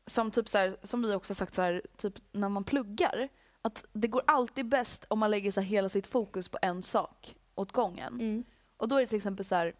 som, 0.06 0.30
typ 0.30 0.48
så 0.48 0.58
här, 0.58 0.76
som 0.82 1.02
vi 1.02 1.14
också 1.14 1.34
sagt, 1.34 1.54
så 1.54 1.62
här, 1.62 1.82
typ 1.96 2.14
när 2.32 2.48
man 2.48 2.64
pluggar, 2.64 3.28
att 3.62 3.84
det 3.92 4.08
går 4.08 4.22
alltid 4.26 4.66
bäst 4.66 5.06
om 5.08 5.18
man 5.18 5.30
lägger 5.30 5.50
så 5.50 5.60
hela 5.60 5.88
sitt 5.88 6.06
fokus 6.06 6.48
på 6.48 6.58
en 6.62 6.82
sak 6.82 7.36
åt 7.54 7.72
gången. 7.72 8.14
Mm. 8.14 8.44
Och 8.76 8.88
då 8.88 8.96
är 8.96 9.00
det 9.00 9.06
till 9.06 9.16
exempel 9.16 9.44
så 9.44 9.54
här, 9.54 9.74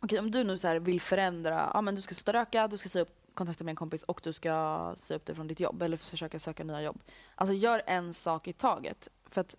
okej 0.00 0.18
om 0.18 0.30
du 0.30 0.44
nu 0.44 0.58
så 0.58 0.78
vill 0.78 1.00
förändra, 1.00 1.70
ja 1.74 1.80
men 1.80 1.94
du 1.94 2.02
ska 2.02 2.14
sluta 2.14 2.32
röka, 2.32 2.68
du 2.68 2.76
ska 2.76 2.88
säga 2.88 3.02
upp 3.02 3.17
kontakten 3.38 3.64
med 3.64 3.72
en 3.72 3.76
kompis 3.76 4.02
och 4.02 4.20
du 4.24 4.32
ska 4.32 4.94
säga 4.98 5.16
upp 5.16 5.26
dig 5.26 5.36
från 5.36 5.46
ditt 5.46 5.60
jobb 5.60 5.82
eller 5.82 5.96
försöka 5.96 6.38
söka 6.38 6.64
nya 6.64 6.82
jobb. 6.82 7.02
Alltså 7.34 7.54
gör 7.54 7.82
en 7.86 8.14
sak 8.14 8.48
i 8.48 8.52
taget. 8.52 9.08
För 9.24 9.40
att 9.40 9.56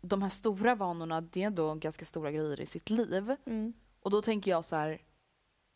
de 0.00 0.22
här 0.22 0.28
stora 0.28 0.74
vanorna, 0.74 1.20
det 1.20 1.42
är 1.42 1.50
då 1.50 1.74
ganska 1.74 2.04
stora 2.04 2.30
grejer 2.30 2.60
i 2.60 2.66
sitt 2.66 2.90
liv. 2.90 3.36
Mm. 3.46 3.72
Och 4.00 4.10
då 4.10 4.22
tänker 4.22 4.50
jag 4.50 4.64
så 4.64 4.76
här, 4.76 5.02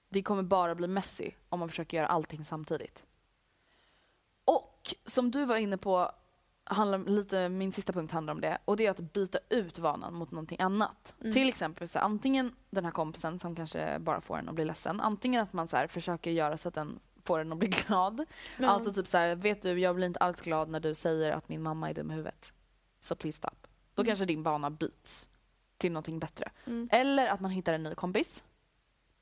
det 0.09 0.23
kommer 0.23 0.43
bara 0.43 0.75
bli 0.75 0.89
messy 0.89 1.31
om 1.49 1.61
man 1.61 1.69
försöker 1.69 1.97
göra 1.97 2.07
allting 2.07 2.45
samtidigt. 2.45 3.05
Och 4.45 4.95
som 5.07 5.31
du 5.31 5.45
var 5.45 5.57
inne 5.57 5.79
på, 5.79 6.11
handlar, 6.65 6.99
lite, 6.99 7.49
min 7.49 7.73
sista 7.73 7.93
punkt 7.93 8.13
handlar 8.13 8.35
om 8.35 8.41
det. 8.41 8.59
Och 8.65 8.77
det 8.77 8.87
är 8.87 8.91
att 8.91 9.13
byta 9.13 9.39
ut 9.49 9.79
vanan 9.79 10.15
mot 10.15 10.31
någonting 10.31 10.61
annat. 10.61 11.15
Till 11.33 11.49
exempel 11.49 11.89
så 11.89 11.99
antingen 11.99 12.55
den 12.71 12.85
här 12.85 12.93
kompisen 12.93 13.39
som 13.39 13.57
kanske 13.57 13.99
bara 13.99 14.21
får 14.21 14.39
en 14.39 14.49
att 14.49 14.55
bli 14.55 14.65
ledsen. 14.65 15.01
Antingen 15.01 15.43
att 15.43 15.53
man 15.53 15.69
så 15.69 15.87
försöker 15.89 16.31
göra 16.31 16.57
så 16.57 16.69
att 16.69 16.75
den 16.75 17.01
får 17.27 17.39
en 17.39 17.53
att 17.53 17.59
bli 17.59 17.69
glad. 17.69 18.25
Ja. 18.59 18.69
Alltså 18.69 18.93
typ 18.93 19.07
så 19.07 19.19
här, 19.19 19.35
vet 19.35 19.63
du 19.63 19.81
jag 19.81 19.95
blir 19.95 20.07
inte 20.07 20.21
alls 20.21 20.41
glad 20.41 20.69
när 20.69 20.81
du 20.81 20.95
säger 20.95 21.33
att 21.33 21.49
min 21.49 21.63
mamma 21.63 21.91
är 21.91 21.95
dum 21.95 22.11
i 22.11 22.15
huvudet. 22.15 22.53
Så 23.01 23.17
please 23.17 23.37
stop. 23.39 23.69
Då 23.95 24.05
kanske 24.05 24.25
din 24.25 24.43
vana 24.43 24.71
byts 24.71 25.29
till 25.79 25.93
någonting 25.93 26.19
bättre. 26.19 26.51
Mm. 26.67 26.89
Eller 26.93 27.29
att 27.29 27.41
man 27.41 27.51
hittar 27.51 27.73
en 27.73 27.83
ny 27.83 27.95
kompis. 27.95 28.45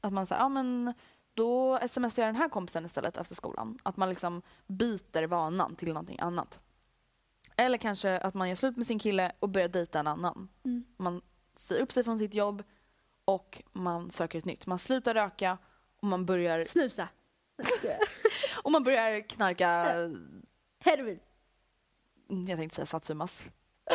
Att 0.00 0.12
man 0.12 0.26
säger, 0.26 0.42
ja 0.42 0.48
men 0.48 0.94
då 1.34 1.78
smsar 1.88 2.22
jag 2.22 2.28
den 2.28 2.36
här 2.36 2.48
kompisen 2.48 2.84
istället 2.84 3.16
efter 3.16 3.34
skolan. 3.34 3.78
Att 3.82 3.96
man 3.96 4.08
liksom 4.08 4.42
byter 4.66 5.26
vanan 5.26 5.76
till 5.76 5.88
någonting 5.88 6.18
annat. 6.20 6.60
Eller 7.56 7.78
kanske 7.78 8.18
att 8.18 8.34
man 8.34 8.48
gör 8.48 8.56
slut 8.56 8.76
med 8.76 8.86
sin 8.86 8.98
kille 8.98 9.32
och 9.38 9.48
börjar 9.48 9.68
dejta 9.68 10.00
en 10.00 10.06
annan. 10.06 10.48
Mm. 10.64 10.84
Man 10.96 11.22
säger 11.56 11.82
upp 11.82 11.92
sig 11.92 12.04
från 12.04 12.18
sitt 12.18 12.34
jobb 12.34 12.62
och 13.24 13.62
man 13.72 14.10
söker 14.10 14.38
ett 14.38 14.44
nytt. 14.44 14.66
Man 14.66 14.78
slutar 14.78 15.14
röka 15.14 15.58
och 16.00 16.08
man 16.08 16.26
börjar, 16.26 16.64
Snusa. 16.64 17.08
Och 18.62 18.72
man 18.72 18.84
börjar 18.84 19.28
knarka, 19.28 19.68
Heroin. 20.84 21.20
mm, 22.30 22.46
jag 22.48 22.58
tänkte 22.58 22.74
säga 22.76 22.86
satsumas. 22.86 23.44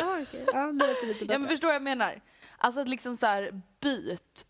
Ah, 0.02 0.20
okay. 0.22 0.44
Ja, 0.46 0.66
det 0.66 0.72
låter 0.86 1.06
lite 1.06 1.24
Ja 1.24 1.38
men 1.38 1.48
förstår 1.48 1.68
vad 1.68 1.74
jag 1.74 1.82
menar? 1.82 2.20
Alltså 2.58 2.80
att 2.80 2.88
liksom 2.88 3.16
så 3.16 3.26
här 3.26 3.62
byt. 3.80 4.46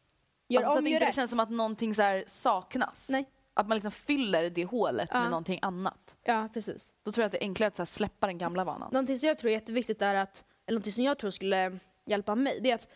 Gör 0.49 0.59
alltså, 0.61 0.73
så 0.73 0.79
om, 0.79 0.85
att 0.85 0.91
gör 0.91 0.97
inte 0.97 1.05
det 1.05 1.09
rätt. 1.09 1.15
känns 1.15 1.31
som 1.31 1.41
att 1.41 1.51
någonting 1.51 1.95
så 1.95 2.03
här 2.03 2.25
saknas. 2.27 3.09
Nej. 3.11 3.29
Att 3.55 3.69
man 3.69 3.77
liksom 3.77 3.93
fyller 3.93 4.51
det 4.51 4.65
hålet 4.65 5.09
Ja. 5.13 5.21
med 5.21 5.31
någonting 5.31 5.59
annat. 5.63 6.17
Ja, 6.23 6.49
precis. 6.55 6.91
Då 7.03 7.13
tror 7.13 7.23
jag 7.23 7.27
att 7.27 7.33
det 7.33 7.39
är 7.39 7.43
enklare 7.49 7.69
att 7.69 7.77
så 7.77 7.83
här 7.83 7.87
släppa 7.87 8.27
den 8.27 8.39
gamla 8.39 8.65
vanan. 8.65 8.89
Någonting 8.93 9.19
som 9.19 9.29
jag 9.29 9.39
tror 9.39 9.49
är 9.49 9.53
jätteviktigt 9.55 10.03
är 10.03 10.15
att, 10.15 10.45
eller 10.67 10.75
någonting 10.75 10.93
som 10.93 11.05
jag 11.05 11.19
tror 11.19 11.31
skulle 11.31 11.79
hjälpa 12.07 12.35
mig, 12.35 12.61
det 12.61 12.71
är 12.71 12.75
att 12.75 12.89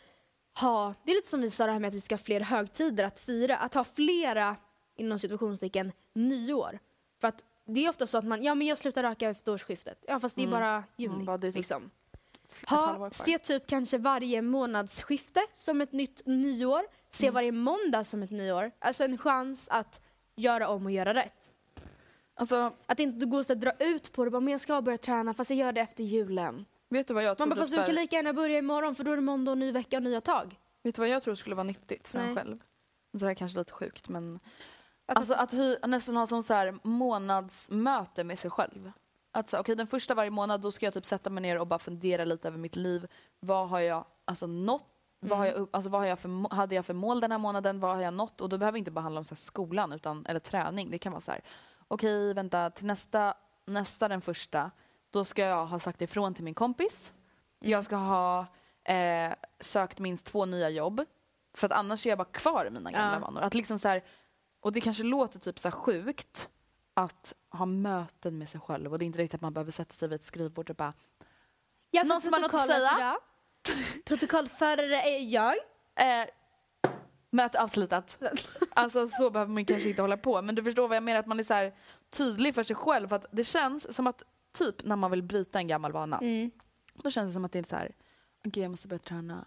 ha, 0.60 0.94
det 1.04 1.10
är 1.10 1.14
lite 1.14 1.28
som 1.28 1.40
vi 1.40 1.50
sa 1.50 1.66
det 1.66 1.72
här 1.72 1.78
med 1.78 1.88
att 1.88 1.94
vi 1.94 2.00
ska 2.00 2.12
ha 2.14 2.18
fler 2.18 2.40
högtider 2.40 3.04
att 3.04 3.20
fira, 3.20 3.56
att 3.56 3.74
ha 3.74 3.84
flera, 3.84 4.56
inom 4.96 5.18
situationstecken, 5.18 5.92
nyår. 6.14 6.78
För 7.20 7.28
att 7.28 7.44
det 7.64 7.84
är 7.84 7.90
ofta 7.90 8.06
så 8.06 8.18
att 8.18 8.24
man, 8.24 8.42
ja 8.42 8.54
men 8.54 8.66
jag 8.66 8.78
slutar 8.78 9.02
röka 9.02 9.28
efter 9.30 9.52
årsskiftet. 9.52 10.04
Ja 10.08 10.20
fast 10.20 10.36
det 10.36 10.42
är 10.42 10.46
Mm. 10.46 10.60
bara 10.60 10.84
juni. 10.96 11.14
Mm, 11.14 11.26
bara 11.26 11.38
det 11.38 11.48
typ 11.48 11.56
liksom. 11.56 11.90
Ha, 12.68 13.10
se 13.10 13.38
typ 13.38 13.66
kanske 13.66 13.98
varje 13.98 14.42
månadsskifte 14.42 15.40
som 15.54 15.80
ett 15.80 15.92
nytt 15.92 16.22
nyår. 16.26 16.82
Se 17.10 17.26
Mm. 17.26 17.34
varje 17.34 17.52
måndag 17.52 18.04
som 18.04 18.22
ett 18.22 18.30
nyår. 18.30 18.70
Alltså 18.78 19.04
en 19.04 19.18
chans 19.18 19.68
att 19.70 20.00
göra 20.36 20.68
om 20.68 20.86
och 20.86 20.92
göra 20.92 21.14
rätt. 21.14 21.50
Alltså, 22.34 22.72
Att 22.86 23.00
inte 23.00 23.26
gå 23.26 23.38
och 23.38 23.56
dra 23.56 23.72
ut 23.80 24.12
på 24.12 24.24
det. 24.24 24.30
Bara, 24.30 24.40
men 24.40 24.52
jag 24.52 24.60
ska 24.60 24.82
börja 24.82 24.98
träna 24.98 25.34
fast 25.34 25.50
jag 25.50 25.58
gör 25.58 25.72
det 25.72 25.80
efter 25.80 26.04
julen. 26.04 26.64
vet 26.88 27.08
du 27.08 27.14
vad 27.14 27.22
jag 27.24 27.36
tror? 27.36 27.46
Man 27.46 27.56
bara, 27.56 27.60
fast 27.62 27.72
du 27.74 27.78
här- 27.80 27.86
kan 27.86 27.94
lika 27.94 28.16
gärna 28.16 28.32
börja 28.32 28.58
imorgon 28.58 28.94
för 28.94 29.04
då 29.04 29.12
är 29.12 29.16
det 29.16 29.22
måndag 29.22 29.52
och 29.52 29.58
ny 29.58 29.72
vecka 29.72 29.96
och 29.96 30.02
nya 30.02 30.20
tag. 30.20 30.58
Vet 30.82 30.94
du 30.94 31.00
vad 31.00 31.08
jag 31.08 31.22
tror 31.22 31.34
skulle 31.34 31.54
vara 31.54 31.64
nyttigt 31.64 32.08
för 32.08 32.18
en 32.18 32.26
Nej. 32.26 32.34
själv? 32.36 32.58
Det 33.12 33.24
här 33.24 33.30
är 33.30 33.34
kanske 33.34 33.58
lite 33.58 33.72
sjukt 33.72 34.08
men 34.08 34.40
alltså 35.06 35.34
att 35.34 35.52
hy, 35.52 35.76
nästan 35.86 36.16
ha 36.16 36.26
som 36.26 36.42
så 36.42 36.54
här 36.54 36.78
månadsmöte 36.82 38.24
med 38.24 38.38
sig 38.38 38.50
själv. 38.50 38.92
Att 39.32 39.48
så, 39.48 39.58
okej 39.58 39.76
den 39.76 39.86
första 39.86 40.14
varje 40.14 40.30
månad 40.30 40.60
då 40.60 40.70
ska 40.72 40.86
jag 40.86 40.94
typ 40.94 41.06
sätta 41.06 41.30
mig 41.30 41.42
ner 41.42 41.58
och 41.58 41.66
bara 41.66 41.78
fundera 41.78 42.24
lite 42.24 42.48
över 42.48 42.58
mitt 42.58 42.76
liv. 42.76 43.06
Vad 43.40 43.68
har 43.68 43.80
jag 43.80 44.04
alltså 44.24 44.46
nått? 44.46 44.90
Vad, 45.20 45.38
har 45.38 45.46
jag, 45.46 45.54
upp- 45.54 45.76
alltså, 45.76 45.90
vad 45.90 46.00
har 46.00 46.06
jag 46.08 46.18
för, 46.18 46.54
hade 46.54 46.74
jag 46.74 46.86
för 46.86 46.94
mål 46.94 47.20
den 47.20 47.30
här 47.30 47.38
månaden? 47.38 47.80
Vad 47.80 47.94
har 47.94 48.02
jag 48.02 48.14
nått? 48.14 48.40
Och 48.40 48.48
då 48.48 48.58
behöver 48.58 48.78
inte 48.78 48.90
bara 48.90 49.00
handla 49.00 49.18
om 49.18 49.24
så 49.24 49.34
här, 49.34 49.36
skolan 49.36 49.92
utan, 49.92 50.26
eller 50.26 50.40
träning. 50.40 50.90
Det 50.90 50.98
kan 50.98 51.12
vara 51.12 51.20
så 51.20 51.30
här, 51.30 51.40
okej 51.88 52.34
vänta 52.34 52.70
till 52.70 52.86
nästa, 52.86 53.34
nästa 53.66 54.08
den 54.08 54.20
första, 54.20 54.70
då 55.10 55.24
ska 55.24 55.42
jag 55.42 55.66
ha 55.66 55.78
sagt 55.78 56.02
ifrån 56.02 56.34
till 56.34 56.44
min 56.44 56.54
kompis. 56.54 57.12
Jag 57.60 57.84
ska 57.84 57.96
ha 57.96 58.46
eh, 58.84 59.32
sökt 59.60 59.98
minst 59.98 60.26
två 60.26 60.44
nya 60.44 60.70
jobb. 60.70 61.04
För 61.54 61.66
att 61.66 61.72
annars 61.72 62.06
är 62.06 62.10
jag 62.10 62.18
bara 62.18 62.24
kvar 62.24 62.64
i 62.66 62.70
mina 62.70 62.90
gamla 62.90 63.14
Ja. 63.14 63.18
vanor. 63.20 63.40
Att 63.42 63.54
liksom 63.54 63.78
så 63.78 63.88
här, 63.88 64.04
och 64.64 64.72
det 64.72 64.80
kanske 64.80 65.02
låter 65.02 65.38
typ 65.38 65.58
så 65.58 65.70
sjukt 65.70 66.48
att 66.94 67.34
ha 67.50 67.66
möten 67.66 68.38
med 68.38 68.48
sig 68.48 68.60
själv 68.60 68.92
och 68.92 68.98
det 68.98 69.04
är 69.04 69.06
inte 69.06 69.18
riktigt 69.18 69.34
att 69.34 69.40
man 69.40 69.52
behöver 69.52 69.72
sätta 69.72 69.94
sig 69.94 70.08
vid 70.08 70.14
ett 70.16 70.22
skrivbord 70.22 70.70
och 70.70 70.76
bara 70.76 70.92
Jag 71.90 72.06
Någon 72.06 72.20
som 72.22 72.32
har 72.32 72.40
något 72.40 72.54
att 72.54 72.66
säga? 72.66 73.16
Protokollförare 74.04 74.96
är 74.96 75.18
jag. 75.18 75.54
eh, 75.96 76.26
möte 77.30 77.60
avslutat. 77.62 78.18
alltså 78.74 79.08
så 79.08 79.30
behöver 79.30 79.52
man 79.52 79.64
kanske 79.64 79.88
inte 79.88 80.02
hålla 80.02 80.16
på 80.16 80.42
men 80.42 80.54
du 80.54 80.64
förstår 80.64 80.88
vad 80.88 80.96
jag 80.96 81.02
menar 81.02 81.20
att 81.20 81.26
man 81.26 81.40
är 81.40 81.44
så 81.44 81.76
tydlig 82.10 82.54
för 82.54 82.62
sig 82.62 82.76
själv 82.76 83.08
för 83.08 83.16
att 83.16 83.26
det 83.30 83.44
känns 83.44 83.94
som 83.94 84.06
att 84.06 84.22
typ 84.52 84.84
när 84.84 84.96
man 84.96 85.10
vill 85.10 85.22
bryta 85.22 85.58
en 85.58 85.68
gammal 85.68 85.92
vana 85.92 86.18
Mm. 86.18 86.50
då 86.94 87.10
känns 87.10 87.30
det 87.30 87.34
som 87.34 87.44
att 87.44 87.52
det 87.52 87.58
är 87.58 87.62
så 87.62 87.76
här 87.76 87.94
okej 88.46 88.62
jag 88.62 88.70
måste 88.70 88.88
börja 88.88 88.98
träna 88.98 89.44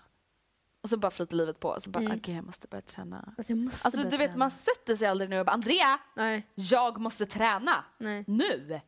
och 0.88 0.91
så 0.91 0.97
bara 0.97 1.11
flyter 1.11 1.35
livet 1.35 1.59
på 1.59 1.69
och 1.69 1.83
så 1.83 1.89
bara 1.89 1.99
Mm. 2.03 2.17
okej 2.17 2.35
jag 2.35 2.45
måste 2.45 2.67
börja 2.67 2.81
träna. 2.81 3.33
Alltså, 3.38 3.55
måste 3.55 3.85
Alltså 3.88 3.99
börja 4.01 4.09
du 4.11 4.17
vet 4.17 4.27
träna. 4.29 4.39
man 4.39 4.51
sätter 4.51 4.95
sig 4.95 5.07
aldrig 5.07 5.29
ner 5.29 5.39
och 5.39 5.45
bara 5.45 5.51
Andrea 5.51 5.99
Nej. 6.15 6.47
jag 6.55 6.99
måste 6.99 7.25
träna 7.25 7.85
Nej. 7.97 8.23
nu 8.27 8.79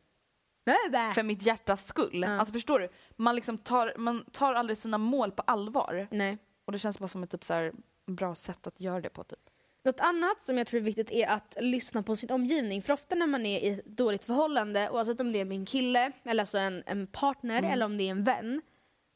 Nej. 0.90 1.14
för 1.14 1.22
mitt 1.22 1.42
hjärtas 1.46 1.86
skull. 1.86 2.24
Alltså 2.24 2.52
förstår 2.52 2.80
du? 2.80 2.88
Man 3.16 3.34
liksom 3.36 3.58
tar, 3.58 3.94
man 3.96 4.24
tar 4.32 4.54
aldrig 4.54 4.76
sina 4.78 4.98
mål 4.98 5.30
på 5.32 5.42
allvar. 5.42 6.08
Nej. 6.10 6.38
Och 6.64 6.72
det 6.72 6.78
känns 6.78 6.98
bara 6.98 7.08
som 7.08 7.22
ett 7.22 7.30
typ 7.30 7.44
så 7.44 7.54
här, 7.54 7.72
bra 8.06 8.34
sätt 8.34 8.66
att 8.66 8.80
göra 8.80 9.00
det 9.00 9.08
på. 9.08 9.24
Typ. 9.24 9.38
Något 9.84 10.00
annat 10.00 10.42
som 10.42 10.58
jag 10.58 10.66
tror 10.66 10.80
är 10.80 10.84
viktigt 10.84 11.10
är 11.10 11.28
att 11.28 11.56
lyssna 11.60 12.02
på 12.02 12.16
sin 12.16 12.30
omgivning. 12.30 12.82
För 12.82 12.92
ofta 12.92 13.14
när 13.14 13.26
man 13.26 13.46
är 13.46 13.58
i 13.60 13.68
ett 13.68 13.86
dåligt 13.86 14.24
förhållande, 14.24 14.90
oavsett 14.90 15.20
om 15.20 15.32
det 15.32 15.40
är 15.40 15.52
en 15.52 15.66
kille, 15.66 16.12
eller 16.24 16.42
alltså 16.42 16.58
en, 16.58 16.82
en 16.86 17.06
partner, 17.06 17.58
Mm. 17.58 17.70
eller 17.70 17.86
om 17.86 17.96
det 17.98 18.04
är 18.04 18.10
en 18.10 18.24
vän, 18.24 18.62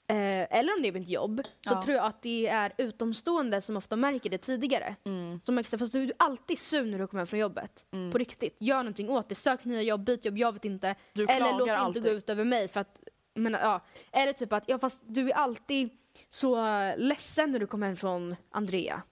eh, 0.09 0.59
eller 0.59 0.75
om 0.77 0.83
det 0.83 0.89
är 0.89 0.93
med 0.93 1.03
ett 1.03 1.09
jobb, 1.09 1.41
så 1.45 1.75
Ja. 1.75 1.83
tror 1.83 1.97
jag 1.97 2.05
att 2.07 2.23
det 2.23 2.47
är 2.47 2.73
utomstående 2.79 3.61
som 3.63 3.77
ofta 3.77 3.97
märker 3.97 4.31
det 4.31 4.39
tidigare. 4.39 4.97
Mm. 5.05 5.41
Som 5.45 5.55
märker, 5.55 5.79
fast 5.79 5.93
du 5.93 6.03
är 6.03 6.13
alltid 6.17 6.59
sur 6.59 6.87
när 6.87 6.99
du 6.99 7.07
kommer 7.07 7.21
hem 7.21 7.27
från 7.27 7.41
jobbet. 7.41 7.87
På 8.13 8.19
riktigt. 8.19 8.57
Gör 8.61 8.77
någonting 8.77 9.11
åt 9.11 9.29
det. 9.29 9.35
Sök 9.35 9.65
nya 9.65 9.83
jobb, 9.83 10.05
byt 10.05 10.25
jobb, 10.25 10.39
jag 10.39 10.53
vet 10.53 10.65
inte. 10.65 10.95
Du 11.13 11.23
eller 11.25 11.37
klagar 11.39 11.59
låt 11.59 11.67
det 11.67 11.73
inte 11.73 11.81
alltid. 11.81 12.03
gå 12.03 12.09
ut 12.09 12.31
över 12.31 12.45
mig. 12.45 12.69
För 12.69 12.81
att, 12.81 12.97
men, 13.35 13.53
ja. 13.53 13.81
Är 14.13 14.27
det 14.27 14.33
typ 14.33 14.53
att, 14.53 14.65
ja 14.69 14.79
fast 14.79 14.99
du 15.07 15.31
är 15.31 15.35
alltid 15.35 15.91
så 16.31 16.57
ledsen 16.97 17.53
när 17.53 17.59
du 17.59 17.67
kommer 17.67 17.87
hem 17.87 17.97
från 17.97 18.37
Andrea. 18.51 19.03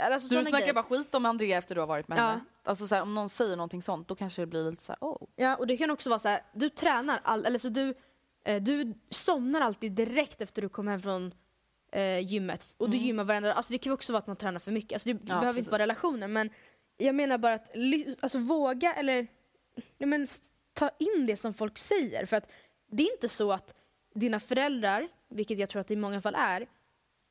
Alltså, 0.00 0.28
Du 0.28 0.34
såna 0.34 0.44
snackar 0.44 0.58
grejer. 0.60 0.74
bara 0.74 0.84
skit 0.84 1.14
om 1.14 1.26
Andrea 1.26 1.58
efter 1.58 1.74
du 1.74 1.80
har 1.80 1.88
varit 1.88 2.08
med 2.08 2.18
Ja. 2.18 2.22
henne. 2.22 2.40
Alltså 2.64 2.86
så 2.86 2.94
här, 2.94 3.02
om 3.02 3.14
någon 3.14 3.28
säger 3.28 3.56
någonting 3.56 3.82
sånt 3.82 4.08
då 4.08 4.14
kanske 4.14 4.42
det 4.42 4.46
blir 4.46 4.70
lite 4.70 4.82
så 4.84 4.92
här, 4.92 4.98
oh. 5.00 5.28
Ja, 5.36 5.56
och 5.56 5.66
det 5.66 5.76
kan 5.76 5.90
också 5.90 6.10
vara 6.10 6.20
så 6.20 6.28
här, 6.28 6.40
du 6.54 6.68
tränar, 6.70 7.20
all, 7.22 7.46
eller 7.46 7.58
så 7.58 7.68
du, 7.68 7.94
du 8.60 8.94
somnar 9.10 9.60
alltid 9.60 9.92
direkt 9.92 10.40
efter 10.40 10.62
du 10.62 10.68
kommer 10.68 10.92
hem 10.92 11.02
från 11.02 11.34
eh, 11.92 12.18
gymmet. 12.18 12.74
Och 12.76 12.90
du 12.90 12.96
gymmar 12.96 13.24
varenda. 13.24 13.52
Alltså 13.52 13.72
det 13.72 13.78
kan 13.78 13.90
ju 13.90 13.94
också 13.94 14.12
vara 14.12 14.20
att 14.20 14.26
man 14.26 14.36
tränar 14.36 14.60
för 14.60 14.72
mycket. 14.72 14.92
Alltså 14.92 15.08
det 15.08 15.14
behöver 15.14 15.46
precis. 15.46 15.58
inte 15.58 15.70
vara 15.70 15.82
relationer. 15.82 16.28
Men 16.28 16.50
jag 16.96 17.14
menar 17.14 17.38
bara 17.38 17.54
att 17.54 17.70
alltså 18.20 18.38
våga 18.38 18.94
eller 18.94 19.26
ja, 19.98 20.06
men, 20.06 20.26
ta 20.72 20.90
in 20.98 21.26
det 21.26 21.36
som 21.36 21.54
folk 21.54 21.78
säger. 21.78 22.26
För 22.26 22.36
att 22.36 22.50
det 22.90 23.02
är 23.02 23.12
inte 23.12 23.28
så 23.28 23.52
att 23.52 23.74
dina 24.14 24.40
föräldrar, 24.40 25.08
vilket 25.28 25.58
jag 25.58 25.68
tror 25.68 25.80
att 25.80 25.88
det 25.88 25.94
i 25.94 25.96
många 25.96 26.20
fall 26.20 26.34
är, 26.38 26.66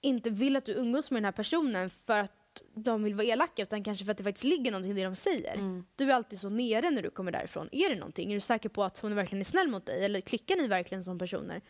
inte 0.02 0.30
vill 0.30 0.56
att 0.56 0.66
du 0.66 0.74
umgås 0.74 1.12
med 1.12 1.18
den 1.18 1.26
här 1.26 1.32
personen 1.32 1.90
för 1.90 2.20
att 2.20 2.34
de 2.76 3.04
vill 3.04 3.16
vara 3.16 3.28
elaka 3.28 3.64
utan 3.64 3.84
kanske 3.84 4.06
för 4.06 4.12
att 4.12 4.18
det 4.18 4.24
faktiskt 4.24 4.44
ligger 4.44 4.72
någonting 4.72 4.92
i 4.92 4.96
det 4.96 5.04
de 5.04 5.16
säger. 5.16 5.84
Du 5.96 6.12
är 6.12 6.16
alltid 6.16 6.40
så 6.40 6.50
nere 6.50 6.90
när 6.90 7.02
du 7.02 7.10
kommer 7.10 7.32
därifrån. 7.32 7.70
Är 7.72 7.90
det 7.90 7.96
någonting? 7.96 8.30
Är 8.32 8.34
du 8.34 8.40
säker 8.40 8.70
på 8.70 8.84
att 8.84 9.00
hon 9.00 9.16
verkligen 9.16 9.40
är 9.40 9.46
snäll 9.46 9.68
mot 9.68 9.86
dig? 9.86 10.06
Eller 10.06 10.22
klickar 10.22 10.56
ni 10.56 10.68
verkligen 10.68 11.04
som 11.04 11.20
personer? 11.20 11.62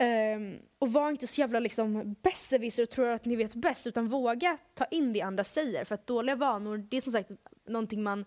Ehm, 0.00 0.58
och 0.78 0.92
var 0.92 1.10
inte 1.10 1.26
så 1.26 1.40
jävla 1.40 1.60
liksom 1.60 2.16
besserwisser 2.22 2.82
och 2.82 2.90
tror 2.90 3.08
att 3.08 3.24
ni 3.24 3.36
vet 3.36 3.54
bäst 3.54 3.86
utan 3.86 4.08
våga 4.08 4.58
ta 4.74 4.84
in 4.84 5.12
det 5.12 5.20
andra 5.20 5.44
säger. 5.44 5.84
För 5.84 5.94
att 5.94 6.06
dåliga 6.06 6.36
vanor, 6.36 6.78
det 6.78 6.96
är 6.96 7.00
som 7.00 7.12
sagt 7.12 7.30
någonting 7.66 8.02
man... 8.02 8.24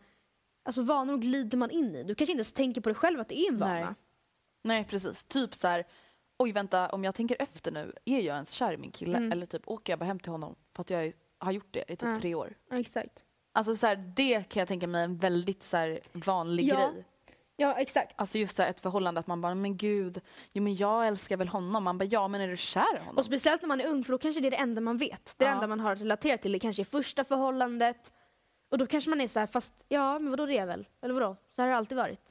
Alltså 0.63 0.81
vanor 0.81 1.17
glider 1.17 1.57
man 1.57 1.71
in 1.71 1.95
i. 1.95 2.03
Du 2.03 2.15
kanske 2.15 2.31
inte 2.31 2.39
ens 2.39 2.53
tänker 2.53 2.81
på 2.81 2.89
det 2.89 2.95
själv 2.95 3.19
att 3.19 3.29
det 3.29 3.39
är 3.39 3.51
en 3.51 3.57
vana. 3.57 3.73
Nej. 3.73 3.93
Nej 4.61 4.85
precis, 4.89 5.23
typ 5.23 5.53
så 5.53 5.67
här, 5.67 5.85
oj 6.37 6.51
vänta 6.51 6.89
om 6.89 7.03
jag 7.03 7.15
tänker 7.15 7.37
efter 7.39 7.71
nu, 7.71 7.93
är 8.05 8.19
jag 8.19 8.33
ens 8.33 8.51
kär 8.51 8.73
i 8.73 8.77
min 8.77 8.91
kille? 8.91 9.17
Eller 9.31 9.45
typ 9.45 9.67
åker 9.67 9.93
jag 9.93 9.99
bara 9.99 10.05
hem 10.05 10.19
till 10.19 10.31
honom 10.31 10.55
för 10.73 10.81
att 10.81 10.89
jag 10.89 11.13
har 11.39 11.51
gjort 11.51 11.67
det 11.73 11.79
i 11.87 11.95
typ 11.95 12.09
Ja. 12.09 12.15
tre 12.15 12.35
år? 12.35 12.53
Ja, 12.69 12.79
exakt. 12.79 13.23
Alltså 13.53 13.75
så 13.75 13.87
här, 13.87 13.95
det 14.15 14.49
kan 14.49 14.59
jag 14.61 14.67
tänka 14.67 14.87
mig 14.87 15.01
är 15.01 15.05
en 15.05 15.17
väldigt 15.17 15.63
så 15.63 15.77
här, 15.77 15.99
vanlig 16.13 16.63
Ja. 16.65 16.75
grej. 16.75 17.05
Ja, 17.57 17.73
exakt. 17.79 18.13
Alltså 18.15 18.37
just 18.37 18.55
så 18.55 18.61
här, 18.63 18.69
ett 18.69 18.79
förhållande 18.79 19.19
att 19.19 19.27
man 19.27 19.41
bara, 19.41 19.55
men 19.55 19.77
gud, 19.77 20.21
jo 20.53 20.63
men 20.63 20.75
jag 20.75 21.07
älskar 21.07 21.37
väl 21.37 21.47
honom. 21.47 21.83
Man 21.83 21.97
bara, 21.97 22.05
ja 22.05 22.27
men 22.27 22.41
är 22.41 22.47
du 22.47 22.57
kär 22.57 22.95
i 22.95 22.99
honom? 22.99 23.17
Och 23.17 23.25
speciellt 23.25 23.61
när 23.61 23.67
man 23.67 23.81
är 23.81 23.87
ung, 23.87 24.03
för 24.03 24.11
då 24.11 24.17
kanske 24.17 24.41
det 24.41 24.47
är 24.47 24.51
det 24.51 24.57
enda 24.57 24.81
man 24.81 24.97
vet. 24.97 25.33
Det 25.37 25.45
Ja. 25.45 25.51
enda 25.51 25.67
man 25.67 25.79
har 25.79 25.91
att 25.93 26.01
relatera 26.01 26.37
till. 26.37 26.51
Det 26.51 26.59
kanske 26.59 26.81
är 26.81 26.83
första 26.83 27.23
förhållandet. 27.23 28.11
Och 28.71 28.77
då 28.77 28.87
kanske 28.87 29.09
man 29.09 29.21
är 29.21 29.27
så 29.27 29.39
här, 29.39 29.47
fast 29.47 29.73
ja, 29.87 30.19
men 30.19 30.29
vadå 30.31 30.45
det 30.45 30.57
är 30.57 30.65
väl? 30.65 30.87
Eller 31.01 31.13
vadå? 31.13 31.35
Så 31.55 31.61
här 31.61 31.67
har 31.69 31.71
det 31.73 31.77
alltid 31.77 31.97
varit. 31.97 32.21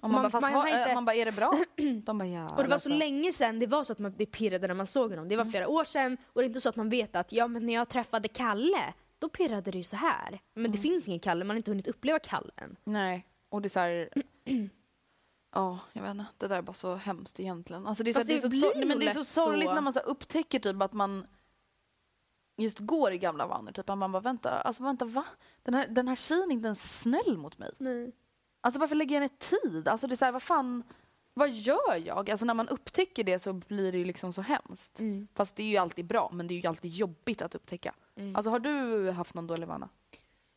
Och 0.00 0.10
man, 0.10 0.22
man- 0.22 0.30
bara, 0.30 0.40
man 0.40 0.52
ha, 0.52 0.60
har 0.60 0.68
inte- 0.68 0.90
äh, 0.90 0.94
man 0.94 1.04
bara, 1.04 1.14
är 1.14 1.24
det 1.24 1.32
bra? 1.36 1.52
De 2.04 2.18
bara, 2.18 2.28
ja. 2.28 2.48
Och 2.48 2.56
det 2.56 2.62
var 2.62 2.68
så 2.68 2.74
alltså. 2.74 2.88
länge 2.88 3.32
sedan 3.32 3.58
det 3.58 3.66
var 3.66 3.84
så 3.84 3.92
att 3.92 3.98
man 3.98 4.14
det 4.16 4.26
pirrade 4.26 4.66
när 4.66 4.74
man 4.74 4.86
såg 4.86 5.10
honom. 5.10 5.28
Det 5.28 5.36
var 5.36 5.44
flera 5.44 5.68
år 5.68 5.84
sedan 5.84 6.16
och 6.26 6.40
det 6.40 6.44
är 6.44 6.48
inte 6.48 6.60
så 6.60 6.68
att 6.68 6.76
man 6.76 6.90
vet 6.90 7.16
att 7.16 7.32
ja, 7.32 7.48
men 7.48 7.66
när 7.66 7.74
jag 7.74 7.88
träffade 7.88 8.28
Kalle, 8.28 8.94
då 9.18 9.28
pirrade 9.28 9.70
det 9.70 9.78
ju 9.78 9.84
så 9.84 9.96
här. 9.96 10.40
Men 10.54 10.72
det 10.72 10.78
finns 10.78 11.08
ingen 11.08 11.20
Kalle, 11.20 11.44
man 11.44 11.50
har 11.54 11.56
inte 11.56 11.70
hunnit 11.70 11.86
uppleva 11.88 12.18
Kalle 12.18 12.52
än. 12.56 12.76
Nej, 12.84 13.26
och 13.48 13.62
det 13.62 13.66
är 13.66 13.70
så 13.70 13.80
här... 13.80 14.08
Ja, 15.56 15.78
jag 15.92 16.02
vet 16.02 16.10
inte. 16.10 16.24
Det 16.38 16.48
där 16.48 16.56
är 16.58 16.62
bara 16.62 16.72
så 16.72 16.94
hemskt 16.94 17.40
egentligen. 17.40 17.86
Alltså 17.86 18.04
det 18.04 18.10
är 18.10 18.12
så, 18.12 18.18
Fast 18.20 18.28
det 18.28 18.32
är 18.34 18.48
det 18.50 18.60
så, 18.60 18.78
nog 18.78 18.86
men 18.86 18.98
det 18.98 19.06
är 19.06 19.14
så 19.14 19.24
sorgligt 19.24 19.68
så. 19.68 19.74
när 19.74 19.80
man 19.80 19.92
så 19.92 20.00
upptäcker 20.00 20.58
typ 20.58 20.82
att 20.82 20.92
man 20.92 21.26
just 22.56 22.78
går 22.78 23.12
i 23.12 23.18
gamla 23.18 23.46
vanor. 23.46 23.72
Typ 23.72 23.90
att 23.90 23.98
man 23.98 24.12
bara 24.12 24.20
vänta, 24.22 24.50
alltså 24.50 24.82
vänta 24.82 25.04
va? 25.04 25.24
Den 25.62 25.74
här, 25.74 25.88
den 25.88 26.08
här 26.08 26.16
tjejen 26.16 26.50
är 26.50 26.52
inte 26.52 26.66
ens 26.66 27.00
snäll 27.00 27.36
mot 27.38 27.58
mig. 27.58 27.70
Nej. 27.78 28.12
Alltså 28.64 28.80
varför 28.80 28.96
lägger 28.96 29.14
jag 29.14 29.20
ner 29.20 29.62
tid? 29.62 29.88
Alltså 29.88 30.06
det 30.06 30.14
är 30.14 30.16
så 30.16 30.24
här, 30.24 30.32
vad 30.32 30.42
fan, 30.42 30.82
vad 31.34 31.50
gör 31.50 31.94
jag? 32.06 32.30
Alltså 32.30 32.46
när 32.46 32.54
man 32.54 32.68
upptäcker 32.68 33.24
det 33.24 33.38
så 33.38 33.52
blir 33.52 33.92
det 33.92 33.98
ju 33.98 34.04
liksom 34.04 34.32
så 34.32 34.42
hemskt. 34.42 35.00
Mm. 35.00 35.28
Fast 35.34 35.56
det 35.56 35.62
är 35.62 35.66
ju 35.66 35.76
alltid 35.76 36.04
bra, 36.06 36.30
men 36.32 36.46
det 36.46 36.54
är 36.54 36.60
ju 36.62 36.68
alltid 36.68 36.90
jobbigt 36.90 37.42
att 37.42 37.54
upptäcka. 37.54 37.94
Mm. 38.16 38.36
Alltså 38.36 38.50
har 38.50 38.58
du 38.58 39.10
haft 39.10 39.34
någon 39.34 39.46
dålig 39.46 39.66
vana? 39.68 39.88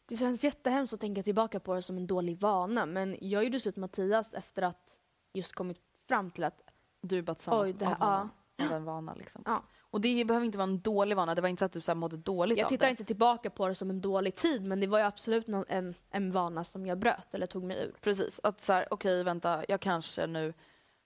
Det 0.05 0.17
känns 0.17 0.43
jättehemskt 0.43 0.93
att 0.93 0.99
tänka 0.99 1.23
tillbaka 1.23 1.59
på 1.59 1.75
det 1.75 1.81
som 1.81 1.97
en 1.97 2.07
dålig 2.07 2.39
vana. 2.39 2.85
Men 2.85 3.17
jag 3.21 3.43
gjorde 3.43 3.59
slut 3.59 3.75
med 3.75 3.81
Mattias 3.81 4.33
efter 4.33 4.61
att 4.61 4.95
just 5.33 5.53
kommit 5.53 5.77
fram 6.07 6.31
till 6.31 6.43
att 6.43 6.61
Du 7.01 7.17
är 7.17 7.21
bara 7.21 7.35
tillsammans 7.35 7.69
Oj, 7.69 7.75
det 7.79 7.85
här- 7.85 7.95
av, 8.03 8.09
honom, 8.09 8.29
av 8.59 8.73
en 8.73 8.83
vana 8.83 9.13
liksom. 9.13 9.43
ja, 9.45 9.63
Och 9.89 10.01
det 10.01 10.25
behöver 10.25 10.45
inte 10.45 10.57
vara 10.57 10.69
en 10.69 10.79
dålig 10.79 11.15
vana, 11.15 11.35
det 11.35 11.41
var 11.41 11.49
inte 11.49 11.59
så 11.59 11.65
att 11.65 11.71
du 11.71 11.81
så 11.81 11.91
här 11.91 11.95
mådde 11.95 12.17
dåligt 12.17 12.57
jag 12.57 12.65
av 12.65 12.69
tittar 12.69 12.85
det. 12.85 12.89
inte 12.89 13.03
tillbaka 13.05 13.49
på 13.49 13.67
det 13.67 13.75
som 13.75 13.89
en 13.89 14.01
dålig 14.01 14.35
tid 14.35 14.63
men 14.63 14.79
det 14.79 14.87
var 14.87 14.99
ju 14.99 15.05
absolut 15.05 15.47
någon, 15.47 15.65
en, 15.67 15.95
en 16.09 16.31
vana 16.31 16.63
som 16.63 16.85
jag 16.85 16.97
bröt 16.97 17.33
eller 17.33 17.45
tog 17.45 17.63
mig 17.63 17.77
ur. 17.83 17.95
Precis, 18.01 18.39
att 18.43 18.61
så 18.61 18.73
här, 18.73 18.87
okej 18.91 19.23
vänta, 19.23 19.63
jag 19.67 19.81
kanske 19.81 20.27
nu 20.27 20.53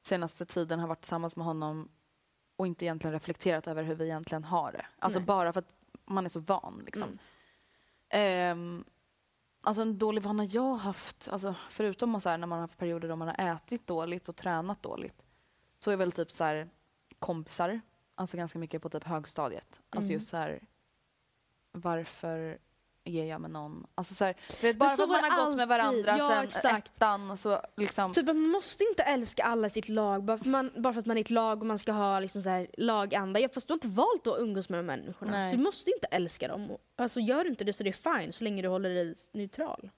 senaste 0.02 0.46
tiden 0.46 0.80
har 0.80 0.88
varit 0.88 1.02
tillsammans 1.02 1.38
med 1.38 1.46
honom 1.46 1.90
och 2.56 2.68
inte 2.68 2.86
egentligen 2.86 3.14
reflekterat 3.14 3.68
över 3.68 3.84
hur 3.84 3.96
vi 3.96 4.06
egentligen 4.06 4.44
har 4.44 4.72
det. 4.72 4.86
Alltså 5.00 5.20
Nej. 5.20 5.26
bara 5.26 5.54
för 5.54 5.60
att 5.60 5.74
man 6.06 6.26
är 6.26 6.30
så 6.30 6.40
van 6.40 6.82
liksom. 6.86 7.04
Mm. 7.04 7.20
Ehm, 8.10 8.84
alltså 9.64 9.82
en 9.82 9.98
dålig 9.98 10.24
vana 10.24 10.46
jag 10.46 10.62
har 10.62 10.78
haft, 10.78 11.28
alltså 11.32 11.56
förutom 11.70 12.22
så 12.22 12.30
här, 12.30 12.38
när 12.38 12.48
man 12.48 12.58
har 12.58 12.64
haft 12.64 12.78
perioder 12.78 13.10
då 13.10 13.16
man 13.16 13.28
har 13.28 13.56
ätit 13.56 13.88
dåligt 13.88 14.30
och 14.30 14.36
tränat 14.36 14.84
dåligt, 14.84 15.24
så 15.78 15.92
är 15.92 15.98
väl 15.98 16.12
typ 16.12 16.32
så 16.32 16.44
här 16.44 16.70
kompisar, 17.20 17.82
alltså 18.22 18.38
ganska 18.38 18.60
mycket 18.60 18.82
på 18.82 18.90
typ 18.90 19.04
högstadiet. 19.04 19.80
Alltså 19.90 20.08
Mm. 20.10 20.14
just 20.20 20.28
så 20.30 20.38
här, 20.38 20.60
varför 21.72 22.58
är 23.04 23.26
jag 23.26 23.42
med 23.42 23.52
någon. 23.52 23.88
Alltså 23.96 24.14
så 24.14 24.26
här, 24.26 24.36
vet, 24.62 24.76
bara 24.78 24.90
för 24.90 25.04
att 25.04 25.10
man 25.10 25.24
har 25.32 25.46
gått 25.46 25.56
med 25.58 25.68
varandra 25.68 26.18
Ja, 26.18 26.30
sen 26.30 26.44
exakt. 26.44 26.96
ettan 26.96 27.38
så 27.38 27.62
liksom. 27.78 28.14
Typ 28.14 28.26
man 28.28 28.38
måste 28.48 28.84
inte 28.84 29.04
älska 29.04 29.44
alla 29.44 29.68
i 29.68 29.70
sitt 29.70 29.90
lag 29.90 30.24
bara 30.24 30.38
för, 30.38 30.46
man, 30.50 30.72
bara 30.78 30.94
för 30.94 31.00
att 31.00 31.06
man 31.06 31.18
är 31.18 31.22
ett 31.22 31.30
lag 31.30 31.60
och 31.62 31.66
man 31.66 31.80
ska 31.80 31.92
ha 31.92 32.20
liksom 32.20 32.42
så 32.42 32.50
här 32.50 32.68
laganda. 32.78 33.40
Ja, 33.40 33.50
fast 33.54 33.68
du 33.68 33.72
har 33.72 33.76
inte 33.76 33.88
valt 33.88 34.28
att 34.28 34.40
umgås 34.40 34.70
med 34.70 34.80
de 34.80 34.86
människorna. 34.86 35.32
Nej. 35.32 35.52
Du 35.52 35.58
måste 35.58 35.92
inte 35.92 36.08
älska 36.08 36.48
dem. 36.48 36.78
Alltså 36.96 37.20
gör 37.20 37.44
du 37.44 37.50
inte 37.50 37.64
det 37.64 37.74
så 37.74 37.84
det 37.84 37.90
är 37.90 38.20
fine 38.22 38.34
så 38.34 38.44
länge 38.44 38.62
du 38.62 38.68
håller 38.68 38.90
dig 38.90 39.16
neutral. 39.32 39.90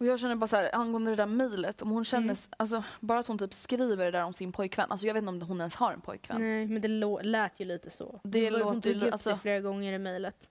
Och 0.00 0.06
jag 0.06 0.20
känner 0.20 0.34
bara 0.36 0.46
så 0.46 0.56
här, 0.56 0.74
angående 0.74 1.10
det 1.10 1.16
där 1.16 1.26
mejlet, 1.26 1.82
om 1.82 1.90
hon 1.90 2.04
känner, 2.04 2.24
Mm. 2.24 2.36
alltså 2.56 2.84
bara 3.00 3.18
att 3.18 3.26
hon 3.26 3.38
typ 3.38 3.54
skriver 3.54 4.04
det 4.04 4.10
där 4.10 4.24
om 4.24 4.32
sin 4.32 4.52
pojkvän. 4.52 4.90
Alltså 4.90 5.06
jag 5.06 5.14
vet 5.14 5.20
inte 5.22 5.28
om 5.30 5.40
hon 5.48 5.58
ens 5.60 5.74
har 5.74 5.92
en 5.92 6.00
pojkvän. 6.00 6.40
Nej, 6.40 6.66
men 6.66 6.82
det 6.82 6.88
lät 7.22 7.60
ju 7.60 7.64
lite 7.64 7.90
så. 7.90 8.20
Det 8.24 8.50
Hon- 8.50 8.62
hon 8.62 8.74
låter 8.74 8.88
ju 8.88 8.94
tog 8.94 9.02
li- 9.02 9.06
upp 9.08 9.12
alltså- 9.12 9.30
det 9.30 9.36
flera 9.38 9.60
gånger 9.60 9.92
i 9.92 9.98
mejlet. 9.98 10.48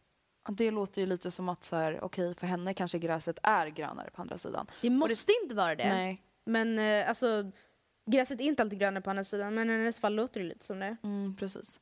Det 0.50 0.72
låter 0.72 1.02
ju 1.02 1.08
lite 1.08 1.32
som 1.32 1.50
att 1.50 1.64
så 1.64 1.76
här, 1.76 2.00
okej 2.04 2.36
för 2.36 2.48
henne 2.48 2.74
kanske 2.74 3.00
gräset 3.00 3.40
är 3.44 3.68
grönare 3.68 4.10
på 4.10 4.22
andra 4.22 4.38
sidan. 4.38 4.68
Det 4.82 4.90
måste 4.90 5.32
inte 5.44 5.56
vara 5.56 5.76
det. 5.76 5.90
Nej. 5.90 6.22
Men 6.46 6.80
eh, 6.80 7.10
alltså, 7.10 7.52
gräset 8.12 8.40
är 8.42 8.44
inte 8.46 8.62
alltid 8.62 8.80
grönare 8.80 9.02
på 9.02 9.10
andra 9.10 9.24
sidan, 9.24 9.56
men 9.56 9.70
i 9.70 9.74
hennes 9.74 10.00
fall 10.00 10.16
låter 10.16 10.40
det 10.40 10.46
lite 10.48 10.66
som 10.66 10.80
det. 10.80 10.98
Mm, 11.04 11.36
precis. 11.36 11.80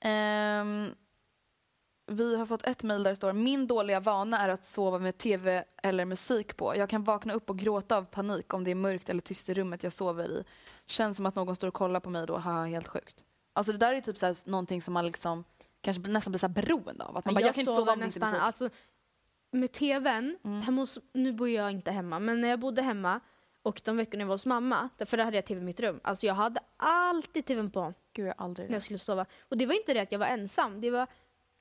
Ehm, 0.00 0.90
vi 2.06 2.36
har 2.36 2.46
fått 2.46 2.66
ett 2.66 2.82
mejl 2.82 3.02
där 3.02 3.10
det 3.10 3.16
står 3.16 3.32
Min 3.32 3.66
dåliga 3.66 4.00
vana 4.00 4.38
är 4.38 4.48
att 4.48 4.64
sova 4.64 4.98
med 4.98 5.18
tv 5.18 5.64
eller 5.82 6.04
musik 6.04 6.56
på. 6.56 6.76
Jag 6.76 6.88
kan 6.88 7.04
vakna 7.04 7.32
upp 7.32 7.50
och 7.50 7.58
gråta 7.58 7.96
av 7.96 8.02
panik 8.04 8.54
om 8.54 8.64
det 8.64 8.70
är 8.70 8.74
mörkt 8.74 9.08
eller 9.08 9.20
tyst 9.20 9.48
i 9.48 9.54
rummet 9.54 9.82
jag 9.82 9.92
sover 9.92 10.24
i. 10.24 10.44
Känns 10.86 11.16
som 11.16 11.26
att 11.26 11.34
någon 11.34 11.56
står 11.56 11.68
och 11.68 11.74
kollar 11.74 12.00
på 12.00 12.10
mig 12.10 12.26
då. 12.26 12.36
Haha, 12.36 12.64
helt 12.64 12.88
sjukt. 12.88 13.24
Alltså 13.52 13.72
det 13.72 13.78
där 13.78 13.94
är 13.94 14.00
typ 14.00 14.18
så 14.18 14.26
här, 14.26 14.36
någonting 14.44 14.82
som 14.82 14.94
man 14.94 15.06
liksom 15.06 15.44
kanske 15.80 16.02
nästan 16.02 16.32
blir 16.32 16.38
så 16.38 16.46
här 16.46 16.54
beroende 16.54 17.04
av. 17.04 17.16
Att 17.16 17.24
man 17.24 17.34
bara, 17.34 17.40
jag, 17.40 17.54
kan 17.54 17.60
inte 17.60 17.76
sova 17.76 17.92
om 17.92 17.98
det 17.98 18.06
inte 18.06 18.20
är 18.26 18.40
alltså, 18.40 18.70
med 19.50 19.72
tvn, 19.72 20.38
Mm. 20.44 20.62
hemma 20.62 20.82
hos, 20.82 20.98
nu 21.12 21.32
bor 21.32 21.48
jag 21.48 21.70
inte 21.70 21.90
hemma, 21.90 22.18
men 22.18 22.40
när 22.40 22.48
jag 22.48 22.60
bodde 22.60 22.82
hemma 22.82 23.20
och 23.62 23.80
de 23.84 23.96
veckorna 23.96 24.22
jag 24.22 24.28
var 24.28 24.34
hos 24.34 24.46
mamma, 24.46 24.88
för 25.06 25.16
där 25.16 25.24
hade 25.24 25.36
jag 25.36 25.46
tv 25.46 25.60
i 25.60 25.64
mitt 25.64 25.80
rum. 25.80 26.00
Alltså 26.04 26.26
jag 26.26 26.34
hade 26.34 26.60
alltid 26.76 27.46
tvn 27.46 27.70
på 27.70 27.94
Gud, 28.12 28.26
jag 28.26 28.34
aldrig 28.38 28.68
när 28.68 28.76
jag 28.76 28.82
skulle 28.82 28.98
sova. 28.98 29.26
Och 29.40 29.56
det 29.56 29.66
var 29.66 29.74
inte 29.74 29.94
det 29.94 30.00
att 30.00 30.12
jag 30.12 30.18
var 30.18 30.26
ensam. 30.26 30.80
Det 30.80 30.90
var, 30.90 31.06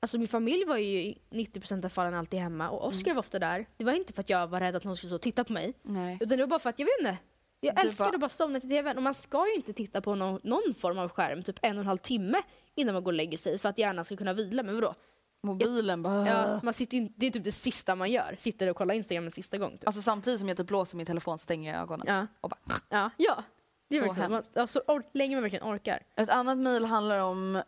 alltså 0.06 0.18
min 0.18 0.28
familj 0.28 0.66
var 0.66 0.78
ju 0.78 1.00
i 1.02 1.18
90% 1.32 1.86
av 1.86 1.90
fallen 1.90 2.14
alltid 2.14 2.40
hemma 2.40 2.70
och 2.70 2.88
Oscar 2.88 3.06
Mm. 3.08 3.16
var 3.16 3.20
ofta 3.20 3.40
där. 3.40 3.66
Det 3.78 3.84
var 3.86 3.94
inte 3.94 4.14
för 4.14 4.22
att 4.22 4.30
jag 4.30 4.48
var 4.48 4.60
rädd 4.60 4.76
att 4.76 4.84
någon 4.84 4.98
skulle 4.98 5.16
och 5.16 5.22
titta 5.22 5.44
på 5.44 5.54
mig. 5.54 5.74
Nej. 5.82 6.18
Utan 6.22 6.38
det 6.38 6.44
var 6.44 6.48
bara 6.48 6.60
för 6.60 6.70
att, 6.70 6.80
jag 6.80 6.86
vet 6.86 7.00
inte. 7.00 7.18
Jag 7.60 7.80
älskade 7.86 8.10
bara- 8.10 8.16
att 8.16 8.22
bara 8.22 8.30
somna 8.30 8.60
till 8.60 8.70
tvn. 8.70 8.98
Och 8.98 9.04
man 9.04 9.14
ska 9.14 9.48
ju 9.48 9.54
inte 9.56 9.74
titta 9.74 10.02
på 10.02 10.16
någon, 10.16 10.40
någon 10.44 10.74
form 10.78 11.00
av 11.00 11.10
skärm 11.10 11.44
typ 11.44 11.60
en 11.62 11.76
och 11.78 11.82
en 11.82 11.88
halv 11.88 11.98
timme 11.98 12.42
innan 12.76 12.94
man 12.94 13.04
går 13.04 13.12
och 13.12 13.16
lägger 13.18 13.38
sig 13.38 13.60
för 13.60 13.70
att 13.70 13.78
hjärnan 13.78 14.06
ska 14.06 14.18
kunna 14.18 14.34
vila. 14.34 14.64
Men 14.64 14.76
vadå? 14.76 14.96
Mobilen 15.44 16.04
bara... 16.04 16.28
Ja, 16.28 16.60
man 16.64 16.74
sitter 16.74 16.98
ju, 16.98 17.10
det 17.16 17.26
är 17.28 17.32
typ 17.32 17.44
det 17.44 17.52
sista 17.52 17.96
man 17.96 18.12
gör. 18.12 18.36
Sitter 18.40 18.70
och 18.70 18.76
kollar 18.76 18.96
Instagram 18.96 19.26
en 19.26 19.32
sista 19.32 19.58
gång. 19.58 19.72
Typ. 19.72 19.88
Alltså 19.88 20.02
samtidigt 20.02 20.40
som 20.40 20.48
jag 20.50 20.58
typ 20.58 20.68
blåser 20.68 20.98
min 20.98 21.06
telefon 21.06 21.38
stänger 21.38 21.74
jag 21.74 21.82
ögonen. 21.82 22.06
Ja. 22.10 22.28
Och 22.42 22.50
bara, 22.50 22.60
Ja, 22.90 23.10
ja. 23.18 23.44
Det 23.90 23.96
är 23.98 24.00
Så 24.02 24.06
verkligen, 24.08 24.32
man, 24.32 24.44
ja, 24.54 24.68
så 24.68 24.80
or, 24.88 25.04
länge 25.14 25.36
man 25.36 25.42
verkligen 25.44 25.66
orkar. 25.66 26.00
Ett 26.16 26.30
annat 26.30 26.58
mejl 26.58 26.86
handlar 26.86 27.20
om 27.20 27.62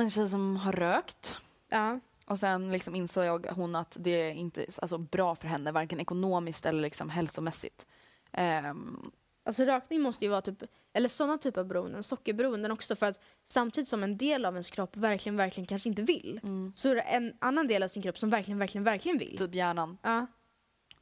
en 0.00 0.10
tjej 0.10 0.28
som 0.28 0.56
har 0.56 0.72
rökt. 0.72 1.36
Ja. 1.68 2.00
Och 2.26 2.38
sen 2.38 2.72
liksom 2.72 2.94
insåg 2.94 3.24
jag 3.24 3.46
hon 3.46 3.76
att 3.76 3.96
det 4.00 4.10
är 4.10 4.30
inte 4.32 4.66
alltså, 4.82 4.98
bra 4.98 5.34
för 5.34 5.48
henne, 5.48 5.72
varken 5.72 6.00
ekonomiskt 6.00 6.66
eller 6.66 6.82
liksom 6.82 7.10
hälsomässigt. 7.10 7.86
Ehm, 8.32 9.10
Alltså 9.44 9.64
rökning 9.64 10.00
måste 10.00 10.24
ju 10.24 10.30
vara 10.30 10.40
typ, 10.40 10.62
eller 10.92 11.08
sådana 11.08 11.38
typer 11.38 11.60
av 11.60 11.66
beroenden, 11.66 12.02
sockerberoenden 12.02 12.70
också 12.70 12.96
för 12.96 13.06
att 13.06 13.20
samtidigt 13.46 13.88
som 13.88 14.02
en 14.02 14.16
del 14.16 14.44
av 14.44 14.54
ens 14.54 14.70
kropp 14.70 14.96
verkligen, 14.96 15.36
verkligen 15.36 15.66
kanske 15.66 15.88
inte 15.88 16.02
vill 16.02 16.40
så 16.74 16.88
är 16.88 16.94
det 16.94 17.00
en 17.00 17.36
annan 17.38 17.66
del 17.68 17.82
av 17.82 17.88
sin 17.88 18.02
kropp 18.02 18.18
som 18.18 18.30
verkligen, 18.30 18.58
verkligen, 18.58 18.84
verkligen 18.84 19.18
vill. 19.18 19.38
typ 19.38 19.54
hjärnan 19.54 19.98
Ja, 20.02 20.26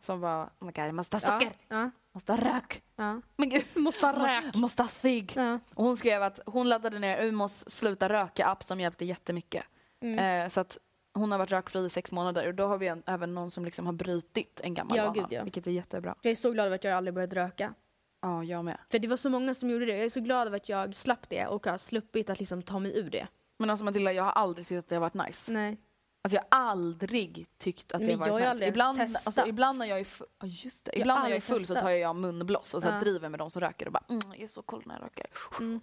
som 0.01 0.21
var, 0.21 0.45
oh 0.45 0.49
my 0.67 0.73
God, 0.73 0.85
jag 0.85 0.95
måste 0.95 1.17
ha 1.17 1.21
socker, 1.21 1.53
ja, 1.69 1.91
måste 2.13 2.33
ha 2.33 2.41
rök. 2.41 2.83
ja. 2.97 3.21
Men 3.37 3.49
gud, 3.49 3.65
Måste 3.75 4.07
ha 4.07 4.27
rök. 4.27 4.55
måste 4.55 4.83
ha 4.83 4.89
cigg. 4.89 5.33
Ja. 5.37 5.59
Och 5.75 5.85
hon 5.85 5.97
skrev 5.97 6.23
att 6.23 6.41
hon 6.47 6.69
laddade 6.69 6.99
ner 6.99 7.23
Umos 7.23 7.69
sluta 7.71 8.09
röka-app 8.09 8.63
som 8.63 8.81
hjälpte 8.81 9.05
jättemycket. 9.05 9.65
Mm. 10.01 10.19
Eh, 10.45 10.49
så 10.49 10.61
att 10.61 10.79
hon 11.15 11.33
har 11.33 11.39
varit 11.39 11.51
rökfri 11.53 11.85
i 11.85 11.89
sex 11.91 12.13
månader 12.13 12.49
och 12.49 12.55
då 12.55 12.67
har 12.67 12.79
vi 12.79 12.87
en, 12.87 13.03
även 13.07 13.35
någon 13.35 13.51
som 13.51 13.65
liksom 13.65 13.87
har 13.87 13.93
brutit 13.93 14.61
en 14.65 14.75
gammal 14.75 14.97
Ja, 14.97 15.03
vana, 15.07 15.15
gud, 15.15 15.27
ja. 15.31 15.43
vilket 15.45 15.67
är 15.67 15.71
jättebra. 15.71 16.15
Jag 16.23 16.31
är 16.31 16.35
så 16.35 16.51
glad 16.51 16.67
över 16.67 16.77
att 16.77 16.85
jag 16.85 16.93
aldrig 16.93 17.15
började 17.15 17.37
röka. 17.37 17.75
Ja, 18.21 18.45
jag 18.45 18.65
med. 18.65 18.79
För 18.91 18.99
det 18.99 19.09
var 19.09 19.17
så 19.17 19.31
många 19.31 19.55
som 19.55 19.71
gjorde 19.71 19.87
det. 19.87 19.97
Jag 19.97 20.05
är 20.05 20.11
så 20.11 20.21
glad 20.21 20.47
över 20.47 20.57
att 20.57 20.69
jag 20.69 20.95
slapp 20.95 21.29
det 21.29 21.47
och 21.47 21.67
har 21.67 21.79
sluppit 21.79 22.31
att 22.31 22.39
liksom 22.41 22.63
ta 22.63 22.79
mig 22.79 22.99
ur 22.99 23.11
det. 23.11 23.27
Men 23.59 23.71
alltså 23.71 23.85
Matilda, 23.85 24.13
jag 24.13 24.23
har 24.25 24.31
aldrig 24.33 24.67
tyckt 24.67 24.79
att 24.79 24.89
det 24.89 24.95
har 24.97 25.01
varit 25.01 25.15
nice. 25.29 25.53
Nej. 25.53 25.77
Alltså 26.25 26.37
jag 26.37 26.43
har 26.59 26.67
aldrig 26.71 27.47
tyckt 27.59 27.93
att 27.93 28.01
det 28.01 28.05
har 28.07 28.11
jag 28.13 28.19
varit 28.19 28.35
nice. 28.35 28.51
aldrig 28.51 28.69
Ibland, 28.69 28.99
testat. 28.99 29.27
alltså, 29.27 29.47
ibland 29.47 29.79
när 29.79 29.87
jag 29.87 30.01
är 30.01 30.05
full, 30.05 30.27
ja, 30.41 30.47
just 30.47 30.85
det. 30.85 30.91
Jag 30.95 31.01
Ibland 31.01 31.23
när 31.23 31.29
jag 31.29 31.37
är 31.37 31.41
full 31.41 31.61
så 31.67 31.75
testat. 31.75 31.83
tar 31.83 31.91
jag 31.91 32.17
munblås 32.17 32.75
och 32.75 32.83
så 32.83 32.89
Ja. 32.89 33.01
driver 33.01 33.29
med 33.29 33.41
de 33.41 33.51
som 33.51 33.61
röker 33.61 33.87
och 33.87 33.93
bara 33.93 34.05
mm, 34.09 34.21
jag 34.29 34.41
är 34.41 34.49
så 34.49 34.63
cool 34.63 34.83
när 34.87 34.95
jag 34.95 35.03
röker. 35.05 35.27
Mm. 35.61 35.81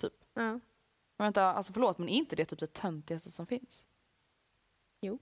Typ. 0.00 0.12
Ja. 0.34 0.60
Men 1.18 1.24
vänta, 1.24 1.44
alltså 1.44 1.72
förlåt 1.72 1.98
men 1.98 2.08
är 2.08 2.12
inte 2.12 2.36
det 2.36 2.44
typ 2.44 2.58
det 2.58 2.66
töntigaste 2.72 3.30
som 3.30 3.46
finns? 3.46 3.86
Jo. 5.02 5.18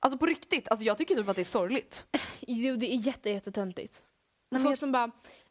Alltså 0.00 0.18
på 0.18 0.26
riktigt, 0.26 0.68
alltså 0.68 0.84
jag 0.84 0.98
tycker 0.98 1.14
typ 1.14 1.28
att 1.28 1.36
det 1.36 1.42
är 1.42 1.44
sorgligt. 1.44 2.06
Jo, 2.40 2.76
det 2.76 2.94
är 2.94 2.96
jätte, 2.96 3.30
jättetöntigt. 3.30 4.02
Nej, 4.50 4.62
Folk 4.62 4.78
som 4.78 4.92
bara, 4.92 5.10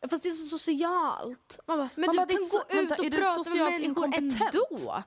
fast 0.10 0.24
det 0.24 0.30
är 0.30 0.34
så 0.34 0.48
socialt. 0.58 1.60
Man 1.68 1.78
bara, 1.78 1.90
men 1.96 2.06
Man 2.06 2.16
du 2.16 2.18
bara, 2.18 2.28
kan 2.28 2.48
så- 2.48 2.58
gå 2.58 2.64
ut 2.64 2.74
vänta, 2.90 2.96
och 3.04 3.12
prata 3.12 3.50
med 3.50 3.60
människor 3.60 3.86
inkompetent? 3.86 4.42
ändå. 4.42 5.04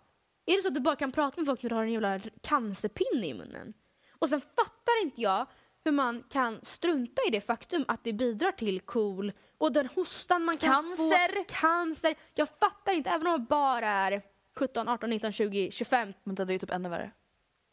Är 0.47 0.57
det 0.57 0.63
så 0.63 0.69
att 0.69 0.75
du 0.75 0.81
bara 0.81 0.97
kan 0.97 1.13
prata 1.13 1.41
med 1.41 1.47
folk 1.47 1.63
när 1.63 1.71
du 1.71 1.77
har 1.77 1.83
en 1.85 1.93
jävla 1.93 2.21
cancerpinne 2.41 3.27
i 3.27 3.35
munnen? 3.35 3.75
Och 4.19 4.29
sen 4.29 4.41
fattar 4.41 5.03
inte 5.03 5.21
jag 5.23 5.47
hur 5.85 5.93
man 5.93 6.23
kan 6.29 6.61
strunta 6.65 7.23
i 7.29 7.31
det 7.31 7.41
faktum 7.41 7.85
att 7.89 8.05
det 8.05 8.13
bidrar 8.13 8.53
till 8.53 8.81
KOL 8.81 9.33
och 9.59 9.73
den 9.73 9.87
hostan 9.87 10.45
man 10.45 10.57
kan 10.59 10.71
Cancer. 10.71 11.35
få. 11.39 11.45
Cancer! 11.49 12.15
Jag 12.35 12.49
fattar 12.49 12.93
inte, 12.93 13.11
även 13.11 13.27
om 13.27 13.33
man 13.33 13.45
bara 13.45 13.89
är 13.91 14.23
17, 14.59 14.89
18, 14.89 15.11
19, 15.11 15.33
20, 15.33 15.71
25. 15.71 16.13
Men 16.25 16.35
det 16.35 16.43
är 16.43 16.51
ju 16.51 16.59
typ 16.59 16.71
ännu 16.71 16.89
värre. 16.89 17.11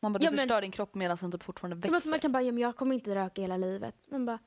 Man 0.01 0.13
bara, 0.13 0.19
du 0.19 0.25
Ja, 0.25 0.31
men- 0.31 0.37
förstör 0.37 0.61
din 0.61 0.71
kropp 0.71 0.95
medan 0.95 1.17
den 1.21 1.31
typ 1.31 1.43
fortfarande 1.43 1.75
var 1.87 1.93
växer. 1.93 2.09
man 2.09 2.19
kan 2.19 2.31
bara, 2.31 2.43
ja, 2.43 2.51
men 2.51 2.61
jag 2.63 2.75
kommer 2.75 2.95
inte 2.95 3.15
röka 3.15 3.41
hela 3.41 3.57
livet. 3.57 3.95
Man 4.07 4.25
bara, 4.25 4.39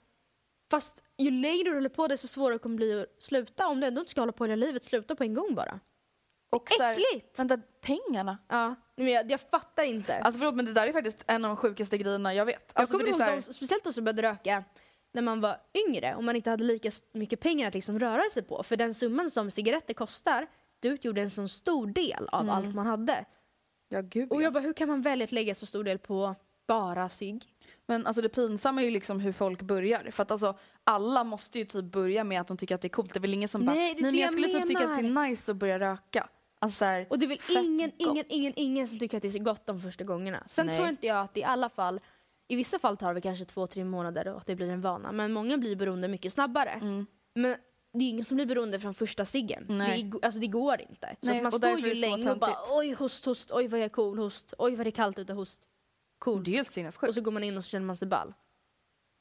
fast 0.70 0.94
ju 1.18 1.30
längre 1.30 1.64
du 1.64 1.74
håller 1.74 1.88
på 1.88 2.06
desto 2.08 2.28
svårare 2.28 2.58
kommer 2.58 2.74
det 2.74 2.76
bli 2.76 3.00
att 3.02 3.22
sluta. 3.22 3.66
Om 3.66 3.80
du 3.80 3.86
ändå 3.86 4.00
inte 4.00 4.10
ska 4.10 4.20
hålla 4.20 4.32
på 4.32 4.44
hela 4.44 4.56
livet, 4.66 4.84
sluta 4.84 5.14
på 5.16 5.24
en 5.24 5.34
gång 5.34 5.54
bara. 5.54 5.80
Och 6.50 6.70
så 6.70 6.82
här, 6.82 6.92
Äckligt! 6.92 7.38
Vänta, 7.38 7.58
pengarna? 7.80 8.38
Ja, 8.48 8.74
men 8.96 9.06
jag, 9.06 9.30
jag 9.30 9.40
fattar 9.40 9.84
inte. 9.84 10.16
Alltså 10.18 10.38
förlåt 10.38 10.54
men 10.54 10.64
det 10.64 10.72
där 10.72 10.86
är 10.86 10.92
faktiskt 10.92 11.24
en 11.26 11.44
av 11.44 11.48
de 11.48 11.56
sjukaste 11.56 11.98
grejerna 11.98 12.34
jag 12.34 12.44
vet. 12.44 12.72
jag 12.74 12.80
Alltså, 12.80 12.92
för 12.92 12.98
kommer 12.98 13.08
ihåg 13.10 13.18
så 13.18 13.24
här- 13.24 13.36
de, 13.36 13.42
speciellt 13.42 13.84
de 13.84 13.92
som 13.92 14.04
började 14.04 14.22
röka 14.22 14.64
när 15.12 15.22
man 15.22 15.40
var 15.40 15.56
yngre 15.88 16.14
och 16.14 16.24
man 16.24 16.36
inte 16.36 16.50
hade 16.50 16.64
lika 16.64 16.90
mycket 17.12 17.40
pengar 17.40 17.68
att 17.68 17.74
liksom 17.74 17.98
röra 17.98 18.22
sig 18.32 18.42
på. 18.42 18.62
För 18.62 18.76
den 18.76 18.94
summan 18.94 19.30
som 19.30 19.50
cigaretter 19.50 19.94
kostar, 19.94 20.46
det 20.80 20.88
utgjorde 20.88 21.20
en 21.22 21.30
så 21.30 21.48
stor 21.48 21.86
del 21.86 22.28
av 22.32 22.40
Mm. 22.42 22.54
allt 22.54 22.74
man 22.74 22.86
hade. 22.86 23.24
Ja, 23.88 24.00
gud, 24.00 24.32
Och 24.32 24.40
ja. 24.40 24.44
jag 24.44 24.52
bara, 24.52 24.60
hur 24.60 24.72
kan 24.72 24.88
man 24.88 25.02
välja 25.02 25.24
att 25.24 25.32
lägga 25.32 25.54
så 25.54 25.66
stor 25.66 25.84
del 25.84 25.98
på 25.98 26.34
bara 26.68 27.08
cigg? 27.08 27.44
Men 27.86 28.06
alltså 28.06 28.22
det 28.22 28.28
pinsamma 28.28 28.80
är 28.80 28.84
ju 28.84 28.90
liksom 28.90 29.20
hur 29.20 29.32
folk 29.32 29.62
börjar. 29.62 30.10
För 30.10 30.22
att 30.22 30.30
alltså 30.30 30.58
alla 30.84 31.24
måste 31.24 31.58
ju 31.58 31.64
typ 31.64 31.84
börja 31.84 32.24
med 32.24 32.40
att 32.40 32.48
de 32.48 32.56
tycker 32.56 32.74
att 32.74 32.80
det 32.80 32.86
är 32.86 32.90
coolt. 32.90 33.12
Det 33.14 33.18
är 33.18 33.20
väl 33.20 33.34
ingen 33.34 33.48
som 33.48 33.64
bara, 33.66 33.74
Nej, 33.74 33.90
är 33.90 33.94
nej 33.94 34.02
men 34.02 34.14
jag 34.14 34.24
jag 34.26 34.32
skulle 34.32 34.46
typ 34.48 34.66
tycka 34.68 34.88
att 34.88 34.96
det 34.96 35.02
menar." 35.02 35.24
är 35.24 35.28
nice 35.28 35.52
att 35.52 35.56
börja 35.56 35.78
röka. 35.78 36.28
Alltså 36.62 36.78
så 36.78 36.84
här, 36.84 37.06
Och 37.10 37.18
det 37.18 37.26
är 37.26 37.28
väl 37.28 37.66
ingen, 37.66 37.92
ingen, 37.98 38.24
ingen, 38.28 38.52
ingen 38.56 38.88
som 38.88 38.98
tycker 38.98 39.16
att 39.16 39.22
det 39.22 39.28
är 39.28 39.32
så 39.32 39.38
gott 39.42 39.66
de 39.66 39.80
första 39.80 40.04
gångerna. 40.04 40.44
Sen 40.46 40.66
Nej. 40.66 40.76
tror 40.76 40.88
inte 40.88 41.06
jag 41.06 41.20
att 41.20 41.34
det 41.34 41.40
i 41.40 41.44
alla 41.44 41.68
fall, 41.68 42.00
i 42.48 42.56
vissa 42.56 42.78
fall 42.78 42.96
tar 42.96 43.14
det 43.14 43.20
kanske 43.20 43.44
två, 43.44 43.66
tre 43.66 43.84
månader 43.84 44.28
och 44.28 44.38
att 44.40 44.46
det 44.46 44.56
blir 44.56 44.70
en 44.70 44.80
vana. 44.80 45.12
Men 45.12 45.32
många 45.32 45.58
blir 45.58 45.76
beroende 45.76 46.08
mycket 46.08 46.32
snabbare. 46.32 46.70
Mm. 46.70 47.06
Men 47.34 47.56
det 47.92 48.04
är 48.04 48.08
ingen 48.08 48.24
som 48.24 48.34
blir 48.36 48.46
beroende 48.46 48.80
från 48.80 48.94
första 48.94 49.24
ciggen. 49.24 49.66
Det, 49.68 50.18
alltså 50.22 50.40
det 50.40 50.46
går 50.46 50.80
inte. 50.80 51.16
Så 51.22 51.34
man 51.34 51.46
och 51.46 51.54
står 51.54 51.78
ju 51.78 51.94
länge 51.94 52.30
och 52.30 52.38
bara 52.38 52.56
oj 52.70 52.92
host, 52.92 53.24
host, 53.24 53.50
oj 53.52 53.68
vad 53.68 53.80
jag 53.80 53.84
är 53.84 53.88
cool, 53.88 54.18
host, 54.18 54.54
oj 54.58 54.76
vad 54.76 54.86
det 54.86 54.90
är 54.90 54.92
kallt 54.92 55.18
ute, 55.18 55.32
host. 55.32 55.60
Cool. 56.18 56.44
Det 56.44 56.50
är 56.50 56.56
helt 56.56 56.70
sinnessjukt. 56.70 57.08
Och 57.08 57.14
så 57.14 57.20
går 57.20 57.32
man 57.32 57.44
in 57.44 57.56
och 57.56 57.64
så 57.64 57.70
känner 57.70 57.86
man 57.86 57.96
sig 57.96 58.08
ball. 58.08 58.34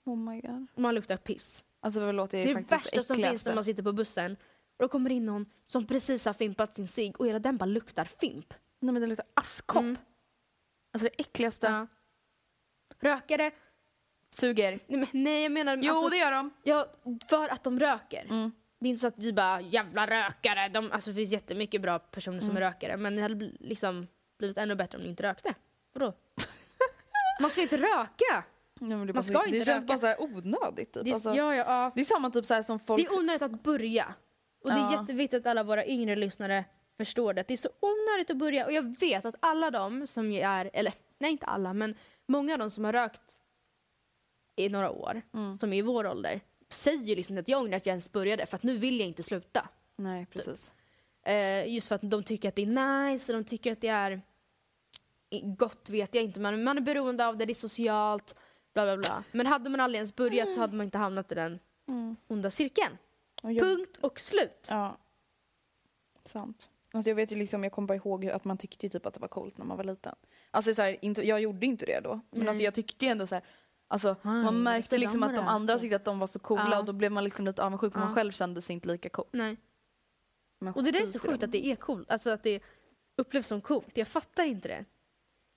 Oh 0.05 0.17
my 0.17 0.41
god. 0.41 0.67
Och 0.73 0.81
man 0.81 0.95
luktar 0.95 1.17
piss. 1.17 1.63
Alltså 1.79 1.99
förlåt, 1.99 2.31
det 2.31 2.37
är, 2.37 2.47
Det 2.47 2.53
faktiskt 2.53 2.71
värsta 2.71 3.03
som 3.03 3.15
finns 3.15 3.25
äckligaste. 3.25 3.49
när 3.49 3.55
man 3.55 3.65
sitter 3.65 3.83
på 3.83 3.93
bussen. 3.93 4.31
Och 4.77 4.83
då 4.83 4.87
kommer 4.87 5.09
in 5.09 5.25
någon 5.25 5.45
som 5.65 5.87
precis 5.87 6.25
har 6.25 6.33
fimpat 6.33 6.75
sin 6.75 6.87
cigg 6.87 7.19
och 7.19 7.27
hela 7.27 7.39
den 7.39 7.57
bara 7.57 7.65
luktar 7.65 8.05
fimp. 8.05 8.53
Nej 8.79 8.93
men 8.93 9.01
det 9.01 9.07
luktar 9.07 9.25
askkopp. 9.33 9.81
Mm. 9.83 9.97
Alltså 10.93 11.09
det 11.09 11.21
äckligaste. 11.21 11.67
Ja. 11.67 11.87
Rökare, 12.99 13.51
Suger. 14.31 14.79
nej, 14.87 14.99
men, 14.99 15.07
nej 15.23 15.43
jag 15.43 15.51
menar 15.51 15.77
Jo 15.77 15.93
alltså, 15.93 16.09
det 16.09 16.17
gör 16.17 16.31
de. 16.31 16.51
ja, 16.63 16.87
för 17.29 17.49
att 17.49 17.63
de 17.63 17.79
röker. 17.79 18.25
Mm. 18.29 18.51
Det 18.79 18.87
är 18.87 18.89
inte 18.89 18.99
så 19.01 19.07
att 19.07 19.17
vi 19.17 19.33
bara 19.33 19.61
jävla 19.61 20.07
rökare. 20.07 20.69
De, 20.69 20.91
alltså, 20.91 21.09
det 21.09 21.15
finns 21.15 21.31
jättemycket 21.31 21.81
bra 21.81 21.99
personer 21.99 22.39
som 22.39 22.49
är 22.49 22.61
Mm. 22.61 22.63
rökare 22.73 22.97
men 22.97 23.15
det 23.15 23.21
hade 23.21 23.51
liksom 23.59 24.07
blivit 24.39 24.57
ännu 24.57 24.75
bättre 24.75 24.97
om 24.97 25.03
ni 25.03 25.09
inte 25.09 25.23
rökte. 25.23 25.53
Vadå? 25.93 26.13
Man 27.41 27.51
ska 27.51 27.61
inte 27.61 27.77
röka! 27.77 28.43
Nej, 28.81 28.89
det, 28.89 28.93
är 28.95 28.97
Man 28.97 29.07
bara, 29.13 29.23
ska 29.23 29.39
det 29.39 29.45
inte 29.45 29.65
känns 29.65 29.83
röka. 29.83 29.85
bara 29.85 29.97
så 29.97 30.05
här 30.05 30.21
onödigt 30.21 30.93
typ. 30.93 31.03
Det, 31.03 31.09
är- 31.09 31.13
alltså, 31.13 31.29
ja, 31.33 31.55
ja, 31.55 31.63
ja. 31.67 31.91
det 31.95 32.01
är 32.01 32.05
samma 32.05 32.29
typ 32.29 32.45
så 32.45 32.53
här 32.53 32.63
som 32.63 32.79
folk... 32.79 33.01
det 33.01 33.07
är 33.13 33.17
onödigt 33.19 33.41
att 33.41 33.63
börja. 33.63 34.13
Och 34.63 34.69
det 34.69 34.75
är 34.79 34.91
jätteviktigt 35.01 35.39
att 35.39 35.45
alla 35.51 35.63
våra 35.63 35.85
yngre 35.85 36.15
lyssnare 36.15 36.65
förstår 36.97 37.33
det. 37.33 37.47
Det 37.47 37.53
är 37.53 37.57
så 37.57 37.69
onödigt 37.79 38.29
att 38.29 38.37
börja 38.37 38.65
och 38.65 38.71
jag 38.73 38.99
vet 38.99 39.25
att 39.25 39.35
alla 39.39 39.71
de 39.71 40.07
som 40.07 40.31
är, 40.31 40.69
eller 40.73 40.93
nej 41.17 41.31
inte 41.31 41.45
alla, 41.45 41.73
men 41.73 41.95
många 42.27 42.53
av 42.53 42.59
de 42.59 42.69
som 42.71 42.83
har 42.85 42.93
rökt 42.93 43.37
i 44.55 44.69
några 44.69 44.91
år, 44.91 45.21
Mm. 45.33 45.57
som 45.57 45.73
är 45.73 45.77
i 45.77 45.81
vår 45.81 46.07
ålder, 46.07 46.41
säger 46.69 47.15
liksom 47.15 47.37
att 47.37 47.47
jag 47.47 47.61
ångrar 47.61 47.77
att 47.77 47.85
jag 47.85 47.91
ens 47.93 48.11
började 48.11 48.45
för 48.45 48.55
att 48.57 48.63
nu 48.63 48.77
vill 48.77 48.99
jag 48.99 49.07
inte 49.07 49.23
sluta. 49.23 49.69
Nej, 49.95 50.25
precis. 50.25 50.73
Eh, 51.23 51.73
just 51.73 51.87
för 51.87 51.95
att 51.95 52.01
de 52.03 52.23
tycker 52.23 52.49
att 52.49 52.55
det 52.55 52.61
är 52.61 53.09
nice, 53.11 53.33
de 53.33 53.43
tycker 53.43 53.71
att 53.71 53.81
det 53.81 53.87
är 53.87 54.21
gott 55.57 55.89
vet 55.89 56.15
jag 56.15 56.23
inte, 56.23 56.39
men 56.39 56.63
man 56.63 56.77
är 56.77 56.81
beroende 56.81 57.27
av 57.27 57.37
det, 57.37 57.45
det 57.45 57.51
är 57.51 57.55
socialt, 57.55 58.35
bla 58.73 58.85
bla 58.85 58.97
bla. 58.97 59.23
Men 59.31 59.45
hade 59.45 59.69
man 59.69 59.79
aldrig 59.79 59.97
ens 59.97 60.15
börjat 60.15 60.53
så 60.53 60.59
hade 60.59 60.75
man 60.75 60.83
inte 60.83 60.97
hamnat 60.97 61.31
i 61.31 61.35
den 61.35 61.59
onda 62.27 62.51
cirkeln. 62.51 62.97
Och 63.43 63.53
jag- 63.53 63.59
Punkt 63.67 63.97
och 64.01 64.19
slut. 64.19 64.67
Ja. 64.69 64.97
Sant. 66.23 66.69
Alltså 66.91 67.09
jag 67.09 67.15
vet 67.15 67.31
ju 67.31 67.35
liksom, 67.35 67.63
jag 67.63 67.73
kommer 67.73 67.87
bara 67.87 67.95
ihåg 67.95 68.25
att 68.25 68.45
man 68.45 68.57
tyckte 68.57 68.85
ju 68.85 68.89
typ 68.89 69.05
att 69.05 69.13
det 69.13 69.19
var 69.19 69.27
coolt 69.27 69.57
när 69.57 69.65
man 69.65 69.77
var 69.77 69.83
liten. 69.83 70.15
Alltså 70.51 70.73
så 70.75 70.81
här, 70.81 70.97
inte, 71.05 71.21
jag 71.27 71.41
gjorde 71.41 71.65
inte 71.65 71.85
det 71.85 71.99
då. 71.99 72.19
Men 72.31 72.47
alltså 72.47 72.63
jag 72.63 72.73
tyckte 72.73 73.05
ju 73.05 73.11
ändå 73.11 73.27
så 73.27 73.35
här, 73.35 73.43
alltså 73.89 74.15
man 74.23 74.63
märkte 74.63 74.97
liksom 74.97 75.23
om 75.23 75.29
att 75.29 75.35
de 75.35 75.47
andra 75.47 75.79
tyckte 75.79 75.95
att 75.95 76.05
de 76.05 76.19
var 76.19 76.27
så 76.27 76.39
coola 76.39 76.69
Ja. 76.71 76.79
och 76.79 76.85
då 76.85 76.93
blev 76.93 77.11
man 77.11 77.23
liksom 77.23 77.45
lite 77.45 77.63
avundsjuk 77.63 77.93
för 77.93 77.99
man 77.99 78.09
Ja. 78.09 78.15
själv 78.15 78.31
kände 78.31 78.61
sig 78.61 78.73
inte 78.73 78.87
lika 78.87 79.09
cool. 79.09 79.25
Nej. 79.31 79.57
Och 80.75 80.83
det 80.83 80.91
där 80.91 81.01
är 81.01 81.05
så 81.05 81.19
sjukt 81.19 81.43
att 81.43 81.51
det 81.51 81.65
är 81.65 81.75
coolt, 81.75 82.11
alltså 82.11 82.29
att 82.29 82.43
det 82.43 82.59
upplevs 83.17 83.47
som 83.47 83.61
coolt. 83.61 83.91
Jag 83.97 84.07
fattar 84.07 84.43
inte 84.43 84.67
det. 84.67 84.85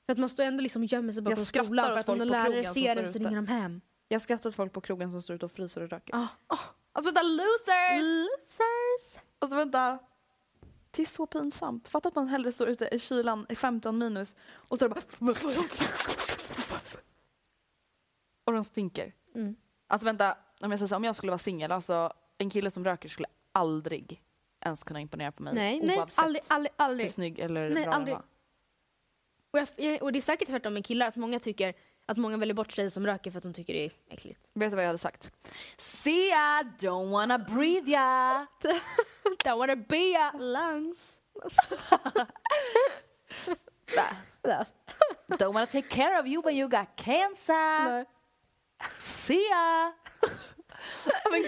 För 0.06 0.12
att 0.12 0.18
man 0.18 0.28
står 0.28 0.44
ändå 0.44 0.62
liksom 0.62 0.82
och 0.82 0.86
gömmer 0.92 1.12
sig 1.12 1.22
bakom 1.22 1.44
skolan 1.44 1.84
för 1.84 1.98
att 1.98 2.08
om 2.08 2.18
någon 2.18 2.28
lärare 2.28 2.64
ser 2.64 2.94
den 2.94 3.12
så 3.12 3.18
ringer 3.18 3.36
de 3.36 3.46
hem. 3.46 3.80
Jag 4.08 4.22
skrattar 4.22 4.48
åt 4.50 4.56
folk 4.56 4.72
på 4.72 4.80
krogen 4.80 5.10
som 5.10 5.22
står 5.22 5.36
ute 5.36 5.44
och 5.44 5.52
fryser 5.52 5.80
och 5.82 5.90
röker. 5.90 6.14
Ah. 6.16 6.26
Ah. 6.46 6.58
Alltså 6.92 7.08
vänta, 7.08 7.22
losers! 7.22 8.02
Losers! 8.02 9.22
Alltså 9.38 9.56
vänta. 9.56 9.98
Det 10.90 11.02
är 11.02 11.06
så 11.06 11.26
pinsamt. 11.26 11.88
Fatta 11.88 12.08
att 12.08 12.14
man 12.14 12.28
hellre 12.28 12.52
står 12.52 12.68
ute 12.68 12.88
i 12.92 12.98
kylan 12.98 13.46
i 13.48 13.54
15 13.54 13.98
minus 13.98 14.36
och 14.52 14.76
står 14.76 14.86
och 14.88 14.94
bara... 15.20 15.32
Och 18.44 18.52
de 18.52 18.64
stinker. 18.64 19.14
Mm. 19.34 19.56
Alltså 19.86 20.04
vänta, 20.06 20.36
om 20.60 20.70
jag 20.70 20.78
säger 20.80 20.88
så, 20.88 20.96
om 20.96 21.04
jag 21.04 21.16
skulle 21.16 21.30
vara 21.30 21.38
singel, 21.38 21.72
alltså 21.72 22.12
en 22.38 22.50
kille 22.50 22.70
som 22.70 22.84
röker 22.84 23.08
skulle 23.08 23.28
aldrig 23.52 24.22
ens 24.60 24.84
kunna 24.84 25.00
imponera 25.00 25.32
på 25.32 25.42
mig. 25.42 25.54
Nej, 25.54 25.80
nej, 25.82 25.98
oavsett 25.98 26.24
aldrig, 26.24 26.42
aldrig, 26.46 26.72
hur 26.78 26.84
aldrig. 26.84 27.10
snygg 27.10 27.38
eller 27.38 27.70
Nej, 27.70 27.84
bra 27.84 27.92
aldrig. 27.92 28.16
Och, 29.50 29.58
jag, 29.76 30.02
och 30.02 30.12
det 30.12 30.18
är 30.18 30.20
säkert 30.20 30.48
tvärtom 30.48 30.74
med 30.74 30.84
killar, 30.84 31.08
att 31.08 31.16
många 31.16 31.38
tycker 31.38 31.74
att 32.06 32.16
många 32.16 32.36
väljer 32.36 32.54
bort 32.54 32.72
tjejer 32.72 32.90
som 32.90 33.06
röker 33.06 33.30
för 33.30 33.38
att 33.38 33.42
de 33.42 33.52
tycker 33.52 33.74
det 33.74 33.84
är 33.84 33.92
äckligt. 34.08 34.40
Vet 34.54 34.70
du 34.70 34.76
vad 34.76 34.84
jag 34.84 34.88
hade 34.88 34.98
sagt? 34.98 35.32
See 35.76 36.28
ya, 36.28 36.62
don't 36.78 37.10
wanna 37.10 37.38
breathe 37.38 37.90
ya. 37.90 38.46
Don't 39.44 39.58
wanna 39.58 39.76
be 39.76 40.18
a 40.18 40.32
lungs. 40.38 41.20
Don't 45.38 45.54
wanna 45.54 45.66
take 45.66 45.88
care 45.88 46.20
of 46.20 46.26
you 46.26 46.42
when 46.42 46.56
you 46.56 46.68
got 46.68 46.96
cancer. 46.96 48.06
See 49.00 49.48
ya. 49.50 49.92
Men 51.30 51.42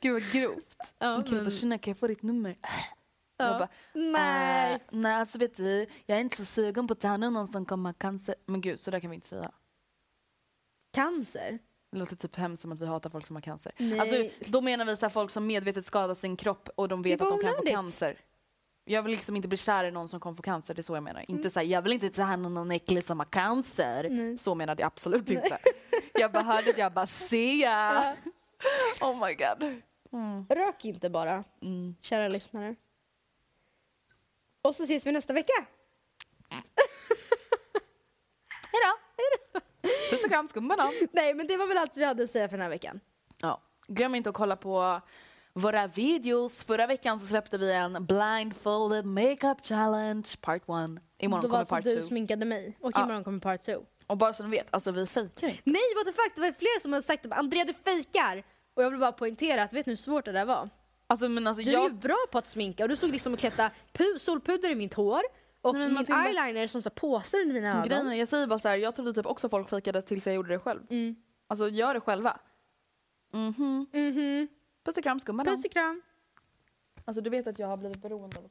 gud, 0.00 0.12
vad 0.12 0.32
grovt. 0.32 0.76
Ja, 0.98 1.16
En 1.16 1.24
kille 1.24 1.40
bara, 1.42 1.50
tjena 1.50 1.78
kan 1.78 1.90
jag 1.90 1.98
få 1.98 2.06
ditt 2.06 2.22
nummer? 2.22 2.56
Jag 3.36 3.58
bara, 3.58 3.68
Nej. 3.94 4.72
"Eh, 4.74 4.80
nej 4.90 5.12
alltså 5.14 5.38
vet 5.38 5.54
du, 5.56 5.86
jag 6.06 6.16
är 6.18 6.20
inte 6.20 6.36
så 6.36 6.44
sugen 6.44 6.86
på 6.86 6.92
att 6.92 7.00
ta 7.00 7.16
någon 7.16 7.48
som 7.48 7.66
kommer 7.66 7.88
ha 7.90 7.94
cancer. 7.94 8.34
Men 8.46 8.60
gud, 8.60 8.80
så 8.80 8.90
där 8.90 9.00
kan 9.00 9.10
vi 9.10 9.14
inte 9.14 9.26
säga. 9.28 9.50
Cancer? 10.94 11.58
Det 11.92 11.98
låter 11.98 12.16
typ 12.16 12.36
hemskt 12.36 12.62
som 12.62 12.72
att 12.72 12.80
vi 12.80 12.86
hatar 12.86 13.10
folk 13.10 13.26
som 13.26 13.36
har 13.36 13.40
cancer. 13.40 13.72
Nej. 13.78 14.00
Alltså, 14.00 14.48
då 14.50 14.60
menar 14.60 14.84
vi 14.84 14.96
så 14.96 15.04
här 15.06 15.10
folk 15.10 15.30
som 15.30 15.46
medvetet 15.46 15.86
skadar 15.86 16.14
sin 16.14 16.36
kropp 16.36 16.68
och 16.76 16.88
de 16.88 17.02
vet 17.02 17.20
att 17.20 17.28
de 17.28 17.40
kan 17.40 17.40
få 17.40 17.46
onödigt. 17.58 17.72
cancer. 17.74 18.20
Jag 18.84 19.02
vill 19.02 19.12
liksom 19.12 19.36
inte 19.36 19.48
bli 19.48 19.56
kär 19.58 19.84
i 19.84 19.90
någon 19.90 20.08
som 20.08 20.20
kommer 20.20 20.36
få 20.36 20.42
cancer, 20.42 20.74
det 20.74 20.80
är 20.80 20.82
så 20.82 20.94
jag 20.96 21.02
menar. 21.02 21.24
Inte 21.30 21.50
så 21.50 21.60
här, 21.60 21.66
jag 21.66 21.82
vill 21.82 21.92
inte 21.92 22.10
ta 22.10 22.22
hand 22.22 22.46
om 22.46 22.54
någon 22.54 22.70
äcklig 22.70 23.04
som 23.04 23.18
har 23.18 23.26
cancer. 23.26 24.36
Så 24.36 24.54
menade 24.54 24.82
jag 24.82 24.86
absolut 24.86 25.30
inte. 25.30 25.58
Jag 26.14 26.32
bara 26.32 26.42
hörde 26.42 26.72
det, 26.72 26.78
jag 26.80 26.92
bara 26.92 27.06
se 27.06 27.54
ya. 27.62 28.14
Oh 29.00 29.26
my 29.26 29.34
god. 29.34 29.82
Rök 30.48 30.84
inte 30.84 31.10
bara, 31.10 31.44
Mm. 31.62 31.94
kära 32.00 32.28
lyssnare. 32.28 32.74
Och 34.62 34.74
så 34.74 34.82
ses 34.82 35.06
vi 35.06 35.12
nästa 35.12 35.32
vecka. 35.32 35.52
Hejdå. 38.72 38.96
Puss 40.10 40.24
och 40.24 40.30
kram, 40.30 40.48
skumbanan. 40.48 40.92
Nej, 41.12 41.34
men 41.34 41.46
det 41.46 41.56
var 41.56 41.66
väl 41.66 41.78
allt 41.78 41.96
vi 41.96 42.04
hade 42.04 42.24
att 42.24 42.30
säga 42.30 42.48
för 42.48 42.56
den 42.56 42.62
här 42.62 42.70
veckan. 42.70 43.00
Ja. 43.40 43.62
Glöm 43.86 44.14
inte 44.14 44.28
att 44.30 44.34
kolla 44.36 44.56
på 44.56 45.00
våra 45.54 45.86
videos. 45.86 46.64
Förra 46.64 46.86
veckan 46.86 47.18
så 47.20 47.26
släppte 47.26 47.58
vi 47.58 47.72
en 47.72 48.06
blindfolded 48.06 49.04
makeup 49.06 49.66
challenge 49.66 50.28
part 50.40 50.62
1. 50.62 50.66
Imorgon 50.68 50.98
Då 51.18 51.34
var 51.34 51.40
kommer 51.42 51.58
alltså 51.58 51.74
part 51.74 51.84
du 51.84 51.96
2. 52.00 52.02
sminkade 52.06 52.44
mig 52.44 52.78
och 52.80 52.92
Ja. 52.94 53.02
imorgon 53.04 53.24
kommer 53.24 53.40
part 53.40 53.60
2. 53.62 53.72
Och 54.06 54.16
bara 54.16 54.32
så 54.32 54.42
ni 54.42 54.50
vet, 54.50 54.66
alltså 54.70 54.90
vi 54.90 55.06
fejkar 55.06 55.48
inte. 55.48 55.60
Nej, 55.64 55.82
what 55.96 56.06
the 56.06 56.12
fuck, 56.12 56.32
det 56.34 56.40
var 56.40 56.52
flera 56.52 56.80
som 56.82 56.92
hade 56.92 57.06
sagt 57.06 57.26
att 57.26 57.32
Andrea 57.38 57.64
du 57.64 57.72
fejkar. 57.72 58.42
Och 58.74 58.82
jag 58.82 58.90
vill 58.90 59.00
bara 59.00 59.12
poängtera 59.12 59.62
att 59.62 59.72
vet 59.72 59.86
ni 59.86 59.90
hur 59.92 59.96
svårt 59.96 60.24
det 60.24 60.32
där 60.32 60.44
var? 60.44 60.68
Alltså 61.06 61.28
men 61.28 61.46
alltså 61.46 61.62
Du 61.62 61.70
är 61.70 61.76
ju 61.76 61.82
jag... 61.82 61.94
bra 61.94 62.16
på 62.32 62.38
att 62.38 62.46
sminka 62.46 62.82
och 62.82 62.88
du 62.88 62.96
stod 62.96 63.10
liksom 63.10 63.32
och 63.32 63.38
klätta 63.38 63.70
pu- 63.92 64.18
solpuder 64.18 64.70
i 64.70 64.74
mitt 64.74 64.94
hår 64.94 65.22
och 65.60 65.74
Nej, 65.74 65.88
min 65.88 66.06
eyeliner 66.12 66.66
som 66.66 66.82
så 66.82 66.90
påsar 66.90 67.38
under 67.38 67.54
mina 67.54 67.70
ögon. 67.70 67.88
Grejen 67.88 68.18
jag 68.18 68.28
säger 68.28 68.46
bara 68.46 68.58
så 68.58 68.68
här, 68.68 68.76
jag 68.76 68.94
trodde 68.94 69.12
typ 69.14 69.26
också 69.26 69.48
folk 69.48 69.68
fejkade 69.68 70.02
tills 70.02 70.26
jag 70.26 70.34
gjorde 70.36 70.48
det 70.48 70.58
själv. 70.58 70.80
Mm. 70.90 71.16
Alltså 71.46 71.68
gör 71.68 71.94
det 71.94 72.00
själva. 72.00 72.40
Mhm. 73.32 73.86
Mhm. 73.92 74.48
Puss 74.84 74.96
och 74.96 75.02
kram 75.02 75.20
skumbanan. 75.20 75.56
Puss 75.56 75.64
och 75.64 75.72
kram. 75.72 76.02
Alltså 77.04 77.20
du 77.22 77.30
vet 77.30 77.46
att 77.46 77.58
jag 77.58 77.66
har 77.66 77.76
blivit 77.76 78.02
beroende 78.02 78.38
av 78.38 78.44
att 78.44 78.50